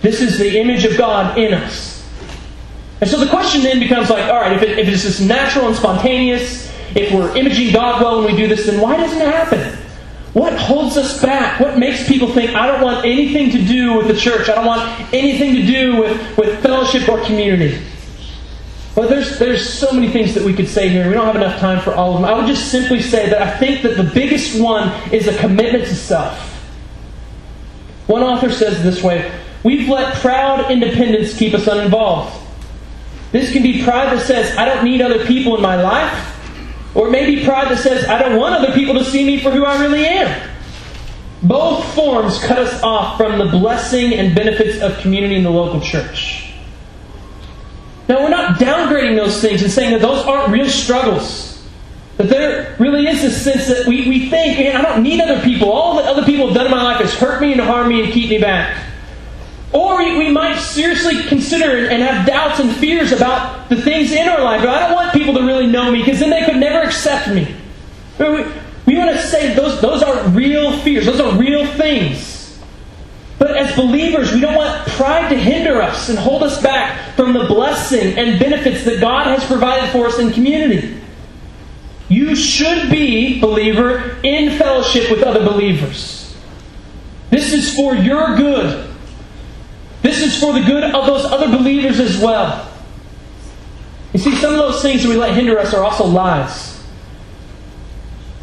This 0.00 0.20
is 0.20 0.38
the 0.38 0.60
image 0.60 0.84
of 0.84 0.96
God 0.96 1.38
in 1.38 1.54
us. 1.54 1.93
And 3.00 3.10
so 3.10 3.18
the 3.18 3.28
question 3.28 3.62
then 3.62 3.80
becomes 3.80 4.10
like, 4.10 4.24
all 4.24 4.40
right, 4.40 4.52
if, 4.52 4.62
it, 4.62 4.78
if 4.78 4.88
it's 4.88 5.02
just 5.02 5.20
natural 5.20 5.66
and 5.66 5.76
spontaneous, 5.76 6.72
if 6.94 7.12
we're 7.12 7.36
imaging 7.36 7.72
God 7.72 8.00
well 8.00 8.22
when 8.22 8.32
we 8.32 8.36
do 8.36 8.46
this, 8.46 8.66
then 8.66 8.80
why 8.80 8.96
doesn't 8.96 9.20
it 9.20 9.26
happen? 9.26 9.78
What 10.32 10.58
holds 10.58 10.96
us 10.96 11.22
back? 11.22 11.60
What 11.60 11.78
makes 11.78 12.08
people 12.08 12.32
think, 12.32 12.54
I 12.54 12.66
don't 12.66 12.80
want 12.80 13.04
anything 13.04 13.50
to 13.50 13.64
do 13.64 13.96
with 13.96 14.08
the 14.08 14.16
church? 14.16 14.48
I 14.48 14.56
don't 14.56 14.66
want 14.66 15.14
anything 15.14 15.54
to 15.54 15.66
do 15.66 15.96
with, 15.96 16.38
with 16.38 16.62
fellowship 16.62 17.08
or 17.08 17.20
community? 17.24 17.80
Well, 18.96 19.08
there's, 19.08 19.38
there's 19.38 19.68
so 19.72 19.92
many 19.92 20.08
things 20.08 20.34
that 20.34 20.44
we 20.44 20.54
could 20.54 20.68
say 20.68 20.88
here. 20.88 21.06
We 21.06 21.14
don't 21.14 21.26
have 21.26 21.36
enough 21.36 21.60
time 21.60 21.80
for 21.80 21.94
all 21.94 22.14
of 22.14 22.20
them. 22.20 22.24
I 22.24 22.36
would 22.36 22.46
just 22.46 22.70
simply 22.70 23.00
say 23.00 23.28
that 23.28 23.42
I 23.42 23.58
think 23.58 23.82
that 23.82 23.96
the 23.96 24.04
biggest 24.04 24.60
one 24.60 24.88
is 25.12 25.26
a 25.26 25.36
commitment 25.38 25.84
to 25.84 25.94
self. 25.94 26.38
One 28.06 28.22
author 28.22 28.50
says 28.50 28.82
this 28.82 29.02
way 29.02 29.32
We've 29.64 29.88
let 29.88 30.14
proud 30.16 30.70
independence 30.70 31.36
keep 31.36 31.54
us 31.54 31.66
uninvolved. 31.66 32.43
This 33.34 33.52
can 33.52 33.64
be 33.64 33.82
pride 33.82 34.16
that 34.16 34.24
says, 34.24 34.56
I 34.56 34.64
don't 34.64 34.84
need 34.84 35.02
other 35.02 35.26
people 35.26 35.56
in 35.56 35.60
my 35.60 35.74
life. 35.74 36.94
Or 36.94 37.10
maybe 37.10 37.44
pride 37.44 37.68
that 37.68 37.78
says, 37.78 38.06
I 38.06 38.20
don't 38.20 38.38
want 38.38 38.54
other 38.54 38.72
people 38.72 38.94
to 38.94 39.04
see 39.04 39.26
me 39.26 39.40
for 39.40 39.50
who 39.50 39.64
I 39.64 39.82
really 39.82 40.06
am. 40.06 40.50
Both 41.42 41.84
forms 41.96 42.38
cut 42.38 42.60
us 42.60 42.80
off 42.84 43.16
from 43.16 43.38
the 43.40 43.46
blessing 43.46 44.14
and 44.14 44.36
benefits 44.36 44.80
of 44.80 44.96
community 44.98 45.34
in 45.34 45.42
the 45.42 45.50
local 45.50 45.80
church. 45.80 46.54
Now, 48.08 48.22
we're 48.22 48.28
not 48.28 48.60
downgrading 48.60 49.16
those 49.16 49.40
things 49.40 49.64
and 49.64 49.72
saying 49.72 49.90
that 49.94 50.00
those 50.00 50.24
aren't 50.24 50.52
real 50.52 50.68
struggles. 50.68 51.66
That 52.18 52.28
there 52.28 52.76
really 52.78 53.08
is 53.08 53.20
this 53.20 53.42
sense 53.42 53.66
that 53.66 53.88
we, 53.88 54.08
we 54.08 54.30
think, 54.30 54.60
man, 54.60 54.76
I 54.76 54.82
don't 54.82 55.02
need 55.02 55.20
other 55.20 55.42
people. 55.42 55.72
All 55.72 55.96
that 55.96 56.04
other 56.04 56.24
people 56.24 56.46
have 56.46 56.54
done 56.54 56.66
in 56.66 56.70
my 56.70 56.84
life 56.84 57.00
has 57.00 57.12
hurt 57.12 57.40
me 57.40 57.50
and 57.50 57.60
harmed 57.60 57.88
me 57.88 58.04
and 58.04 58.12
keep 58.12 58.30
me 58.30 58.38
back. 58.38 58.93
Or 59.74 59.98
we 59.98 60.30
might 60.30 60.60
seriously 60.60 61.24
consider 61.24 61.88
and 61.88 62.00
have 62.00 62.24
doubts 62.24 62.60
and 62.60 62.70
fears 62.76 63.10
about 63.10 63.68
the 63.68 63.82
things 63.82 64.12
in 64.12 64.28
our 64.28 64.40
life. 64.40 64.60
I 64.60 64.78
don't 64.78 64.94
want 64.94 65.12
people 65.12 65.34
to 65.34 65.44
really 65.44 65.66
know 65.66 65.90
me 65.90 65.98
because 65.98 66.20
then 66.20 66.30
they 66.30 66.44
could 66.44 66.58
never 66.58 66.86
accept 66.86 67.28
me. 67.28 67.56
We, 68.20 68.44
we 68.86 68.96
want 68.96 69.10
to 69.16 69.20
say 69.20 69.52
those, 69.52 69.80
those 69.80 70.00
are 70.04 70.28
real 70.28 70.78
fears, 70.78 71.06
those 71.06 71.18
are 71.18 71.36
real 71.36 71.66
things. 71.66 72.62
But 73.40 73.56
as 73.56 73.74
believers, 73.74 74.32
we 74.32 74.40
don't 74.40 74.54
want 74.54 74.86
pride 74.90 75.28
to 75.30 75.36
hinder 75.36 75.82
us 75.82 76.08
and 76.08 76.16
hold 76.20 76.44
us 76.44 76.62
back 76.62 77.16
from 77.16 77.32
the 77.32 77.44
blessing 77.44 78.16
and 78.16 78.38
benefits 78.38 78.84
that 78.84 79.00
God 79.00 79.26
has 79.26 79.44
provided 79.44 79.90
for 79.90 80.06
us 80.06 80.20
in 80.20 80.32
community. 80.32 81.00
You 82.08 82.36
should 82.36 82.90
be, 82.90 83.40
believer, 83.40 84.20
in 84.22 84.56
fellowship 84.56 85.10
with 85.10 85.24
other 85.24 85.44
believers. 85.44 86.36
This 87.30 87.52
is 87.52 87.74
for 87.74 87.96
your 87.96 88.36
good. 88.36 88.93
This 90.04 90.20
is 90.20 90.38
for 90.38 90.52
the 90.52 90.60
good 90.60 90.84
of 90.84 91.06
those 91.06 91.24
other 91.24 91.48
believers 91.48 91.98
as 91.98 92.18
well. 92.18 92.70
You 94.12 94.20
see, 94.20 94.36
some 94.36 94.52
of 94.52 94.58
those 94.58 94.82
things 94.82 95.02
that 95.02 95.08
we 95.08 95.16
let 95.16 95.34
hinder 95.34 95.58
us 95.58 95.72
are 95.72 95.82
also 95.82 96.04
lies. 96.04 96.84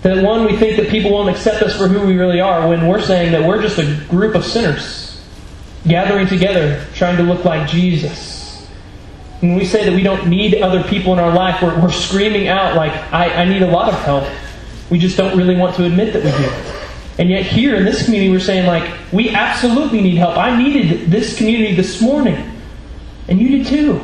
That 0.01 0.23
one, 0.23 0.45
we 0.45 0.57
think 0.57 0.77
that 0.77 0.89
people 0.89 1.11
won't 1.11 1.29
accept 1.29 1.61
us 1.61 1.77
for 1.77 1.87
who 1.87 2.03
we 2.07 2.17
really 2.17 2.41
are 2.41 2.67
when 2.67 2.87
we're 2.87 2.99
saying 2.99 3.31
that 3.33 3.47
we're 3.47 3.61
just 3.61 3.77
a 3.77 3.95
group 4.09 4.33
of 4.33 4.43
sinners 4.43 5.23
gathering 5.87 6.25
together 6.25 6.83
trying 6.95 7.17
to 7.17 7.23
look 7.23 7.45
like 7.45 7.69
Jesus. 7.69 8.65
When 9.41 9.53
we 9.53 9.63
say 9.63 9.85
that 9.85 9.93
we 9.93 10.01
don't 10.01 10.29
need 10.29 10.63
other 10.63 10.81
people 10.83 11.13
in 11.13 11.19
our 11.19 11.31
life, 11.31 11.61
we're, 11.61 11.79
we're 11.79 11.91
screaming 11.91 12.47
out 12.47 12.75
like, 12.75 12.91
I, 13.13 13.43
I 13.43 13.45
need 13.45 13.61
a 13.61 13.69
lot 13.69 13.87
of 13.87 13.99
help. 14.01 14.27
We 14.89 14.97
just 14.97 15.15
don't 15.15 15.37
really 15.37 15.55
want 15.55 15.75
to 15.75 15.85
admit 15.85 16.13
that 16.13 16.23
we 16.23 16.31
do. 16.31 16.80
And 17.21 17.29
yet, 17.29 17.45
here 17.45 17.75
in 17.75 17.85
this 17.85 18.03
community, 18.03 18.31
we're 18.31 18.39
saying, 18.39 18.65
like, 18.65 18.97
we 19.11 19.29
absolutely 19.29 20.01
need 20.01 20.15
help. 20.15 20.37
I 20.37 20.57
needed 20.57 21.11
this 21.11 21.37
community 21.37 21.75
this 21.75 22.01
morning. 22.01 22.51
And 23.27 23.39
you 23.39 23.59
did 23.59 23.67
too. 23.67 24.01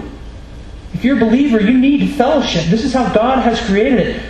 If 0.94 1.04
you're 1.04 1.18
a 1.18 1.20
believer, 1.20 1.60
you 1.60 1.76
need 1.76 2.12
fellowship. 2.14 2.66
This 2.66 2.84
is 2.84 2.94
how 2.94 3.12
God 3.12 3.40
has 3.40 3.60
created 3.66 4.02
it. 4.02 4.24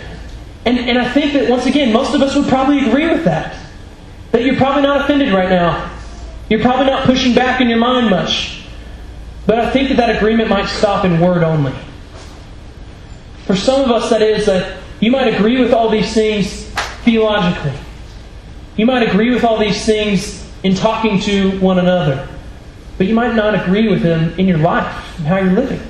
And, 0.64 0.78
and 0.78 0.98
I 0.98 1.06
think 1.06 1.34
that, 1.34 1.50
once 1.50 1.66
again, 1.66 1.92
most 1.92 2.14
of 2.14 2.22
us 2.22 2.34
would 2.34 2.46
probably 2.46 2.78
agree 2.78 3.06
with 3.10 3.24
that. 3.24 3.58
That 4.32 4.44
you're 4.44 4.56
probably 4.56 4.84
not 4.84 5.02
offended 5.02 5.34
right 5.34 5.50
now. 5.50 5.94
You're 6.48 6.62
probably 6.62 6.86
not 6.86 7.04
pushing 7.04 7.34
back 7.34 7.60
in 7.60 7.68
your 7.68 7.76
mind 7.76 8.08
much. 8.08 8.62
But 9.44 9.58
I 9.58 9.68
think 9.70 9.90
that 9.90 9.98
that 9.98 10.16
agreement 10.16 10.48
might 10.48 10.66
stop 10.66 11.04
in 11.04 11.20
word 11.20 11.42
only. 11.42 11.74
For 13.44 13.54
some 13.54 13.82
of 13.82 13.90
us, 13.90 14.08
that 14.08 14.22
is 14.22 14.46
that 14.46 14.78
you 14.98 15.10
might 15.10 15.34
agree 15.34 15.60
with 15.60 15.74
all 15.74 15.90
these 15.90 16.14
things 16.14 16.64
theologically. 17.04 17.74
You 18.78 18.86
might 18.86 19.02
agree 19.02 19.34
with 19.34 19.42
all 19.42 19.58
these 19.58 19.84
things 19.84 20.48
in 20.62 20.76
talking 20.76 21.18
to 21.22 21.58
one 21.58 21.80
another, 21.80 22.28
but 22.96 23.08
you 23.08 23.14
might 23.14 23.34
not 23.34 23.56
agree 23.56 23.88
with 23.88 24.02
them 24.02 24.38
in 24.38 24.46
your 24.46 24.58
life 24.58 25.18
and 25.18 25.26
how 25.26 25.38
you're 25.38 25.52
living. 25.52 25.80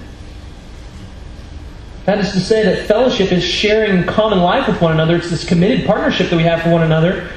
That 2.07 2.19
is 2.19 2.33
to 2.33 2.41
say 2.41 2.65
that 2.65 2.87
fellowship 2.87 3.31
is 3.31 3.45
sharing 3.45 4.07
common 4.07 4.41
life 4.41 4.67
with 4.67 4.81
one 4.81 4.93
another. 4.93 5.17
It's 5.17 5.29
this 5.29 5.47
committed 5.47 5.85
partnership 5.87 6.31
that 6.31 6.37
we 6.37 6.45
have 6.45 6.63
for 6.63 6.71
one 6.71 6.83
another, 6.83 7.29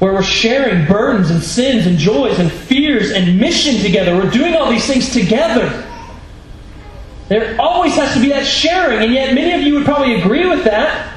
where 0.00 0.12
we're 0.12 0.24
sharing 0.24 0.88
burdens 0.88 1.30
and 1.30 1.40
sins 1.40 1.86
and 1.86 1.96
joys 1.96 2.40
and 2.40 2.50
fears 2.50 3.12
and 3.12 3.38
mission 3.38 3.80
together. 3.80 4.16
We're 4.16 4.32
doing 4.32 4.56
all 4.56 4.68
these 4.68 4.88
things 4.88 5.12
together. 5.12 5.86
There 7.28 7.56
always 7.60 7.94
has 7.94 8.12
to 8.14 8.20
be 8.20 8.30
that 8.30 8.44
sharing, 8.44 9.04
and 9.04 9.14
yet 9.14 9.34
many 9.34 9.52
of 9.52 9.60
you 9.60 9.74
would 9.74 9.84
probably 9.84 10.16
agree 10.16 10.48
with 10.48 10.64
that. 10.64 11.14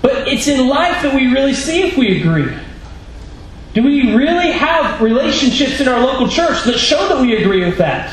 But 0.00 0.28
it's 0.28 0.48
in 0.48 0.66
life 0.66 1.02
that 1.02 1.14
we 1.14 1.26
really 1.26 1.52
see 1.52 1.82
if 1.82 1.98
we 1.98 2.22
agree. 2.22 2.56
Do 3.72 3.82
we 3.82 4.14
really 4.14 4.50
have 4.50 5.00
relationships 5.00 5.80
in 5.80 5.86
our 5.86 6.00
local 6.00 6.28
church 6.28 6.64
that 6.64 6.78
show 6.78 7.08
that 7.08 7.20
we 7.20 7.36
agree 7.36 7.64
with 7.64 7.78
that? 7.78 8.12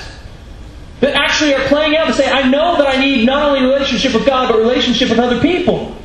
That 0.99 1.15
actually 1.15 1.53
are 1.53 1.63
playing 1.67 1.95
out 1.95 2.07
to 2.07 2.13
say, 2.13 2.29
I 2.29 2.47
know 2.47 2.77
that 2.77 2.87
I 2.87 2.99
need 2.99 3.25
not 3.25 3.43
only 3.43 3.61
relationship 3.61 4.13
with 4.13 4.25
God, 4.25 4.51
but 4.51 4.59
relationship 4.59 5.09
with 5.09 5.19
other 5.19 5.39
people. 5.41 5.95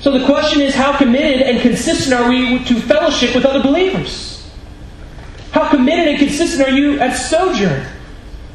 So 0.00 0.18
the 0.18 0.24
question 0.24 0.62
is, 0.62 0.74
how 0.74 0.96
committed 0.96 1.42
and 1.42 1.60
consistent 1.60 2.18
are 2.18 2.28
we 2.28 2.64
to 2.64 2.80
fellowship 2.80 3.34
with 3.34 3.44
other 3.44 3.62
believers? 3.62 4.50
How 5.52 5.68
committed 5.68 6.08
and 6.08 6.18
consistent 6.18 6.66
are 6.66 6.72
you 6.72 6.98
at 7.00 7.16
Sojourn? 7.16 7.84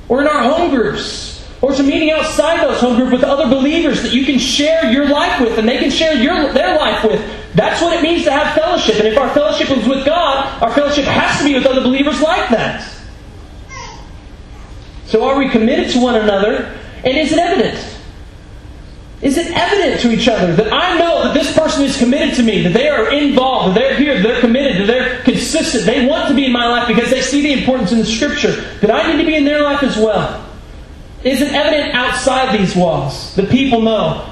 Or 0.08 0.22
in 0.22 0.28
our 0.28 0.44
home 0.44 0.72
groups? 0.72 1.35
Or 1.66 1.74
to 1.74 1.82
meeting 1.82 2.12
outside 2.12 2.60
of 2.60 2.70
those 2.70 2.80
home 2.80 2.96
groups 2.96 3.12
with 3.12 3.24
other 3.24 3.50
believers 3.50 4.04
that 4.04 4.14
you 4.14 4.24
can 4.24 4.38
share 4.38 4.92
your 4.92 5.10
life 5.10 5.42
with 5.42 5.58
and 5.58 5.68
they 5.68 5.80
can 5.80 5.90
share 5.90 6.14
your, 6.14 6.54
their 6.54 6.78
life 6.78 7.04
with 7.04 7.20
that's 7.56 7.82
what 7.82 7.98
it 7.98 8.04
means 8.04 8.24
to 8.26 8.32
have 8.32 8.54
fellowship. 8.54 8.98
And 8.98 9.08
if 9.08 9.18
our 9.18 9.34
fellowship 9.34 9.72
is 9.72 9.88
with 9.88 10.06
God, 10.06 10.62
our 10.62 10.72
fellowship 10.76 11.06
has 11.06 11.40
to 11.40 11.44
be 11.44 11.56
with 11.56 11.66
other 11.66 11.82
believers 11.82 12.22
like 12.22 12.50
that. 12.50 12.88
So 15.08 15.28
are 15.28 15.40
we 15.40 15.50
committed 15.50 15.92
to 15.94 16.00
one 16.00 16.14
another? 16.14 16.78
And 17.04 17.18
is 17.18 17.32
it 17.32 17.40
evident? 17.40 17.98
Is 19.24 19.40
it 19.40 19.48
evident 19.52 20.02
to 20.02 20.12
each 20.12 20.28
other 20.28 20.56
that 20.56 20.72
I 20.72 21.00
know 21.00 21.24
that 21.24 21.34
this 21.34 21.52
person 21.58 21.84
is 21.84 21.98
committed 21.98 22.36
to 22.36 22.44
me, 22.44 22.62
that 22.62 22.74
they 22.74 22.90
are 22.90 23.12
involved, 23.12 23.70
that 23.70 23.80
they're 23.80 23.98
here, 23.98 24.14
that 24.22 24.22
they're 24.22 24.42
committed, 24.42 24.82
that 24.82 24.86
they're 24.86 25.24
consistent, 25.24 25.86
they 25.86 26.06
want 26.06 26.28
to 26.28 26.36
be 26.36 26.46
in 26.46 26.52
my 26.52 26.68
life 26.68 26.88
because 26.88 27.10
they 27.10 27.22
see 27.22 27.42
the 27.42 27.54
importance 27.54 27.92
in 27.92 27.98
the 27.98 28.06
Scripture, 28.06 28.52
that 28.82 28.92
I 28.92 29.12
need 29.12 29.18
to 29.18 29.26
be 29.26 29.36
in 29.36 29.46
their 29.46 29.64
life 29.64 29.82
as 29.82 29.98
well? 29.98 30.46
Is 31.26 31.42
it 31.42 31.54
evident 31.54 31.96
outside 31.96 32.58
these 32.58 32.76
walls 32.76 33.36
The 33.36 33.44
people 33.44 33.82
know 33.82 34.32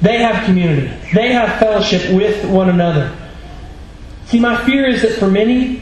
they 0.00 0.18
have 0.18 0.44
community. 0.44 0.88
They 1.14 1.32
have 1.32 1.60
fellowship 1.60 2.12
with 2.12 2.44
one 2.44 2.68
another. 2.68 3.16
See, 4.26 4.40
my 4.40 4.56
fear 4.64 4.88
is 4.88 5.02
that 5.02 5.12
for 5.12 5.28
many, 5.28 5.80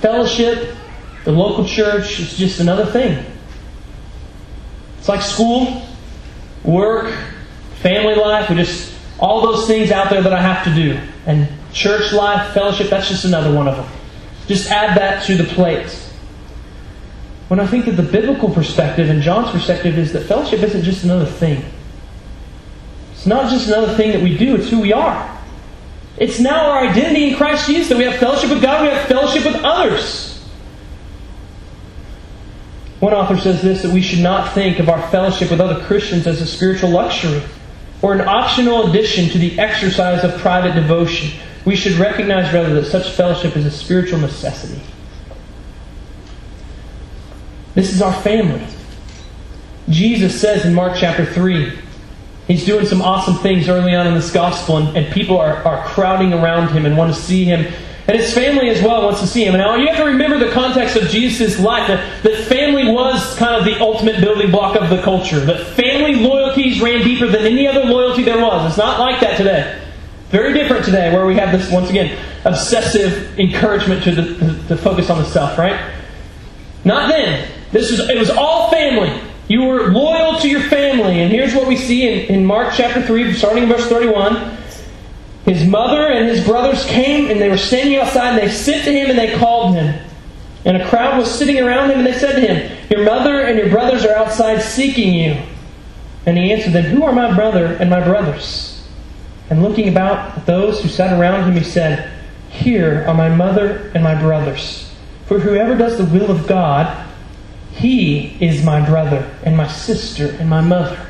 fellowship, 0.00 0.76
the 1.24 1.32
local 1.32 1.64
church, 1.64 2.20
is 2.20 2.36
just 2.36 2.60
another 2.60 2.84
thing. 2.84 3.24
It's 4.98 5.08
like 5.08 5.22
school, 5.22 5.86
work, 6.64 7.14
family 7.76 8.14
life, 8.14 8.50
we 8.50 8.56
just 8.56 8.92
all 9.18 9.40
those 9.40 9.66
things 9.66 9.90
out 9.90 10.10
there 10.10 10.20
that 10.20 10.32
I 10.34 10.42
have 10.42 10.64
to 10.64 10.74
do. 10.74 11.00
And 11.24 11.48
church 11.72 12.12
life, 12.12 12.52
fellowship, 12.52 12.90
that's 12.90 13.08
just 13.08 13.24
another 13.24 13.54
one 13.54 13.68
of 13.68 13.76
them. 13.76 13.86
Just 14.46 14.70
add 14.70 14.98
that 14.98 15.24
to 15.24 15.36
the 15.36 15.44
plate. 15.44 16.03
When 17.48 17.60
I 17.60 17.66
think 17.66 17.84
that 17.84 17.92
the 17.92 18.02
biblical 18.02 18.50
perspective 18.50 19.10
and 19.10 19.20
John's 19.20 19.50
perspective 19.50 19.98
is 19.98 20.12
that 20.12 20.22
fellowship 20.22 20.60
isn't 20.60 20.82
just 20.82 21.04
another 21.04 21.26
thing. 21.26 21.64
It's 23.12 23.26
not 23.26 23.50
just 23.50 23.68
another 23.68 23.94
thing 23.94 24.12
that 24.12 24.22
we 24.22 24.36
do, 24.36 24.56
it's 24.56 24.70
who 24.70 24.80
we 24.80 24.92
are. 24.92 25.30
It's 26.16 26.38
now 26.38 26.70
our 26.70 26.86
identity 26.86 27.30
in 27.30 27.36
Christ 27.36 27.66
Jesus 27.66 27.88
that 27.88 27.98
we 27.98 28.04
have 28.04 28.16
fellowship 28.16 28.50
with 28.50 28.62
God, 28.62 28.82
we 28.82 28.88
have 28.88 29.06
fellowship 29.08 29.44
with 29.44 29.56
others. 29.64 30.30
One 33.00 33.12
author 33.12 33.36
says 33.36 33.60
this 33.60 33.82
that 33.82 33.92
we 33.92 34.00
should 34.00 34.20
not 34.20 34.54
think 34.54 34.78
of 34.78 34.88
our 34.88 35.10
fellowship 35.10 35.50
with 35.50 35.60
other 35.60 35.84
Christians 35.84 36.26
as 36.26 36.40
a 36.40 36.46
spiritual 36.46 36.90
luxury 36.90 37.42
or 38.00 38.14
an 38.14 38.22
optional 38.22 38.88
addition 38.88 39.28
to 39.30 39.38
the 39.38 39.58
exercise 39.58 40.24
of 40.24 40.40
private 40.40 40.74
devotion. 40.74 41.38
We 41.64 41.76
should 41.76 41.94
recognize 41.94 42.52
rather 42.54 42.74
that 42.74 42.86
such 42.86 43.10
fellowship 43.10 43.56
is 43.56 43.66
a 43.66 43.70
spiritual 43.70 44.20
necessity. 44.20 44.80
This 47.74 47.92
is 47.92 48.02
our 48.02 48.12
family. 48.22 48.64
Jesus 49.88 50.40
says 50.40 50.64
in 50.64 50.74
Mark 50.74 50.96
chapter 50.96 51.26
3, 51.26 51.78
he's 52.46 52.64
doing 52.64 52.86
some 52.86 53.02
awesome 53.02 53.36
things 53.36 53.68
early 53.68 53.94
on 53.94 54.06
in 54.06 54.14
this 54.14 54.32
gospel, 54.32 54.78
and, 54.78 54.96
and 54.96 55.12
people 55.12 55.38
are, 55.38 55.56
are 55.64 55.86
crowding 55.86 56.32
around 56.32 56.68
him 56.68 56.86
and 56.86 56.96
want 56.96 57.14
to 57.14 57.20
see 57.20 57.44
him 57.44 57.72
and 58.06 58.18
his 58.18 58.34
family 58.34 58.68
as 58.68 58.82
well 58.82 59.02
wants 59.02 59.20
to 59.20 59.26
see 59.26 59.44
him. 59.44 59.54
Now, 59.54 59.76
you 59.76 59.86
have 59.86 59.96
to 59.96 60.04
remember 60.04 60.38
the 60.38 60.52
context 60.52 60.94
of 60.96 61.08
Jesus' 61.08 61.58
life 61.58 61.88
that, 61.88 62.22
that 62.22 62.44
family 62.44 62.86
was 62.86 63.34
kind 63.36 63.56
of 63.56 63.64
the 63.64 63.80
ultimate 63.80 64.20
building 64.20 64.50
block 64.50 64.76
of 64.76 64.90
the 64.90 65.00
culture. 65.00 65.40
That 65.40 65.66
family 65.68 66.16
loyalties 66.16 66.82
ran 66.82 67.02
deeper 67.02 67.26
than 67.26 67.46
any 67.46 67.66
other 67.66 67.84
loyalty 67.84 68.22
there 68.22 68.38
was. 68.38 68.68
It's 68.68 68.76
not 68.76 69.00
like 69.00 69.20
that 69.20 69.38
today. 69.38 69.80
Very 70.28 70.52
different 70.52 70.84
today, 70.84 71.14
where 71.14 71.24
we 71.24 71.34
have 71.36 71.58
this, 71.58 71.70
once 71.70 71.88
again, 71.88 72.18
obsessive 72.44 73.38
encouragement 73.38 74.02
to, 74.04 74.14
the, 74.14 74.68
to 74.68 74.76
focus 74.76 75.08
on 75.08 75.18
the 75.18 75.24
self, 75.24 75.56
right? 75.56 75.94
Not 76.84 77.08
then. 77.08 77.48
This 77.74 77.90
was, 77.90 78.08
it 78.08 78.16
was 78.16 78.30
all 78.30 78.70
family. 78.70 79.12
You 79.48 79.64
were 79.64 79.90
loyal 79.90 80.38
to 80.38 80.48
your 80.48 80.60
family. 80.60 81.22
And 81.22 81.32
here's 81.32 81.56
what 81.56 81.66
we 81.66 81.74
see 81.74 82.08
in, 82.08 82.32
in 82.32 82.46
Mark 82.46 82.72
chapter 82.76 83.02
3, 83.02 83.34
starting 83.34 83.64
in 83.64 83.68
verse 83.68 83.88
31. 83.88 84.56
His 85.44 85.66
mother 85.66 86.06
and 86.06 86.28
his 86.28 86.44
brothers 86.44 86.84
came 86.86 87.28
and 87.32 87.40
they 87.40 87.48
were 87.48 87.58
standing 87.58 87.96
outside 87.96 88.38
and 88.38 88.38
they 88.38 88.48
sent 88.48 88.84
to 88.84 88.92
him 88.92 89.10
and 89.10 89.18
they 89.18 89.36
called 89.36 89.74
him. 89.74 89.92
And 90.64 90.76
a 90.80 90.88
crowd 90.88 91.18
was 91.18 91.28
sitting 91.28 91.58
around 91.58 91.90
him 91.90 91.98
and 91.98 92.06
they 92.06 92.16
said 92.16 92.36
to 92.36 92.40
him, 92.40 92.78
Your 92.90 93.04
mother 93.04 93.40
and 93.40 93.58
your 93.58 93.70
brothers 93.70 94.04
are 94.04 94.14
outside 94.14 94.62
seeking 94.62 95.12
you. 95.12 95.42
And 96.26 96.38
he 96.38 96.52
answered 96.52 96.74
them, 96.74 96.84
Who 96.84 97.02
are 97.02 97.12
my 97.12 97.34
brother 97.34 97.74
and 97.80 97.90
my 97.90 98.04
brothers? 98.04 98.86
And 99.50 99.64
looking 99.64 99.88
about 99.88 100.38
at 100.38 100.46
those 100.46 100.80
who 100.80 100.88
sat 100.88 101.18
around 101.18 101.50
him, 101.50 101.56
he 101.56 101.68
said, 101.68 102.08
Here 102.50 103.04
are 103.08 103.14
my 103.14 103.34
mother 103.34 103.90
and 103.96 104.04
my 104.04 104.14
brothers. 104.14 104.94
For 105.26 105.40
whoever 105.40 105.74
does 105.74 105.98
the 105.98 106.04
will 106.04 106.30
of 106.30 106.46
God, 106.46 107.03
he 107.76 108.36
is 108.40 108.64
my 108.64 108.84
brother 108.84 109.30
and 109.42 109.56
my 109.56 109.66
sister 109.66 110.28
and 110.38 110.48
my 110.48 110.60
mother. 110.60 111.06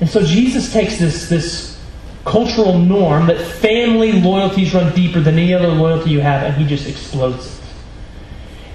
And 0.00 0.10
so 0.10 0.22
Jesus 0.22 0.72
takes 0.72 0.98
this, 0.98 1.28
this 1.28 1.80
cultural 2.24 2.78
norm 2.78 3.26
that 3.26 3.40
family 3.40 4.12
loyalties 4.12 4.74
run 4.74 4.94
deeper 4.94 5.20
than 5.20 5.38
any 5.38 5.54
other 5.54 5.68
loyalty 5.68 6.10
you 6.10 6.20
have, 6.20 6.42
and 6.42 6.56
he 6.56 6.66
just 6.66 6.88
explodes 6.88 7.46
it. 7.46 7.64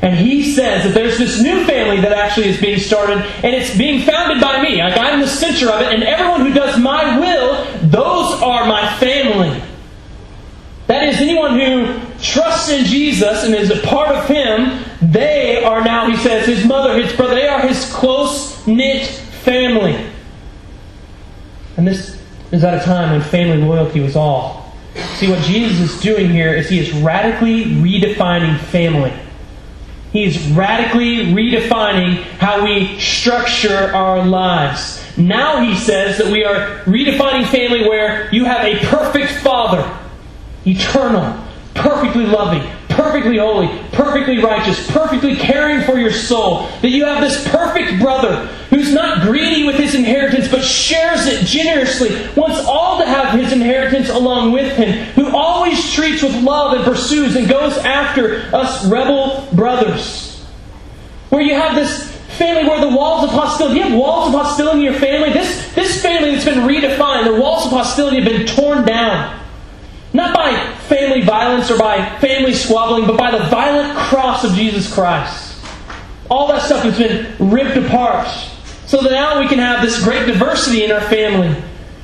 And 0.02 0.18
he 0.18 0.54
says 0.54 0.86
that 0.86 0.94
there's 0.94 1.18
this 1.18 1.42
new 1.42 1.66
family 1.66 2.00
that 2.00 2.14
actually 2.14 2.48
is 2.48 2.62
being 2.62 2.80
started, 2.80 3.18
and 3.18 3.54
it's 3.54 3.78
being 3.78 4.02
founded 4.04 4.40
by 4.40 4.64
me. 4.64 4.78
Like 4.78 4.98
I'm 4.98 5.20
the 5.20 5.28
center 5.28 5.70
of 5.70 5.82
it, 5.82 5.94
and 5.94 6.04
everyone 6.04 6.46
who 6.46 6.54
does 6.54 6.80
my 6.80 7.20
will, 7.20 7.66
those 7.90 8.42
are 8.42 8.66
my 8.66 8.98
family. 8.98 9.62
That 10.88 11.04
is, 11.10 11.20
anyone 11.20 11.60
who 11.60 11.99
trusts 12.22 12.70
in 12.70 12.86
Jesus 12.86 13.44
and 13.44 13.54
is 13.54 13.72
a 13.72 13.82
part 13.88 14.16
of 14.16 14.28
Him, 14.28 14.84
they 15.02 15.64
are 15.64 15.84
now, 15.84 16.10
he 16.10 16.18
says, 16.18 16.46
his 16.46 16.66
mother, 16.66 17.02
his 17.02 17.16
brother, 17.16 17.36
they 17.36 17.48
are 17.48 17.62
his 17.62 17.92
close 17.92 18.66
knit 18.68 19.08
family. 19.08 20.06
And 21.78 21.88
this 21.88 22.22
is 22.52 22.64
at 22.64 22.82
a 22.82 22.86
time 22.86 23.12
when 23.12 23.22
family 23.22 23.58
loyalty 23.58 24.02
was 24.02 24.16
all. 24.16 24.74
See, 25.16 25.30
what 25.30 25.42
Jesus 25.44 25.80
is 25.80 26.02
doing 26.02 26.30
here 26.30 26.54
is 26.54 26.68
he 26.68 26.80
is 26.80 26.92
radically 26.92 27.66
redefining 27.66 28.58
family. 28.60 29.14
He 30.12 30.26
is 30.26 30.50
radically 30.52 31.28
redefining 31.28 32.24
how 32.40 32.64
we 32.66 33.00
structure 33.00 33.94
our 33.94 34.26
lives. 34.26 35.06
Now 35.18 35.62
he 35.62 35.76
says 35.76 36.18
that 36.18 36.32
we 36.32 36.44
are 36.44 36.80
redefining 36.86 37.48
family 37.48 37.88
where 37.88 38.34
you 38.34 38.46
have 38.46 38.66
a 38.66 38.80
perfect 38.88 39.32
father, 39.44 39.98
eternal, 40.66 41.40
perfectly 41.80 42.26
loving, 42.26 42.62
perfectly 42.90 43.38
holy, 43.38 43.68
perfectly 43.92 44.40
righteous, 44.40 44.90
perfectly 44.92 45.36
caring 45.36 45.82
for 45.84 45.98
your 45.98 46.12
soul. 46.12 46.68
That 46.82 46.90
you 46.90 47.06
have 47.06 47.22
this 47.22 47.48
perfect 47.50 48.00
brother 48.02 48.48
who's 48.70 48.94
not 48.94 49.22
greedy 49.22 49.66
with 49.66 49.76
his 49.76 49.96
inheritance 49.96 50.50
but 50.50 50.64
shares 50.64 51.26
it 51.26 51.46
generously, 51.46 52.10
wants 52.36 52.60
all 52.66 53.00
to 53.00 53.06
have 53.06 53.40
his 53.40 53.52
inheritance 53.52 54.10
along 54.10 54.52
with 54.52 54.76
him, 54.76 54.92
who 55.14 55.36
always 55.36 55.92
treats 55.94 56.22
with 56.22 56.36
love 56.44 56.74
and 56.74 56.84
pursues 56.84 57.36
and 57.36 57.48
goes 57.48 57.78
after 57.78 58.42
us 58.54 58.86
rebel 58.86 59.48
brothers. 59.54 60.46
Where 61.30 61.42
you 61.42 61.56
have 61.56 61.76
this 61.76 62.10
family 62.38 62.68
where 62.70 62.80
the 62.80 62.96
walls 62.96 63.24
of 63.24 63.30
hostility, 63.32 63.80
you 63.80 63.84
have 63.84 64.00
walls 64.00 64.34
of 64.34 64.42
hostility 64.42 64.80
in 64.80 64.86
your 64.86 65.00
family. 65.00 65.32
This, 65.32 65.74
this 65.76 66.02
family 66.02 66.32
that's 66.32 66.46
been 66.46 66.60
redefined, 66.60 67.26
the 67.26 67.40
walls 67.40 67.66
of 67.66 67.72
hostility 67.72 68.22
have 68.22 68.26
been 68.26 68.46
torn 68.46 68.86
down. 68.86 69.40
Not 70.14 70.34
by 70.34 70.52
family 70.90 71.22
violence 71.22 71.72
or 71.72 71.78
by 71.78 72.18
family 72.20 72.54
squabbling, 72.54 73.06
but 73.08 73.18
by 73.18 73.32
the 73.32 73.46
violent 73.46 73.96
cross 73.98 74.44
of 74.44 74.54
Jesus 74.54 74.92
Christ. 74.94 75.64
All 76.30 76.48
that 76.48 76.64
stuff 76.64 76.84
has 76.84 76.98
been 76.98 77.34
ripped 77.52 77.78
apart. 77.78 78.28
So 78.88 79.02
that 79.04 79.12
now 79.12 79.40
we 79.40 79.48
can 79.48 79.60
have 79.60 79.84
this 79.84 80.04
great 80.04 80.26
diversity 80.26 80.84
in 80.84 80.92
our 80.92 81.02
family, 81.02 81.54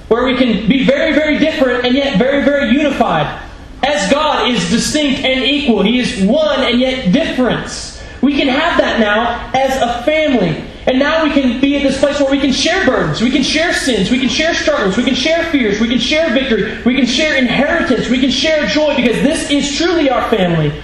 where 0.07 0.23
we 0.23 0.37
can 0.37 0.69
be 0.69 0.85
very, 0.85 1.13
very 1.13 1.39
different 1.39 1.83
and 1.83 1.95
yet 1.95 2.19
very, 2.19 2.45
very 2.45 2.71
unified. 2.71 3.41
As 3.83 4.11
God 4.11 4.49
is 4.49 4.69
distinct 4.69 5.21
and 5.21 5.43
equal, 5.43 5.81
He 5.81 5.99
is 5.99 6.21
one 6.21 6.59
and 6.59 6.79
yet 6.79 7.11
different. 7.11 8.01
We 8.21 8.37
can 8.37 8.47
have 8.47 8.77
that 8.77 8.99
now 8.99 9.51
as 9.55 9.81
a 9.81 10.03
family. 10.03 10.63
And 10.87 10.99
now 10.99 11.23
we 11.23 11.31
can 11.31 11.59
be 11.59 11.77
at 11.77 11.83
this 11.83 11.99
place 11.99 12.19
where 12.19 12.29
we 12.29 12.39
can 12.39 12.51
share 12.51 12.85
burdens, 12.85 13.19
we 13.19 13.31
can 13.31 13.41
share 13.41 13.73
sins, 13.73 14.11
we 14.11 14.19
can 14.19 14.29
share 14.29 14.53
struggles, 14.53 14.95
we 14.95 15.03
can 15.03 15.15
share 15.15 15.43
fears, 15.51 15.79
we 15.81 15.87
can 15.87 15.97
share 15.97 16.31
victory, 16.31 16.79
we 16.83 16.95
can 16.95 17.07
share 17.07 17.35
inheritance, 17.35 18.07
we 18.07 18.19
can 18.19 18.29
share 18.29 18.67
joy 18.67 18.95
because 18.95 19.15
this 19.23 19.49
is 19.49 19.75
truly 19.77 20.09
our 20.11 20.29
family. 20.29 20.79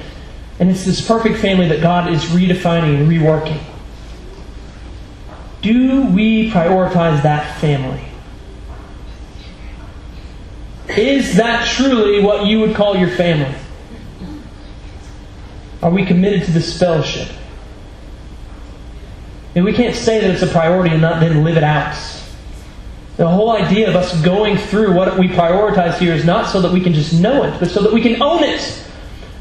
And 0.60 0.72
it's 0.72 0.86
this 0.86 1.06
perfect 1.06 1.38
family 1.38 1.68
that 1.68 1.82
God 1.82 2.12
is 2.12 2.24
redefining 2.26 3.00
and 3.00 3.08
reworking. 3.08 3.62
Do 5.62 6.08
we 6.08 6.50
prioritize 6.50 7.22
that 7.22 7.60
family? 7.60 8.04
Is 10.90 11.38
that 11.38 11.68
truly 11.68 12.24
what 12.24 12.48
you 12.48 12.60
would 12.60 12.76
call 12.76 12.98
your 12.98 13.10
family? 13.10 13.56
Are 15.84 15.92
we 15.92 16.06
committed 16.06 16.44
to 16.46 16.52
this 16.52 16.78
fellowship? 16.78 17.30
And 19.56 19.66
we 19.66 19.74
can't 19.74 19.96
say 19.96 20.20
that 20.20 20.30
it's 20.30 20.42
a 20.42 20.48
priority 20.48 20.92
and 20.92 21.02
not 21.02 21.20
then 21.20 21.44
live 21.44 21.58
it 21.58 21.64
out. 21.64 21.96
The 23.18 23.28
whole 23.28 23.52
idea 23.52 23.90
of 23.90 23.96
us 23.96 24.20
going 24.22 24.58
through 24.58 24.96
what 24.96 25.18
we 25.18 25.28
prioritize 25.28 25.98
here 26.00 26.14
is 26.14 26.26
not 26.26 26.50
so 26.50 26.62
that 26.62 26.72
we 26.72 26.82
can 26.82 26.94
just 26.94 27.14
know 27.14 27.44
it, 27.44 27.60
but 27.60 27.70
so 27.70 27.84
that 27.84 27.92
we 27.92 28.02
can 28.02 28.22
own 28.22 28.44
it. 28.44 28.62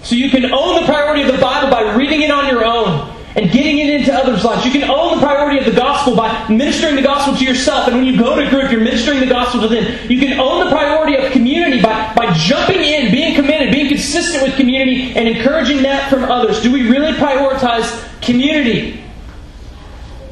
So 0.03 0.17
you 0.17 0.31
can 0.31 0.53
own 0.53 0.81
the 0.81 0.87
priority 0.87 1.23
of 1.23 1.33
the 1.33 1.41
Bible 1.41 1.71
by 1.71 1.95
reading 1.95 2.23
it 2.23 2.31
on 2.31 2.49
your 2.49 2.65
own 2.65 3.17
and 3.37 3.51
getting 3.53 3.79
it 3.79 3.89
into 3.89 4.13
others' 4.13 4.45
lives. 4.45 4.67
You 4.67 4.73
can 4.73 4.91
own 4.91 5.19
the 5.19 5.25
priority 5.25 5.59
of 5.59 5.65
the 5.65 5.79
gospel 5.79 6.17
by 6.17 6.49
ministering 6.49 6.97
the 6.97 7.03
gospel 7.03 7.37
to 7.37 7.45
yourself. 7.45 7.87
And 7.87 7.97
when 7.97 8.05
you 8.05 8.19
go 8.19 8.35
to 8.35 8.47
a 8.47 8.51
group, 8.51 8.73
you're 8.73 8.81
ministering 8.81 9.21
the 9.21 9.27
gospel 9.27 9.61
to 9.61 9.69
them. 9.69 10.11
You 10.11 10.19
can 10.19 10.41
own 10.41 10.65
the 10.65 10.71
priority 10.71 11.17
of 11.17 11.31
community 11.31 11.81
by, 11.81 12.13
by 12.15 12.33
jumping 12.35 12.81
in, 12.81 13.13
being 13.13 13.37
committed, 13.37 13.73
being 13.73 13.89
consistent 13.89 14.43
with 14.43 14.57
community, 14.57 15.15
and 15.15 15.29
encouraging 15.29 15.83
that 15.83 16.11
from 16.11 16.25
others. 16.25 16.61
Do 16.61 16.73
we 16.73 16.89
really 16.91 17.13
prioritize 17.13 18.21
community? 18.21 19.00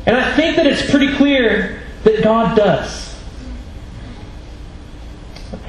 And 0.09 0.17
I 0.17 0.35
think 0.35 0.57
that 0.57 0.67
it's 0.67 0.91
pretty 0.91 1.15
clear 1.17 1.83
that 2.05 2.25
God 2.25 2.57
does. 2.57 3.15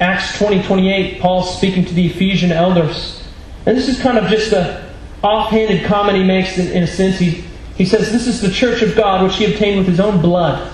Acts 0.00 0.38
20 0.38 0.62
28, 0.62 1.20
Paul's 1.20 1.54
speaking 1.58 1.84
to 1.84 1.92
the 1.92 2.06
Ephesian 2.06 2.50
elders. 2.50 3.22
And 3.66 3.76
this 3.76 3.86
is 3.86 4.00
kind 4.00 4.16
of 4.16 4.30
just 4.30 4.52
a 4.52 4.94
offhanded 5.22 5.84
comment 5.84 6.16
he 6.16 6.24
makes 6.24 6.56
in, 6.56 6.68
in 6.68 6.84
a 6.84 6.86
sense. 6.86 7.18
He, 7.18 7.44
he 7.76 7.84
says, 7.84 8.10
This 8.10 8.26
is 8.26 8.40
the 8.40 8.50
church 8.50 8.80
of 8.80 8.96
God 8.96 9.22
which 9.22 9.36
he 9.36 9.44
obtained 9.44 9.76
with 9.76 9.88
his 9.88 10.00
own 10.00 10.22
blood. 10.22 10.72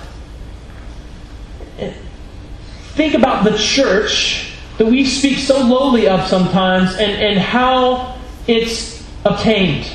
Think 1.77 3.15
about 3.15 3.43
the 3.43 3.59
church 3.59 4.53
that 4.79 4.87
we 4.87 5.05
speak 5.05 5.39
so 5.39 5.59
lowly 5.59 6.07
of 6.07 6.25
sometimes 6.29 6.93
and, 6.93 7.11
and 7.11 7.37
how 7.37 8.17
it's 8.47 9.05
obtained. 9.25 9.91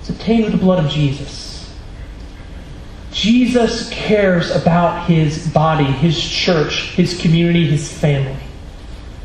It's 0.00 0.08
obtained 0.08 0.44
with 0.44 0.52
the 0.52 0.58
blood 0.58 0.82
of 0.82 0.90
Jesus. 0.90 1.43
Jesus 3.14 3.88
cares 3.90 4.50
about 4.50 5.06
his 5.06 5.46
body, 5.48 5.84
his 5.84 6.20
church, 6.20 6.90
his 6.90 7.18
community, 7.20 7.64
his 7.64 7.90
family. 7.90 8.36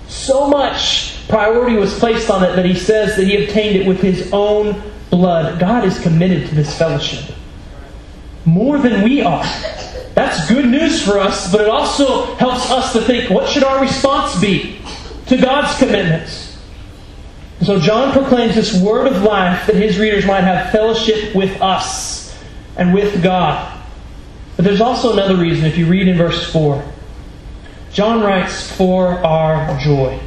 So 0.08 0.48
much 0.48 1.28
priority 1.28 1.76
was 1.76 1.98
placed 1.98 2.30
on 2.30 2.44
it 2.44 2.56
that 2.56 2.66
he 2.66 2.76
says 2.76 3.16
that 3.16 3.26
he 3.26 3.44
obtained 3.44 3.78
it 3.78 3.88
with 3.88 4.00
his 4.00 4.30
own 4.32 4.82
blood. 5.10 5.60
God 5.60 5.86
is 5.86 6.00
committed 6.00 6.48
to 6.50 6.56
this 6.56 6.78
fellowship 6.78 7.36
more 8.46 8.78
than 8.78 9.04
we 9.04 9.22
are. 9.22 9.44
That's 10.14 10.48
good 10.48 10.66
news 10.66 11.04
for 11.04 11.20
us, 11.20 11.52
but 11.52 11.62
it 11.62 11.70
also 11.70 12.36
helps 12.36 12.70
us 12.70 12.94
to 12.94 13.02
think 13.02 13.30
what 13.30 13.50
should 13.50 13.64
our 13.64 13.82
response 13.82 14.40
be 14.40 14.80
to 15.28 15.38
God's 15.38 15.78
commitments? 15.80 16.58
So 17.62 17.80
John 17.80 18.14
proclaims 18.14 18.56
this 18.56 18.80
word 18.80 19.08
of 19.08 19.24
life 19.24 19.68
that 19.68 19.76
his 19.76 19.98
readers 19.98 20.26
might 20.26 20.42
have 20.42 20.72
fellowship 20.72 21.36
with 21.36 21.60
us 21.62 22.38
and 22.78 22.94
with 22.94 23.22
God. 23.24 23.79
But 24.60 24.66
there's 24.66 24.82
also 24.82 25.14
another 25.14 25.38
reason 25.38 25.64
if 25.64 25.78
you 25.78 25.88
read 25.88 26.10
in 26.10 26.18
verse 26.18 26.52
4. 26.52 26.84
John 27.94 28.22
writes, 28.22 28.70
For 28.70 29.08
our 29.08 29.80
joy. 29.80 30.20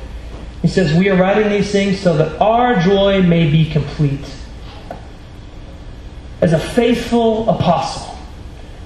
He 0.63 0.69
says, 0.69 0.99
We 0.99 1.11
are 1.11 1.17
writing 1.17 1.51
these 1.51 1.71
things 1.71 2.01
so 2.01 2.17
that 2.17 2.41
our 2.41 2.81
joy 2.81 3.21
may 3.21 3.51
be 3.51 3.69
complete. 3.69 4.25
As 6.41 6.55
a 6.55 6.59
faithful 6.59 7.47
apostle, 7.51 8.17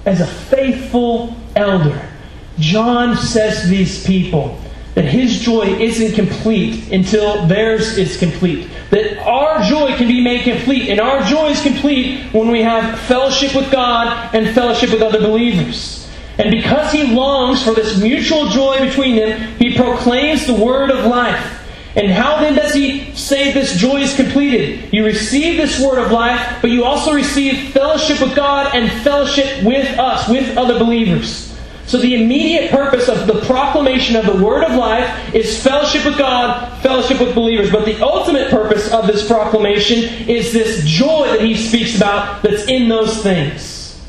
as 0.05 0.21
a 0.21 0.27
faithful 0.27 1.37
elder, 1.55 2.11
John 2.59 3.17
says 3.17 3.61
to 3.61 3.69
these 3.69 4.05
people 4.05 4.61
that 4.97 5.05
his 5.05 5.41
joy 5.41 5.67
isn't 5.79 6.15
complete 6.15 6.91
until 6.91 7.47
theirs 7.47 7.99
is 7.99 8.17
complete. 8.17 8.67
That 8.89 9.19
our 9.19 9.63
joy 9.63 9.95
can 9.95 10.09
be 10.09 10.23
made 10.23 10.45
complete, 10.45 10.89
and 10.89 10.99
our 10.99 11.23
joy 11.25 11.49
is 11.49 11.63
complete 11.63 12.23
when 12.33 12.49
we 12.49 12.63
have 12.63 12.99
fellowship 13.01 13.55
with 13.55 13.71
God 13.71 14.35
and 14.35 14.55
fellowship 14.55 14.91
with 14.91 15.03
other 15.03 15.21
believers. 15.21 16.09
And 16.39 16.51
because 16.51 16.93
he 16.93 17.15
longs 17.15 17.63
for 17.63 17.75
this 17.75 18.01
mutual 18.01 18.49
joy 18.49 18.79
between 18.79 19.17
them, 19.17 19.59
he 19.59 19.77
proclaims 19.77 20.47
the 20.47 20.55
word 20.55 20.91
of 20.91 21.05
life. 21.05 21.63
And 21.95 22.11
how 22.11 22.41
then 22.41 22.55
does 22.55 22.73
he 22.73 23.15
say 23.15 23.53
this 23.53 23.77
joy 23.77 24.01
is 24.01 24.17
completed? 24.17 24.95
You 24.95 25.05
receive 25.05 25.59
this 25.59 25.79
word 25.79 25.99
of 25.99 26.11
life, 26.11 26.59
but 26.63 26.71
you 26.71 26.85
also 26.85 27.13
receive 27.13 27.73
fellowship 27.73 28.19
with 28.23 28.35
God 28.35 28.75
and 28.75 28.91
fellowship 29.03 29.63
with 29.63 29.99
us, 29.99 30.27
with 30.27 30.57
other 30.57 30.79
believers. 30.79 31.55
So 31.87 31.99
the 31.99 32.15
immediate 32.15 32.73
purpose 32.73 33.09
of 33.09 33.29
the 33.29 33.41
proclamation 33.47 34.17
of 34.17 34.27
the 34.27 34.45
word 34.45 34.65
of 34.65 34.73
life 34.73 35.33
is 35.33 35.63
fellowship 35.63 36.05
with 36.05 36.19
God, 36.19 36.83
fellowship 36.83 37.21
with 37.21 37.35
believers. 37.35 37.71
But 37.71 37.85
the 37.85 38.05
ultimate 38.05 38.51
purpose 38.51 38.93
of 38.93 39.07
this 39.07 39.27
proclamation 39.27 40.29
is 40.29 40.53
this 40.53 40.85
joy 40.85 41.29
that 41.29 41.41
he 41.41 41.57
speaks 41.57 41.97
about 41.97 42.43
that's 42.43 42.67
in 42.67 42.89
those 42.89 43.23
things. 43.23 44.05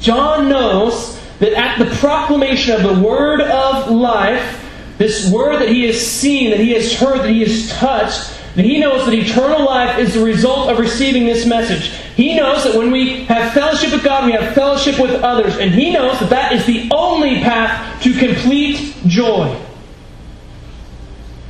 John 0.00 0.48
knows 0.48 1.20
that 1.38 1.52
at 1.52 1.78
the 1.78 1.94
proclamation 1.96 2.74
of 2.74 2.82
the 2.82 3.02
word 3.02 3.40
of 3.40 3.90
life, 3.90 4.60
this 4.98 5.30
word 5.30 5.60
that 5.60 5.68
he 5.68 5.84
has 5.84 6.00
seen, 6.00 6.50
that 6.50 6.60
he 6.60 6.72
has 6.72 6.92
heard, 6.94 7.20
that 7.20 7.30
he 7.30 7.40
has 7.40 7.70
touched, 7.70 8.33
that 8.54 8.64
he 8.64 8.78
knows 8.78 9.04
that 9.06 9.14
eternal 9.14 9.64
life 9.64 9.98
is 9.98 10.14
the 10.14 10.24
result 10.24 10.70
of 10.70 10.78
receiving 10.78 11.26
this 11.26 11.44
message. 11.44 11.90
He 12.16 12.36
knows 12.36 12.62
that 12.64 12.76
when 12.76 12.92
we 12.92 13.24
have 13.24 13.52
fellowship 13.52 13.92
with 13.92 14.04
God, 14.04 14.26
we 14.26 14.32
have 14.32 14.54
fellowship 14.54 15.00
with 15.00 15.22
others. 15.22 15.56
And 15.56 15.72
he 15.72 15.92
knows 15.92 16.20
that 16.20 16.30
that 16.30 16.52
is 16.52 16.64
the 16.64 16.88
only 16.92 17.40
path 17.40 18.02
to 18.04 18.12
complete 18.16 18.94
joy. 19.06 19.60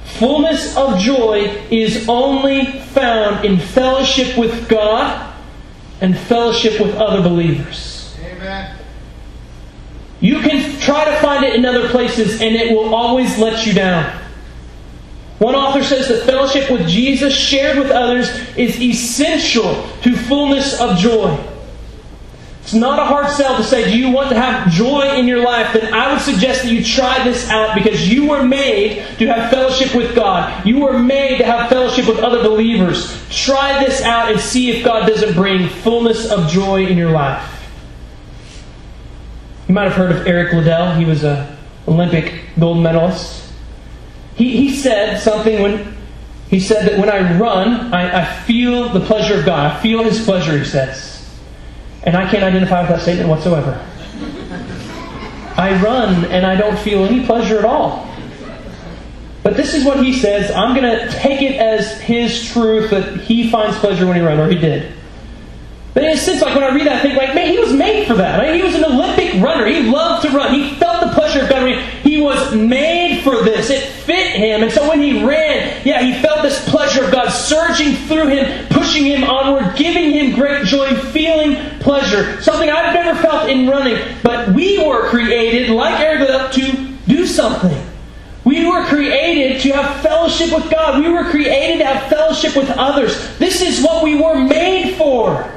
Fullness 0.05 0.77
of 0.77 0.99
joy 0.99 1.63
is 1.71 2.09
only 2.09 2.79
found 2.81 3.45
in 3.45 3.59
fellowship 3.59 4.39
with 4.39 4.69
God 4.69 5.35
and 6.01 6.17
fellowship 6.17 6.81
with 6.81 6.95
other 6.95 7.21
believers. 7.21 8.17
Amen. 8.23 8.79
You 10.21 10.41
can 10.41 10.79
try 10.81 11.05
to 11.05 11.21
find 11.21 11.45
it 11.45 11.55
in 11.55 11.67
other 11.67 11.89
places, 11.91 12.41
and 12.41 12.55
it 12.55 12.73
will 12.75 12.95
always 12.95 13.37
let 13.39 13.67
you 13.67 13.75
down. 13.75 14.24
One 15.39 15.55
author 15.55 15.83
says 15.83 16.09
that 16.09 16.25
fellowship 16.25 16.71
with 16.71 16.87
Jesus 16.89 17.37
shared 17.37 17.79
with 17.79 17.91
others 17.91 18.29
is 18.57 18.81
essential 18.81 19.89
to 20.03 20.17
fullness 20.17 20.81
of 20.81 20.97
joy. 20.99 21.39
It's 22.63 22.73
not 22.73 22.99
a 22.99 23.05
hard 23.05 23.29
sell 23.29 23.59
to 23.59 23.63
say, 23.63 23.91
Do 23.91 23.99
you 23.99 24.11
want 24.11 24.31
to 24.31 24.41
have 24.41 24.73
joy 24.73 25.19
in 25.19 25.29
your 25.29 25.45
life? 25.45 25.75
Then 25.75 25.93
I 25.93 26.11
would 26.11 26.23
suggest 26.23 26.63
that 26.63 26.73
you 26.73 26.83
try 26.83 27.23
this 27.23 27.51
out 27.51 27.75
because 27.75 28.09
you 28.11 28.27
were 28.27 28.43
made 28.43 29.05
to 29.19 29.27
have 29.27 29.51
fellowship 29.51 29.95
with 29.95 30.15
God. 30.15 30.65
You 30.65 30.79
were 30.81 30.99
made 30.99 31.39
to 31.39 31.45
have 31.45 31.69
fellowship 31.69 32.09
with 32.09 32.21
other 32.21 32.43
believers. 32.43 33.23
Try 33.29 33.85
this 33.85 34.01
out 34.01 34.33
and 34.33 34.41
see 34.41 34.71
if 34.71 34.83
God 34.83 35.07
doesn't 35.07 35.35
bring 35.35 35.69
fullness 35.69 36.31
of 36.31 36.49
joy 36.49 36.87
in 36.87 36.97
your 36.97 37.11
life. 37.11 37.51
You 39.69 39.75
might 39.75 39.85
have 39.85 39.95
heard 39.95 40.13
of 40.13 40.27
Eric 40.27 40.55
Liddell. 40.55 40.95
He 40.95 41.05
was 41.05 41.23
an 41.23 41.55
Olympic 41.87 42.45
gold 42.59 42.83
medalist. 42.83 43.44
He, 44.37 44.57
he 44.57 44.75
said 44.75 45.19
something 45.19 45.63
when 45.63 45.95
he 46.49 46.61
said 46.61 46.87
that 46.87 46.99
when 46.99 47.11
I 47.11 47.37
run, 47.39 47.93
I, 47.93 48.23
I 48.23 48.25
feel 48.43 48.89
the 48.89 49.01
pleasure 49.01 49.41
of 49.41 49.45
God. 49.45 49.73
I 49.73 49.81
feel 49.81 50.05
His 50.05 50.25
pleasure, 50.25 50.57
he 50.57 50.65
says. 50.65 51.29
And 52.05 52.17
I 52.17 52.31
can't 52.31 52.45
identify 52.45 52.83
with 52.83 52.91
that 52.91 53.01
statement 53.01 53.29
whatsoever. 53.29 53.85
I 55.57 55.81
run 55.83 56.27
and 56.27 56.45
I 56.45 56.57
don't 56.57 56.79
feel 56.79 57.05
any 57.05 57.25
pleasure 57.25 57.59
at 57.59 57.65
all. 57.65 58.09
But 59.43 59.57
this 59.57 59.75
is 59.75 59.85
what 59.85 60.03
he 60.03 60.13
says. 60.13 60.51
I'm 60.51 60.75
going 60.75 60.91
to 60.91 61.11
take 61.13 61.43
it 61.43 61.57
as 61.57 62.01
his 62.01 62.51
truth 62.51 62.91
that 62.91 63.21
he 63.21 63.51
finds 63.51 63.79
pleasure 63.79 64.07
when 64.07 64.17
he 64.17 64.23
runs, 64.23 64.41
or 64.41 64.49
he 64.49 64.59
did. 64.59 64.93
But 65.93 66.05
in 66.05 66.11
a 66.11 66.17
sense, 66.17 66.41
like 66.41 66.55
when 66.55 66.65
I 66.65 66.75
read 66.75 66.87
that, 66.87 66.97
I 66.97 67.03
think, 67.03 67.17
like, 67.17 67.35
man, 67.35 67.49
he 67.49 67.59
was 67.59 67.73
made 67.73 68.07
for 68.07 68.15
that. 68.15 68.41
Right? 68.41 68.55
He 68.55 68.63
was 68.63 68.75
an 68.75 68.85
Olympic 68.85 69.43
runner. 69.43 69.67
He 69.67 69.83
loved 69.83 70.27
to 70.27 70.31
run. 70.31 70.55
He 70.55 70.75
felt 70.77 71.07
the 71.07 71.13
pleasure 71.13 71.43
of 71.43 71.51
God. 71.51 71.79
He 72.03 72.21
was 72.21 72.55
made 72.55 73.04
for 73.25 73.43
this. 73.43 73.71
It 73.71 73.83
fit 73.83 74.33
him. 74.33 74.63
And 74.63 74.71
so 74.71 74.89
when 74.89 75.01
he 75.01 75.25
ran, 75.25 75.85
yeah, 75.85 76.03
he 76.03 76.21
felt 76.23 76.43
this 76.43 76.69
pleasure 76.69 77.05
of 77.05 77.11
God 77.11 77.31
surging 77.31 77.95
through 78.07 78.29
him, 78.29 78.69
pushing 78.69 79.05
him 79.05 79.25
onward, 79.25 79.77
giving 79.77 80.13
him 80.13 80.35
great 80.35 80.67
joy, 80.67 80.95
feeling 80.95 81.57
pleasure. 81.81 82.41
Something 82.43 82.71
I've 82.71 82.95
never 82.95 83.21
felt 83.21 83.49
in 83.49 83.69
running. 83.69 83.99
But 84.23 84.51
we 84.51 84.87
were 84.87 85.09
created, 85.09 85.71
like 85.71 85.99
Eric, 85.99 86.53
to 86.53 86.97
do 87.09 87.27
something. 87.27 87.91
We 88.45 88.67
were 88.67 88.85
created 88.85 89.63
to 89.63 89.73
have 89.73 90.03
fellowship 90.03 90.53
with 90.55 90.71
God. 90.71 91.03
We 91.03 91.11
were 91.11 91.25
created 91.25 91.79
to 91.79 91.87
have 91.87 92.11
fellowship 92.11 92.55
with 92.55 92.71
others. 92.71 93.39
This 93.39 93.63
is 93.63 93.83
what 93.83 94.05
we 94.05 94.21
were 94.21 94.37
made 94.37 94.97
for. 94.97 95.51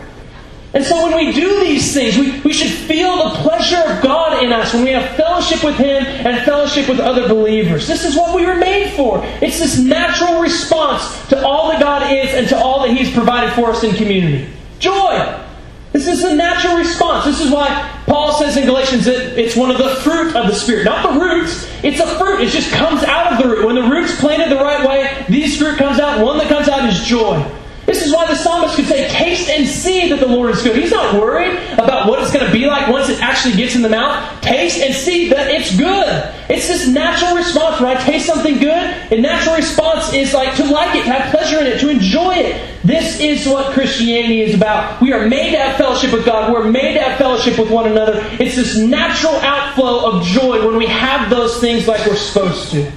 And 0.78 0.86
so 0.86 1.07
when 1.07 1.15
we 1.15 1.32
do 1.32 1.59
these 1.61 1.91
things, 1.91 2.19
we, 2.19 2.39
we 2.41 2.53
should 2.53 2.71
feel 2.71 3.17
the 3.17 3.36
pleasure 3.38 3.82
of 3.84 4.03
God 4.03 4.43
in 4.43 4.53
us 4.53 4.75
when 4.75 4.84
we 4.84 4.91
have 4.91 5.15
fellowship 5.15 5.63
with 5.63 5.75
Him 5.75 6.05
and 6.05 6.45
fellowship 6.45 6.88
with 6.88 6.99
other 6.99 7.28
believers. 7.28 7.88
This 7.88 8.05
is 8.05 8.15
what 8.15 8.36
we 8.36 8.45
were 8.45 8.57
made 8.57 8.93
for. 8.93 9.19
It's 9.41 9.57
this 9.57 9.80
natural 9.80 10.39
response 10.39 11.30
to 11.30 11.43
all 11.43 11.69
that 11.69 11.82
God 11.82 12.13
is 12.13 12.32
and 12.32 12.47
to 12.49 12.57
all 12.57 12.84
that 12.84 12.95
He's 12.95 13.11
provided 13.11 13.53
for 13.53 13.71
us 13.71 13.84
in 13.84 13.95
community. 13.95 14.53
Joy. 14.78 15.45
This 15.93 16.05
is 16.05 16.21
the 16.21 16.36
natural 16.36 16.78
response. 16.78 17.25
This 17.25 17.41
is 17.41 17.51
why 17.51 18.03
Paul 18.05 18.34
says 18.34 18.55
in 18.55 18.67
Galatians 18.67 19.05
that 19.05 19.36
it's 19.36 19.55
one 19.55 19.71
of 19.71 19.80
the 19.80 19.95
fruit 20.01 20.36
of 20.36 20.45
the 20.45 20.53
Spirit. 20.53 20.86
Not 20.86 21.11
the 21.11 21.19
roots. 21.19 21.67
It's 21.84 21.99
a 21.99 22.19
fruit. 22.19 22.41
It 22.41 22.51
just 22.51 22.71
comes 22.71 23.03
out 23.03 23.34
of 23.34 23.41
the 23.41 23.49
root. 23.49 23.65
When 23.65 23.73
the 23.73 23.82
root's 23.82 24.19
planted 24.19 24.55
the 24.55 24.61
right 24.61 24.88
way, 24.88 25.25
these 25.28 25.57
fruit 25.57 25.80
comes 25.80 25.99
out. 25.99 26.23
One 26.23 26.38
that 26.38 26.49
comes 26.49 26.69
out 26.69 26.88
is 26.88 27.03
joy. 27.03 27.43
This 27.88 28.05
is 28.05 28.13
why 28.13 28.27
the 28.27 28.35
psalmist 28.35 28.75
could 28.75 28.85
say, 28.85 29.07
Taste 29.07 29.49
and 29.49 29.65
see 29.65 30.09
that 30.09 30.19
the 30.19 30.27
Lord 30.27 30.51
is 30.51 30.61
good. 30.61 30.75
He's 30.75 30.91
not 30.91 31.15
worried 31.15 31.57
about 31.71 32.09
what 32.09 32.21
it's 32.21 32.33
going 32.33 32.45
to 32.45 32.51
be 32.51 32.65
like 32.65 32.89
once 32.89 33.07
it 33.07 33.21
actually 33.21 33.55
gets 33.55 33.75
in 33.75 33.81
the 33.81 33.88
mouth. 33.88 34.41
Taste 34.41 34.81
and 34.81 34.93
see 34.93 35.29
that 35.29 35.49
it's 35.49 35.73
good. 35.77 36.33
It's 36.49 36.67
this 36.67 36.85
natural 36.89 37.33
response 37.33 37.79
when 37.79 37.95
I 37.95 37.99
taste 38.01 38.25
something 38.25 38.59
good. 38.59 39.11
A 39.11 39.21
natural 39.21 39.55
response 39.55 40.11
is 40.13 40.33
like 40.33 40.53
to 40.57 40.65
like 40.65 40.97
it, 40.97 41.05
to 41.05 41.13
have 41.13 41.31
pleasure 41.31 41.61
in 41.61 41.67
it, 41.67 41.79
to 41.79 41.89
enjoy 41.89 42.33
it. 42.33 42.61
This 42.83 43.21
is 43.21 43.47
what 43.47 43.71
Christianity 43.71 44.41
is 44.41 44.53
about. 44.53 45.01
We 45.01 45.13
are 45.13 45.25
made 45.25 45.51
to 45.51 45.57
have 45.57 45.77
fellowship 45.77 46.11
with 46.11 46.25
God. 46.25 46.51
We're 46.51 46.69
made 46.69 46.95
to 46.95 47.01
have 47.01 47.17
fellowship 47.17 47.57
with 47.57 47.71
one 47.71 47.89
another. 47.89 48.19
It's 48.38 48.57
this 48.57 48.77
natural 48.77 49.35
outflow 49.35 50.11
of 50.11 50.25
joy 50.25 50.65
when 50.67 50.75
we 50.75 50.88
have 50.88 51.29
those 51.29 51.61
things 51.61 51.88
like 51.88 52.05
we're 52.05 52.17
supposed 52.17 52.69
to. 52.71 52.91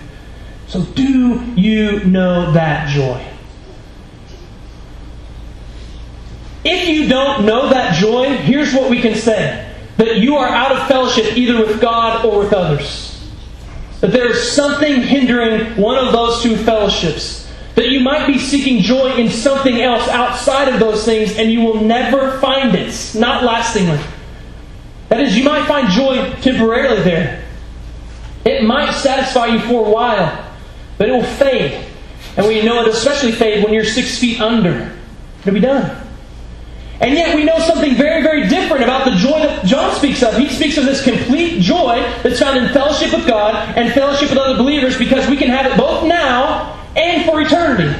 So, 0.66 0.82
do 0.82 1.44
you 1.54 2.04
know 2.04 2.50
that 2.52 2.88
joy? 2.88 3.29
If 6.64 6.88
you 6.88 7.08
don't 7.08 7.46
know 7.46 7.70
that 7.70 7.98
joy, 7.98 8.36
here's 8.36 8.74
what 8.74 8.90
we 8.90 9.00
can 9.00 9.14
say 9.14 9.66
that 9.96 10.16
you 10.16 10.36
are 10.36 10.48
out 10.48 10.72
of 10.72 10.88
fellowship 10.88 11.36
either 11.36 11.58
with 11.58 11.80
God 11.80 12.24
or 12.24 12.38
with 12.40 12.52
others. 12.54 13.30
That 14.00 14.12
there 14.12 14.30
is 14.30 14.52
something 14.52 15.02
hindering 15.02 15.76
one 15.76 15.96
of 15.96 16.12
those 16.12 16.42
two 16.42 16.56
fellowships. 16.56 17.52
That 17.74 17.90
you 17.90 18.00
might 18.00 18.26
be 18.26 18.38
seeking 18.38 18.80
joy 18.80 19.16
in 19.16 19.30
something 19.30 19.80
else 19.80 20.08
outside 20.08 20.72
of 20.72 20.80
those 20.80 21.04
things 21.04 21.36
and 21.36 21.52
you 21.52 21.60
will 21.60 21.82
never 21.82 22.38
find 22.38 22.74
it, 22.74 23.12
not 23.14 23.44
lastingly. 23.44 24.00
That 25.10 25.20
is, 25.20 25.36
you 25.36 25.44
might 25.44 25.66
find 25.66 25.88
joy 25.88 26.32
temporarily 26.40 27.02
there. 27.02 27.44
It 28.44 28.64
might 28.64 28.92
satisfy 28.92 29.46
you 29.46 29.60
for 29.60 29.86
a 29.86 29.90
while, 29.90 30.50
but 30.96 31.08
it 31.08 31.12
will 31.12 31.22
fade. 31.22 31.84
And 32.36 32.46
we 32.46 32.62
know 32.62 32.82
it 32.82 32.88
especially 32.88 33.32
fade 33.32 33.64
when 33.64 33.74
you're 33.74 33.84
six 33.84 34.18
feet 34.18 34.40
under. 34.40 34.96
It'll 35.40 35.52
be 35.52 35.60
done. 35.60 35.99
And 37.00 37.14
yet 37.14 37.34
we 37.34 37.44
know 37.44 37.58
something 37.60 37.94
very, 37.94 38.22
very 38.22 38.46
different 38.46 38.84
about 38.84 39.06
the 39.06 39.16
joy 39.16 39.38
that 39.38 39.64
John 39.64 39.96
speaks 39.96 40.22
of. 40.22 40.36
He 40.36 40.48
speaks 40.50 40.76
of 40.76 40.84
this 40.84 41.02
complete 41.02 41.62
joy 41.62 42.00
that's 42.22 42.40
found 42.40 42.58
in 42.58 42.70
fellowship 42.74 43.12
with 43.12 43.26
God 43.26 43.54
and 43.76 43.92
fellowship 43.94 44.28
with 44.28 44.38
other 44.38 44.58
believers 44.58 44.98
because 44.98 45.28
we 45.28 45.38
can 45.38 45.48
have 45.48 45.64
it 45.64 45.78
both 45.78 46.04
now 46.04 46.78
and 46.96 47.24
for 47.24 47.40
eternity. 47.40 47.98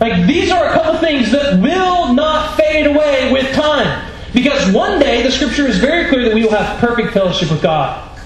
Like 0.00 0.26
these 0.26 0.50
are 0.50 0.66
a 0.66 0.72
couple 0.72 0.98
things 0.98 1.30
that 1.30 1.60
will 1.62 2.12
not 2.12 2.56
fade 2.56 2.86
away 2.86 3.32
with 3.32 3.54
time. 3.54 4.10
Because 4.32 4.74
one 4.74 4.98
day 4.98 5.22
the 5.22 5.30
scripture 5.30 5.68
is 5.68 5.78
very 5.78 6.08
clear 6.08 6.24
that 6.24 6.34
we 6.34 6.42
will 6.42 6.50
have 6.50 6.80
perfect 6.80 7.12
fellowship 7.12 7.52
with 7.52 7.62
God. 7.62 8.18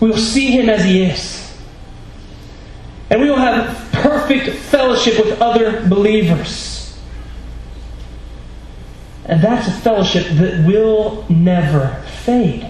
We 0.00 0.08
will 0.08 0.16
see 0.16 0.50
Him 0.50 0.70
as 0.70 0.82
He 0.82 1.02
is. 1.02 1.54
And 3.10 3.20
we 3.20 3.28
will 3.28 3.36
have 3.36 3.92
perfect 3.92 4.56
fellowship 4.56 5.22
with 5.22 5.42
other 5.42 5.86
believers. 5.86 6.71
And 9.26 9.40
that's 9.40 9.68
a 9.68 9.72
fellowship 9.72 10.26
that 10.38 10.66
will 10.66 11.24
never 11.28 12.02
fade. 12.24 12.68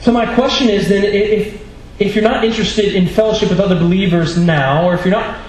So, 0.00 0.12
my 0.12 0.32
question 0.34 0.68
is 0.68 0.88
then 0.88 1.04
if, 1.04 1.64
if 1.98 2.14
you're 2.14 2.24
not 2.24 2.44
interested 2.44 2.94
in 2.94 3.06
fellowship 3.06 3.48
with 3.48 3.60
other 3.60 3.78
believers 3.78 4.36
now, 4.36 4.84
or 4.84 4.94
if 4.94 5.04
you're 5.04 5.14
not 5.14 5.40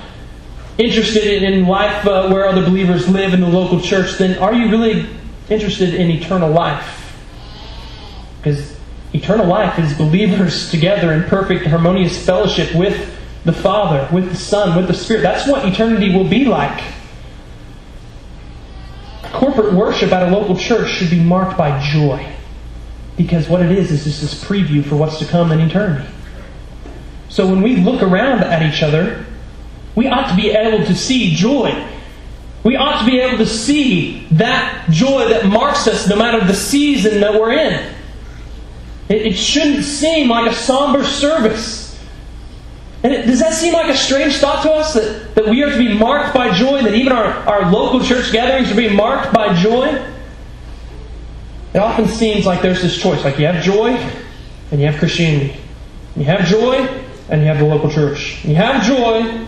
interested 0.77 1.43
in 1.43 1.65
life 1.65 2.05
uh, 2.05 2.29
where 2.29 2.45
other 2.45 2.63
believers 2.63 3.09
live 3.09 3.33
in 3.33 3.41
the 3.41 3.49
local 3.49 3.81
church, 3.81 4.17
then 4.17 4.37
are 4.39 4.53
you 4.53 4.69
really 4.69 5.07
interested 5.49 5.93
in 5.93 6.11
eternal 6.11 6.51
life? 6.51 7.15
Because 8.37 8.77
eternal 9.13 9.47
life 9.47 9.79
is 9.79 9.93
believers 9.93 10.69
together 10.69 11.13
in 11.13 11.23
perfect, 11.23 11.65
harmonious 11.65 12.23
fellowship 12.23 12.73
with 12.75 13.15
the 13.43 13.53
Father, 13.53 14.07
with 14.13 14.29
the 14.29 14.35
Son, 14.35 14.75
with 14.75 14.87
the 14.87 14.93
Spirit. 14.93 15.21
That's 15.21 15.47
what 15.47 15.65
eternity 15.65 16.13
will 16.13 16.27
be 16.27 16.45
like. 16.45 16.83
Corporate 19.37 19.73
worship 19.73 20.11
at 20.11 20.27
a 20.27 20.31
local 20.35 20.57
church 20.57 20.89
should 20.89 21.11
be 21.11 21.19
marked 21.19 21.59
by 21.59 21.79
joy. 21.79 22.27
Because 23.17 23.47
what 23.47 23.61
it 23.61 23.71
is 23.71 23.91
is 23.91 24.03
just 24.03 24.21
this 24.21 24.43
preview 24.43 24.83
for 24.83 24.95
what's 24.95 25.19
to 25.19 25.25
come 25.25 25.51
in 25.51 25.59
eternity. 25.59 26.09
So 27.29 27.45
when 27.45 27.61
we 27.61 27.75
look 27.75 28.01
around 28.01 28.43
at 28.43 28.63
each 28.63 28.81
other, 28.81 29.27
we 29.93 30.07
ought 30.07 30.27
to 30.31 30.35
be 30.35 30.49
able 30.49 30.83
to 30.87 30.95
see 30.95 31.35
joy. 31.35 31.87
We 32.63 32.77
ought 32.77 33.01
to 33.01 33.05
be 33.05 33.19
able 33.19 33.37
to 33.37 33.45
see 33.45 34.27
that 34.31 34.87
joy 34.89 35.29
that 35.29 35.45
marks 35.45 35.87
us 35.87 36.09
no 36.09 36.15
matter 36.15 36.43
the 36.43 36.55
season 36.55 37.21
that 37.21 37.39
we're 37.39 37.51
in. 37.51 37.93
It, 39.07 39.33
shouldn't 39.35 39.85
seem 39.85 40.29
like 40.29 40.51
a 40.51 40.55
somber 40.55 41.03
service. 41.03 41.86
And 43.03 43.13
it, 43.13 43.25
does 43.25 43.39
that 43.39 43.53
seem 43.53 43.73
like 43.73 43.93
a 43.93 43.97
strange 43.97 44.37
thought 44.37 44.63
to 44.63 44.71
us 44.71 44.93
that, 44.93 45.35
that 45.35 45.47
we 45.47 45.63
are 45.63 45.69
to 45.69 45.77
be 45.77 45.97
marked 45.97 46.33
by 46.33 46.51
joy, 46.57 46.81
that 46.81 46.93
even 46.93 47.13
our, 47.13 47.25
our 47.25 47.71
local 47.71 48.03
church 48.03 48.31
gatherings 48.31 48.71
are 48.71 48.75
being 48.75 48.95
marked 48.95 49.33
by 49.33 49.53
joy? 49.61 49.87
It 51.73 51.79
often 51.79 52.07
seems 52.07 52.45
like 52.45 52.61
there's 52.61 52.81
this 52.81 52.99
choice 52.99 53.23
like 53.23 53.37
you 53.37 53.45
have 53.45 53.63
joy 53.63 53.91
and 54.71 54.81
you 54.81 54.87
have 54.87 54.97
Christianity. 54.97 55.59
You 56.15 56.23
have 56.23 56.45
joy 56.45 56.75
and 57.29 57.41
you 57.41 57.47
have 57.47 57.59
the 57.59 57.65
local 57.65 57.91
church. 57.91 58.43
You 58.43 58.55
have 58.55 58.83
joy 58.83 59.45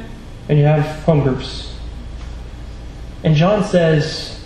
and 0.47 0.57
you 0.57 0.65
have 0.65 1.03
home 1.03 1.23
groups. 1.23 1.75
And 3.23 3.35
John 3.35 3.63
says, 3.63 4.38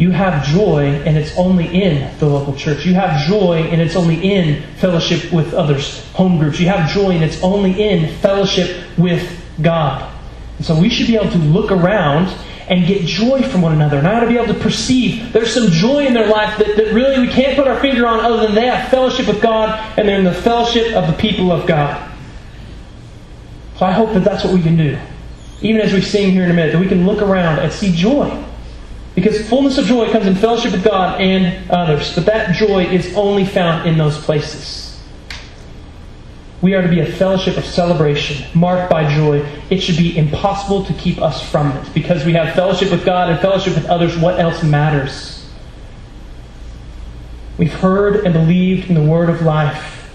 you 0.00 0.10
have 0.12 0.42
joy 0.46 0.86
and 1.04 1.18
it's 1.18 1.36
only 1.36 1.66
in 1.66 2.18
the 2.18 2.26
local 2.26 2.56
church. 2.56 2.86
You 2.86 2.94
have 2.94 3.28
joy 3.28 3.64
and 3.64 3.82
it's 3.82 3.94
only 3.94 4.32
in 4.32 4.62
fellowship 4.76 5.30
with 5.30 5.52
others, 5.52 6.02
home 6.12 6.38
groups. 6.38 6.58
You 6.58 6.68
have 6.68 6.90
joy 6.90 7.10
and 7.10 7.22
it's 7.22 7.42
only 7.42 7.82
in 7.82 8.08
fellowship 8.16 8.82
with 8.96 9.38
God. 9.60 10.10
And 10.56 10.64
so 10.64 10.80
we 10.80 10.88
should 10.88 11.06
be 11.06 11.16
able 11.16 11.30
to 11.32 11.38
look 11.38 11.70
around 11.70 12.34
and 12.68 12.86
get 12.86 13.04
joy 13.04 13.42
from 13.42 13.60
one 13.60 13.74
another. 13.74 13.98
And 13.98 14.08
I 14.08 14.14
ought 14.14 14.20
to 14.20 14.26
be 14.26 14.38
able 14.38 14.54
to 14.54 14.58
perceive 14.58 15.34
there's 15.34 15.52
some 15.52 15.68
joy 15.70 16.06
in 16.06 16.14
their 16.14 16.28
life 16.28 16.56
that, 16.56 16.76
that 16.76 16.94
really 16.94 17.20
we 17.20 17.30
can't 17.30 17.54
put 17.54 17.68
our 17.68 17.78
finger 17.78 18.06
on 18.06 18.20
other 18.20 18.46
than 18.46 18.54
they 18.54 18.68
have 18.68 18.88
fellowship 18.88 19.26
with 19.26 19.42
God 19.42 19.98
and 19.98 20.08
they're 20.08 20.18
in 20.18 20.24
the 20.24 20.32
fellowship 20.32 20.94
of 20.94 21.08
the 21.08 21.16
people 21.18 21.52
of 21.52 21.66
God. 21.66 22.10
So 23.76 23.84
I 23.84 23.92
hope 23.92 24.14
that 24.14 24.24
that's 24.24 24.44
what 24.44 24.54
we 24.54 24.62
can 24.62 24.78
do. 24.78 24.98
Even 25.60 25.82
as 25.82 25.92
we 25.92 26.00
sing 26.00 26.30
here 26.30 26.44
in 26.44 26.50
a 26.50 26.54
minute, 26.54 26.72
that 26.72 26.80
we 26.80 26.88
can 26.88 27.04
look 27.04 27.20
around 27.20 27.58
and 27.58 27.70
see 27.70 27.92
joy. 27.92 28.46
Because 29.14 29.48
fullness 29.48 29.76
of 29.76 29.86
joy 29.86 30.10
comes 30.12 30.26
in 30.26 30.34
fellowship 30.36 30.72
with 30.72 30.84
God 30.84 31.20
and 31.20 31.68
others. 31.70 32.14
But 32.14 32.26
that 32.26 32.54
joy 32.54 32.84
is 32.84 33.14
only 33.16 33.44
found 33.44 33.88
in 33.88 33.98
those 33.98 34.16
places. 34.18 34.86
We 36.62 36.74
are 36.74 36.82
to 36.82 36.88
be 36.88 37.00
a 37.00 37.06
fellowship 37.06 37.56
of 37.56 37.64
celebration, 37.64 38.46
marked 38.54 38.90
by 38.90 39.12
joy. 39.14 39.38
It 39.70 39.80
should 39.80 39.96
be 39.96 40.16
impossible 40.16 40.84
to 40.84 40.92
keep 40.94 41.20
us 41.20 41.48
from 41.50 41.72
it. 41.72 41.94
Because 41.94 42.24
we 42.24 42.34
have 42.34 42.54
fellowship 42.54 42.90
with 42.90 43.04
God 43.04 43.30
and 43.30 43.40
fellowship 43.40 43.74
with 43.74 43.86
others, 43.86 44.16
what 44.16 44.38
else 44.38 44.62
matters? 44.62 45.48
We've 47.56 47.72
heard 47.72 48.24
and 48.24 48.32
believed 48.32 48.88
in 48.88 48.94
the 48.94 49.02
word 49.02 49.30
of 49.30 49.42
life. 49.42 50.12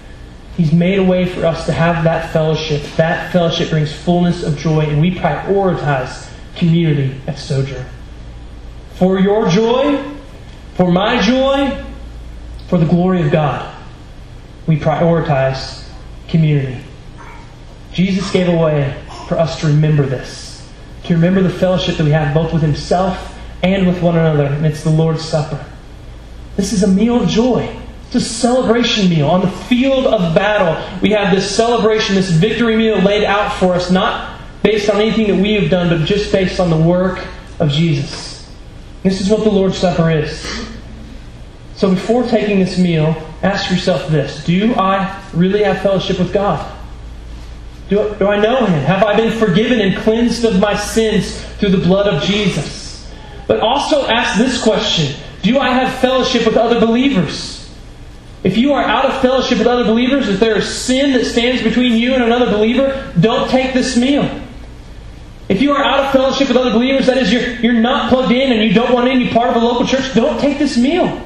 He's 0.55 0.71
made 0.71 0.99
a 0.99 1.03
way 1.03 1.25
for 1.25 1.45
us 1.45 1.65
to 1.65 1.73
have 1.73 2.05
that 2.05 2.31
fellowship. 2.31 2.81
That 2.95 3.33
fellowship 3.33 3.71
brings 3.71 3.91
fullness 3.91 4.43
of 4.43 4.57
joy, 4.57 4.81
and 4.81 5.01
we 5.01 5.11
prioritize 5.11 6.31
community 6.55 7.19
at 7.27 7.37
Sojourn 7.37 7.85
for 8.95 9.19
your 9.19 9.47
joy, 9.49 10.03
for 10.75 10.91
my 10.91 11.21
joy, 11.21 11.83
for 12.67 12.77
the 12.77 12.85
glory 12.85 13.21
of 13.21 13.31
God. 13.31 13.73
We 14.67 14.77
prioritize 14.77 15.87
community. 16.27 16.81
Jesus 17.93 18.31
gave 18.31 18.49
a 18.49 18.55
way 18.55 19.01
for 19.27 19.37
us 19.37 19.59
to 19.61 19.67
remember 19.67 20.03
this, 20.03 20.69
to 21.05 21.13
remember 21.13 21.41
the 21.41 21.49
fellowship 21.49 21.97
that 21.97 22.03
we 22.03 22.11
have 22.11 22.33
both 22.33 22.51
with 22.51 22.61
Himself 22.61 23.37
and 23.63 23.87
with 23.87 24.01
one 24.01 24.17
another, 24.17 24.45
and 24.45 24.65
it's 24.65 24.83
the 24.83 24.89
Lord's 24.89 25.23
Supper. 25.23 25.63
This 26.55 26.73
is 26.73 26.83
a 26.83 26.87
meal 26.87 27.21
of 27.21 27.29
joy. 27.29 27.75
It's 28.07 28.15
a 28.15 28.21
celebration 28.21 29.09
meal. 29.09 29.27
On 29.27 29.41
the 29.41 29.49
field 29.49 30.07
of 30.07 30.35
battle, 30.35 30.99
we 31.01 31.11
have 31.11 31.33
this 31.33 31.53
celebration, 31.53 32.15
this 32.15 32.29
victory 32.29 32.75
meal 32.75 32.99
laid 32.99 33.23
out 33.23 33.57
for 33.59 33.73
us, 33.73 33.91
not 33.91 34.39
based 34.63 34.89
on 34.89 35.01
anything 35.01 35.27
that 35.27 35.41
we 35.41 35.53
have 35.53 35.69
done, 35.69 35.89
but 35.89 36.05
just 36.05 36.31
based 36.31 36.59
on 36.59 36.69
the 36.69 36.77
work 36.77 37.25
of 37.59 37.69
Jesus. 37.69 38.34
This 39.05 39.21
is 39.21 39.29
what 39.29 39.43
the 39.43 39.51
Lord's 39.51 39.77
Supper 39.77 40.09
is. 40.09 40.65
So 41.75 41.91
before 41.91 42.23
taking 42.23 42.59
this 42.59 42.79
meal, 42.79 43.15
ask 43.43 43.69
yourself 43.69 44.07
this 44.09 44.43
Do 44.43 44.73
I 44.73 45.23
really 45.31 45.61
have 45.61 45.79
fellowship 45.83 46.17
with 46.17 46.33
God? 46.33 46.75
Do, 47.87 48.15
do 48.17 48.25
I 48.25 48.41
know 48.41 48.65
Him? 48.65 48.81
Have 48.81 49.03
I 49.03 49.15
been 49.15 49.37
forgiven 49.37 49.79
and 49.79 49.95
cleansed 49.97 50.43
of 50.43 50.59
my 50.59 50.75
sins 50.75 51.39
through 51.57 51.69
the 51.69 51.85
blood 51.85 52.11
of 52.11 52.23
Jesus? 52.23 53.07
But 53.47 53.59
also 53.59 54.07
ask 54.07 54.39
this 54.39 54.59
question 54.63 55.15
Do 55.43 55.59
I 55.59 55.69
have 55.69 55.99
fellowship 55.99 56.43
with 56.43 56.57
other 56.57 56.79
believers? 56.79 57.71
If 58.43 58.57
you 58.57 58.73
are 58.73 58.83
out 58.83 59.05
of 59.05 59.21
fellowship 59.21 59.59
with 59.59 59.67
other 59.67 59.83
believers, 59.83 60.29
if 60.29 60.39
there 60.39 60.57
is 60.57 60.67
sin 60.67 61.13
that 61.13 61.25
stands 61.25 61.61
between 61.61 61.93
you 61.93 62.15
and 62.15 62.23
another 62.23 62.47
believer, 62.51 63.13
don't 63.19 63.51
take 63.51 63.75
this 63.75 63.95
meal. 63.95 64.44
If 65.47 65.61
you 65.61 65.71
are 65.73 65.83
out 65.83 66.05
of 66.05 66.11
fellowship 66.11 66.47
with 66.47 66.57
other 66.57 66.71
believers, 66.71 67.05
that 67.05 67.17
is, 67.17 67.31
you're, 67.31 67.53
you're 67.57 67.81
not 67.81 68.09
plugged 68.09 68.31
in 68.31 68.51
and 68.51 68.63
you 68.63 68.73
don't 68.73 68.91
want 68.91 69.07
any 69.07 69.31
part 69.31 69.49
of 69.49 69.61
a 69.61 69.65
local 69.65 69.85
church, 69.85 70.13
don't 70.15 70.39
take 70.39 70.57
this 70.57 70.77
meal. 70.77 71.21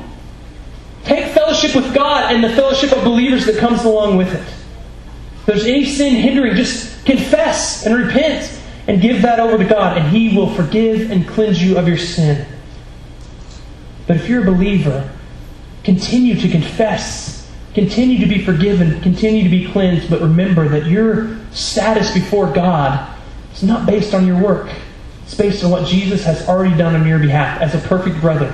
Take 1.04 1.34
fellowship 1.34 1.76
with 1.76 1.94
God 1.94 2.34
and 2.34 2.44
the 2.44 2.50
fellowship 2.50 2.92
of 2.92 3.04
believers 3.04 3.46
that 3.46 3.58
comes 3.58 3.84
along 3.86 4.18
with 4.18 4.34
it. 4.34 4.42
If 4.42 5.46
there's 5.46 5.66
any 5.66 5.86
sin 5.86 6.16
hindering, 6.16 6.56
just 6.56 7.06
confess 7.06 7.86
and 7.86 7.96
repent 7.96 8.60
and 8.88 9.02
give 9.02 9.22
that 9.22 9.40
over 9.40 9.58
to 9.58 9.66
God, 9.66 9.98
and 9.98 10.08
He 10.10 10.36
will 10.36 10.54
forgive 10.54 11.12
and 11.12 11.28
cleanse 11.28 11.62
you 11.64 11.78
of 11.78 11.88
your 11.88 11.98
sin. 11.98 12.46
But 14.06 14.18
if 14.18 14.28
you're 14.28 14.42
a 14.42 14.52
believer, 14.52 15.10
continue 15.84 16.36
to 16.36 16.50
confess, 16.50 17.50
continue 17.74 18.20
to 18.20 18.26
be 18.26 18.44
forgiven, 18.44 19.00
continue 19.02 19.44
to 19.44 19.50
be 19.50 19.72
cleansed, 19.72 20.10
but 20.10 20.22
remember 20.22 20.68
that 20.70 20.88
your 20.88 21.38
status 21.52 22.14
before 22.14 22.52
God 22.52 23.16
it's 23.52 23.64
not 23.64 23.86
based 23.86 24.14
on 24.14 24.26
your 24.26 24.42
work. 24.42 24.70
It's 25.24 25.36
based 25.36 25.64
on 25.64 25.72
what 25.72 25.86
Jesus 25.86 26.24
has 26.26 26.48
already 26.48 26.76
done 26.76 26.96
on 26.96 27.08
your 27.08 27.20
behalf 27.20 27.62
as 27.62 27.76
a 27.76 27.88
perfect 27.88 28.20
brother. 28.22 28.54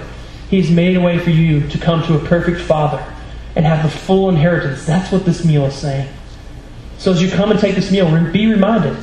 He 0.50 0.62
has 0.62 0.70
made 0.70 0.96
a 0.98 1.02
way 1.02 1.20
for 1.20 1.30
you 1.30 1.68
to 1.70 1.78
come 1.78 2.04
to 2.04 2.16
a 2.16 2.20
perfect 2.20 2.62
father 2.62 3.04
and 3.56 3.66
have 3.66 3.84
the 3.84 3.98
full 3.98 4.30
inheritance. 4.30 4.86
That's 4.86 5.12
what 5.12 5.26
this 5.26 5.46
meal 5.46 5.66
is 5.66 5.76
saying. 5.76 6.10
So 6.98 7.12
as 7.12 7.22
you 7.22 7.30
come 7.30 7.52
and 7.52 7.60
take 7.60 7.76
this 7.76 7.92
meal, 7.92 8.10
be 8.32 8.48
reminded 8.48 8.98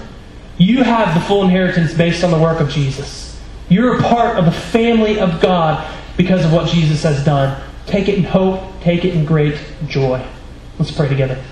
you 0.58 0.82
have 0.82 1.14
the 1.14 1.20
full 1.22 1.42
inheritance 1.42 1.94
based 1.94 2.22
on 2.22 2.30
the 2.30 2.38
work 2.38 2.60
of 2.60 2.68
Jesus. 2.68 3.40
You're 3.68 3.98
a 3.98 4.02
part 4.02 4.36
of 4.36 4.44
the 4.44 4.52
family 4.52 5.18
of 5.18 5.40
God 5.40 5.90
because 6.16 6.44
of 6.44 6.52
what 6.52 6.68
Jesus 6.68 7.02
has 7.02 7.24
done. 7.24 7.60
Take 7.86 8.08
it 8.08 8.16
in 8.16 8.24
hope, 8.24 8.80
take 8.82 9.04
it 9.04 9.14
in 9.14 9.24
great 9.24 9.58
joy. 9.88 10.24
Let's 10.78 10.90
pray 10.90 11.08
together. 11.08 11.42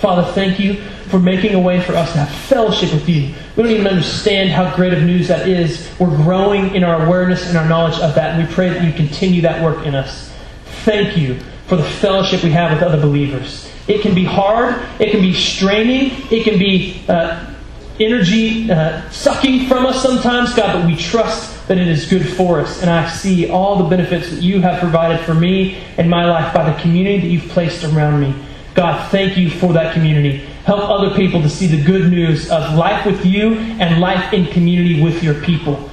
Father, 0.00 0.30
thank 0.32 0.60
you 0.60 0.74
for 1.08 1.18
making 1.18 1.54
a 1.54 1.60
way 1.60 1.80
for 1.80 1.94
us 1.94 2.12
to 2.12 2.18
have 2.18 2.30
fellowship 2.46 2.92
with 2.92 3.08
you. 3.08 3.34
We 3.56 3.62
don't 3.64 3.72
even 3.72 3.86
understand 3.88 4.50
how 4.50 4.74
great 4.76 4.92
of 4.92 5.02
news 5.02 5.26
that 5.28 5.48
is. 5.48 5.90
We're 5.98 6.14
growing 6.16 6.74
in 6.74 6.84
our 6.84 7.04
awareness 7.04 7.48
and 7.48 7.58
our 7.58 7.68
knowledge 7.68 7.98
of 7.98 8.14
that, 8.14 8.38
and 8.38 8.46
we 8.46 8.54
pray 8.54 8.68
that 8.68 8.84
you 8.84 8.92
continue 8.92 9.42
that 9.42 9.62
work 9.62 9.84
in 9.86 9.96
us. 9.96 10.32
Thank 10.84 11.16
you 11.16 11.40
for 11.66 11.76
the 11.76 11.82
fellowship 11.82 12.44
we 12.44 12.50
have 12.52 12.72
with 12.72 12.82
other 12.82 13.00
believers. 13.00 13.68
It 13.88 14.00
can 14.00 14.14
be 14.14 14.24
hard, 14.24 14.76
it 15.00 15.10
can 15.10 15.20
be 15.20 15.34
straining, 15.34 16.12
it 16.30 16.44
can 16.44 16.58
be 16.58 17.02
uh, 17.08 17.52
energy 17.98 18.70
uh, 18.70 19.08
sucking 19.10 19.66
from 19.66 19.84
us 19.84 20.00
sometimes, 20.00 20.54
God, 20.54 20.74
but 20.74 20.86
we 20.86 20.94
trust 20.94 21.66
that 21.66 21.76
it 21.76 21.88
is 21.88 22.08
good 22.08 22.26
for 22.26 22.60
us. 22.60 22.82
And 22.82 22.90
I 22.90 23.08
see 23.08 23.50
all 23.50 23.82
the 23.82 23.88
benefits 23.88 24.30
that 24.30 24.42
you 24.42 24.60
have 24.60 24.78
provided 24.78 25.24
for 25.26 25.34
me 25.34 25.78
and 25.96 26.08
my 26.08 26.24
life 26.24 26.54
by 26.54 26.70
the 26.70 26.80
community 26.80 27.20
that 27.20 27.26
you've 27.26 27.50
placed 27.50 27.82
around 27.82 28.20
me. 28.20 28.34
God, 28.78 29.10
thank 29.10 29.36
you 29.36 29.50
for 29.50 29.72
that 29.72 29.92
community. 29.92 30.36
Help 30.64 30.88
other 30.88 31.12
people 31.16 31.42
to 31.42 31.50
see 31.50 31.66
the 31.66 31.82
good 31.82 32.12
news 32.12 32.48
of 32.48 32.76
life 32.76 33.04
with 33.04 33.26
you 33.26 33.54
and 33.54 34.00
life 34.00 34.32
in 34.32 34.46
community 34.46 35.02
with 35.02 35.20
your 35.20 35.34
people. 35.42 35.90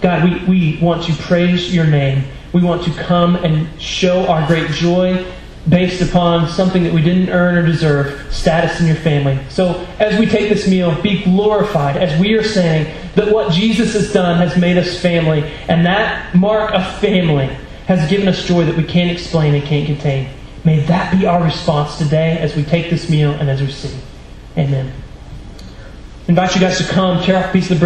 God, 0.00 0.22
we, 0.22 0.44
we 0.44 0.80
want 0.80 1.02
to 1.06 1.12
praise 1.14 1.74
your 1.74 1.84
name. 1.84 2.22
We 2.52 2.62
want 2.62 2.84
to 2.84 2.92
come 2.92 3.34
and 3.34 3.68
show 3.82 4.24
our 4.28 4.46
great 4.46 4.70
joy 4.70 5.26
based 5.68 6.00
upon 6.00 6.48
something 6.48 6.84
that 6.84 6.92
we 6.92 7.02
didn't 7.02 7.30
earn 7.30 7.56
or 7.56 7.66
deserve 7.66 8.32
status 8.32 8.78
in 8.78 8.86
your 8.86 8.94
family. 8.94 9.36
So, 9.48 9.84
as 9.98 10.16
we 10.20 10.26
take 10.26 10.48
this 10.48 10.68
meal, 10.68 10.94
be 11.02 11.24
glorified 11.24 11.96
as 11.96 12.20
we 12.20 12.34
are 12.34 12.44
saying 12.44 12.94
that 13.16 13.32
what 13.32 13.50
Jesus 13.52 13.94
has 13.94 14.12
done 14.12 14.38
has 14.38 14.56
made 14.56 14.78
us 14.78 15.02
family, 15.02 15.42
and 15.66 15.84
that 15.86 16.36
mark 16.36 16.72
of 16.72 16.86
family 17.00 17.46
has 17.88 18.08
given 18.08 18.28
us 18.28 18.44
joy 18.44 18.64
that 18.64 18.76
we 18.76 18.84
can't 18.84 19.10
explain 19.10 19.56
and 19.56 19.64
can't 19.64 19.86
contain. 19.86 20.28
May 20.64 20.80
that 20.80 21.16
be 21.16 21.26
our 21.26 21.42
response 21.42 21.98
today 21.98 22.38
as 22.38 22.56
we 22.56 22.64
take 22.64 22.90
this 22.90 23.08
meal 23.08 23.32
and 23.32 23.48
as 23.48 23.60
we 23.60 23.70
sing. 23.70 24.00
Amen. 24.56 24.92
I 25.60 26.30
invite 26.30 26.54
you 26.54 26.60
guys 26.60 26.78
to 26.78 26.84
come, 26.84 27.22
tear 27.22 27.36
off 27.36 27.50
a 27.50 27.52
piece 27.52 27.64
of 27.64 27.68
the 27.70 27.74
bread. 27.74 27.76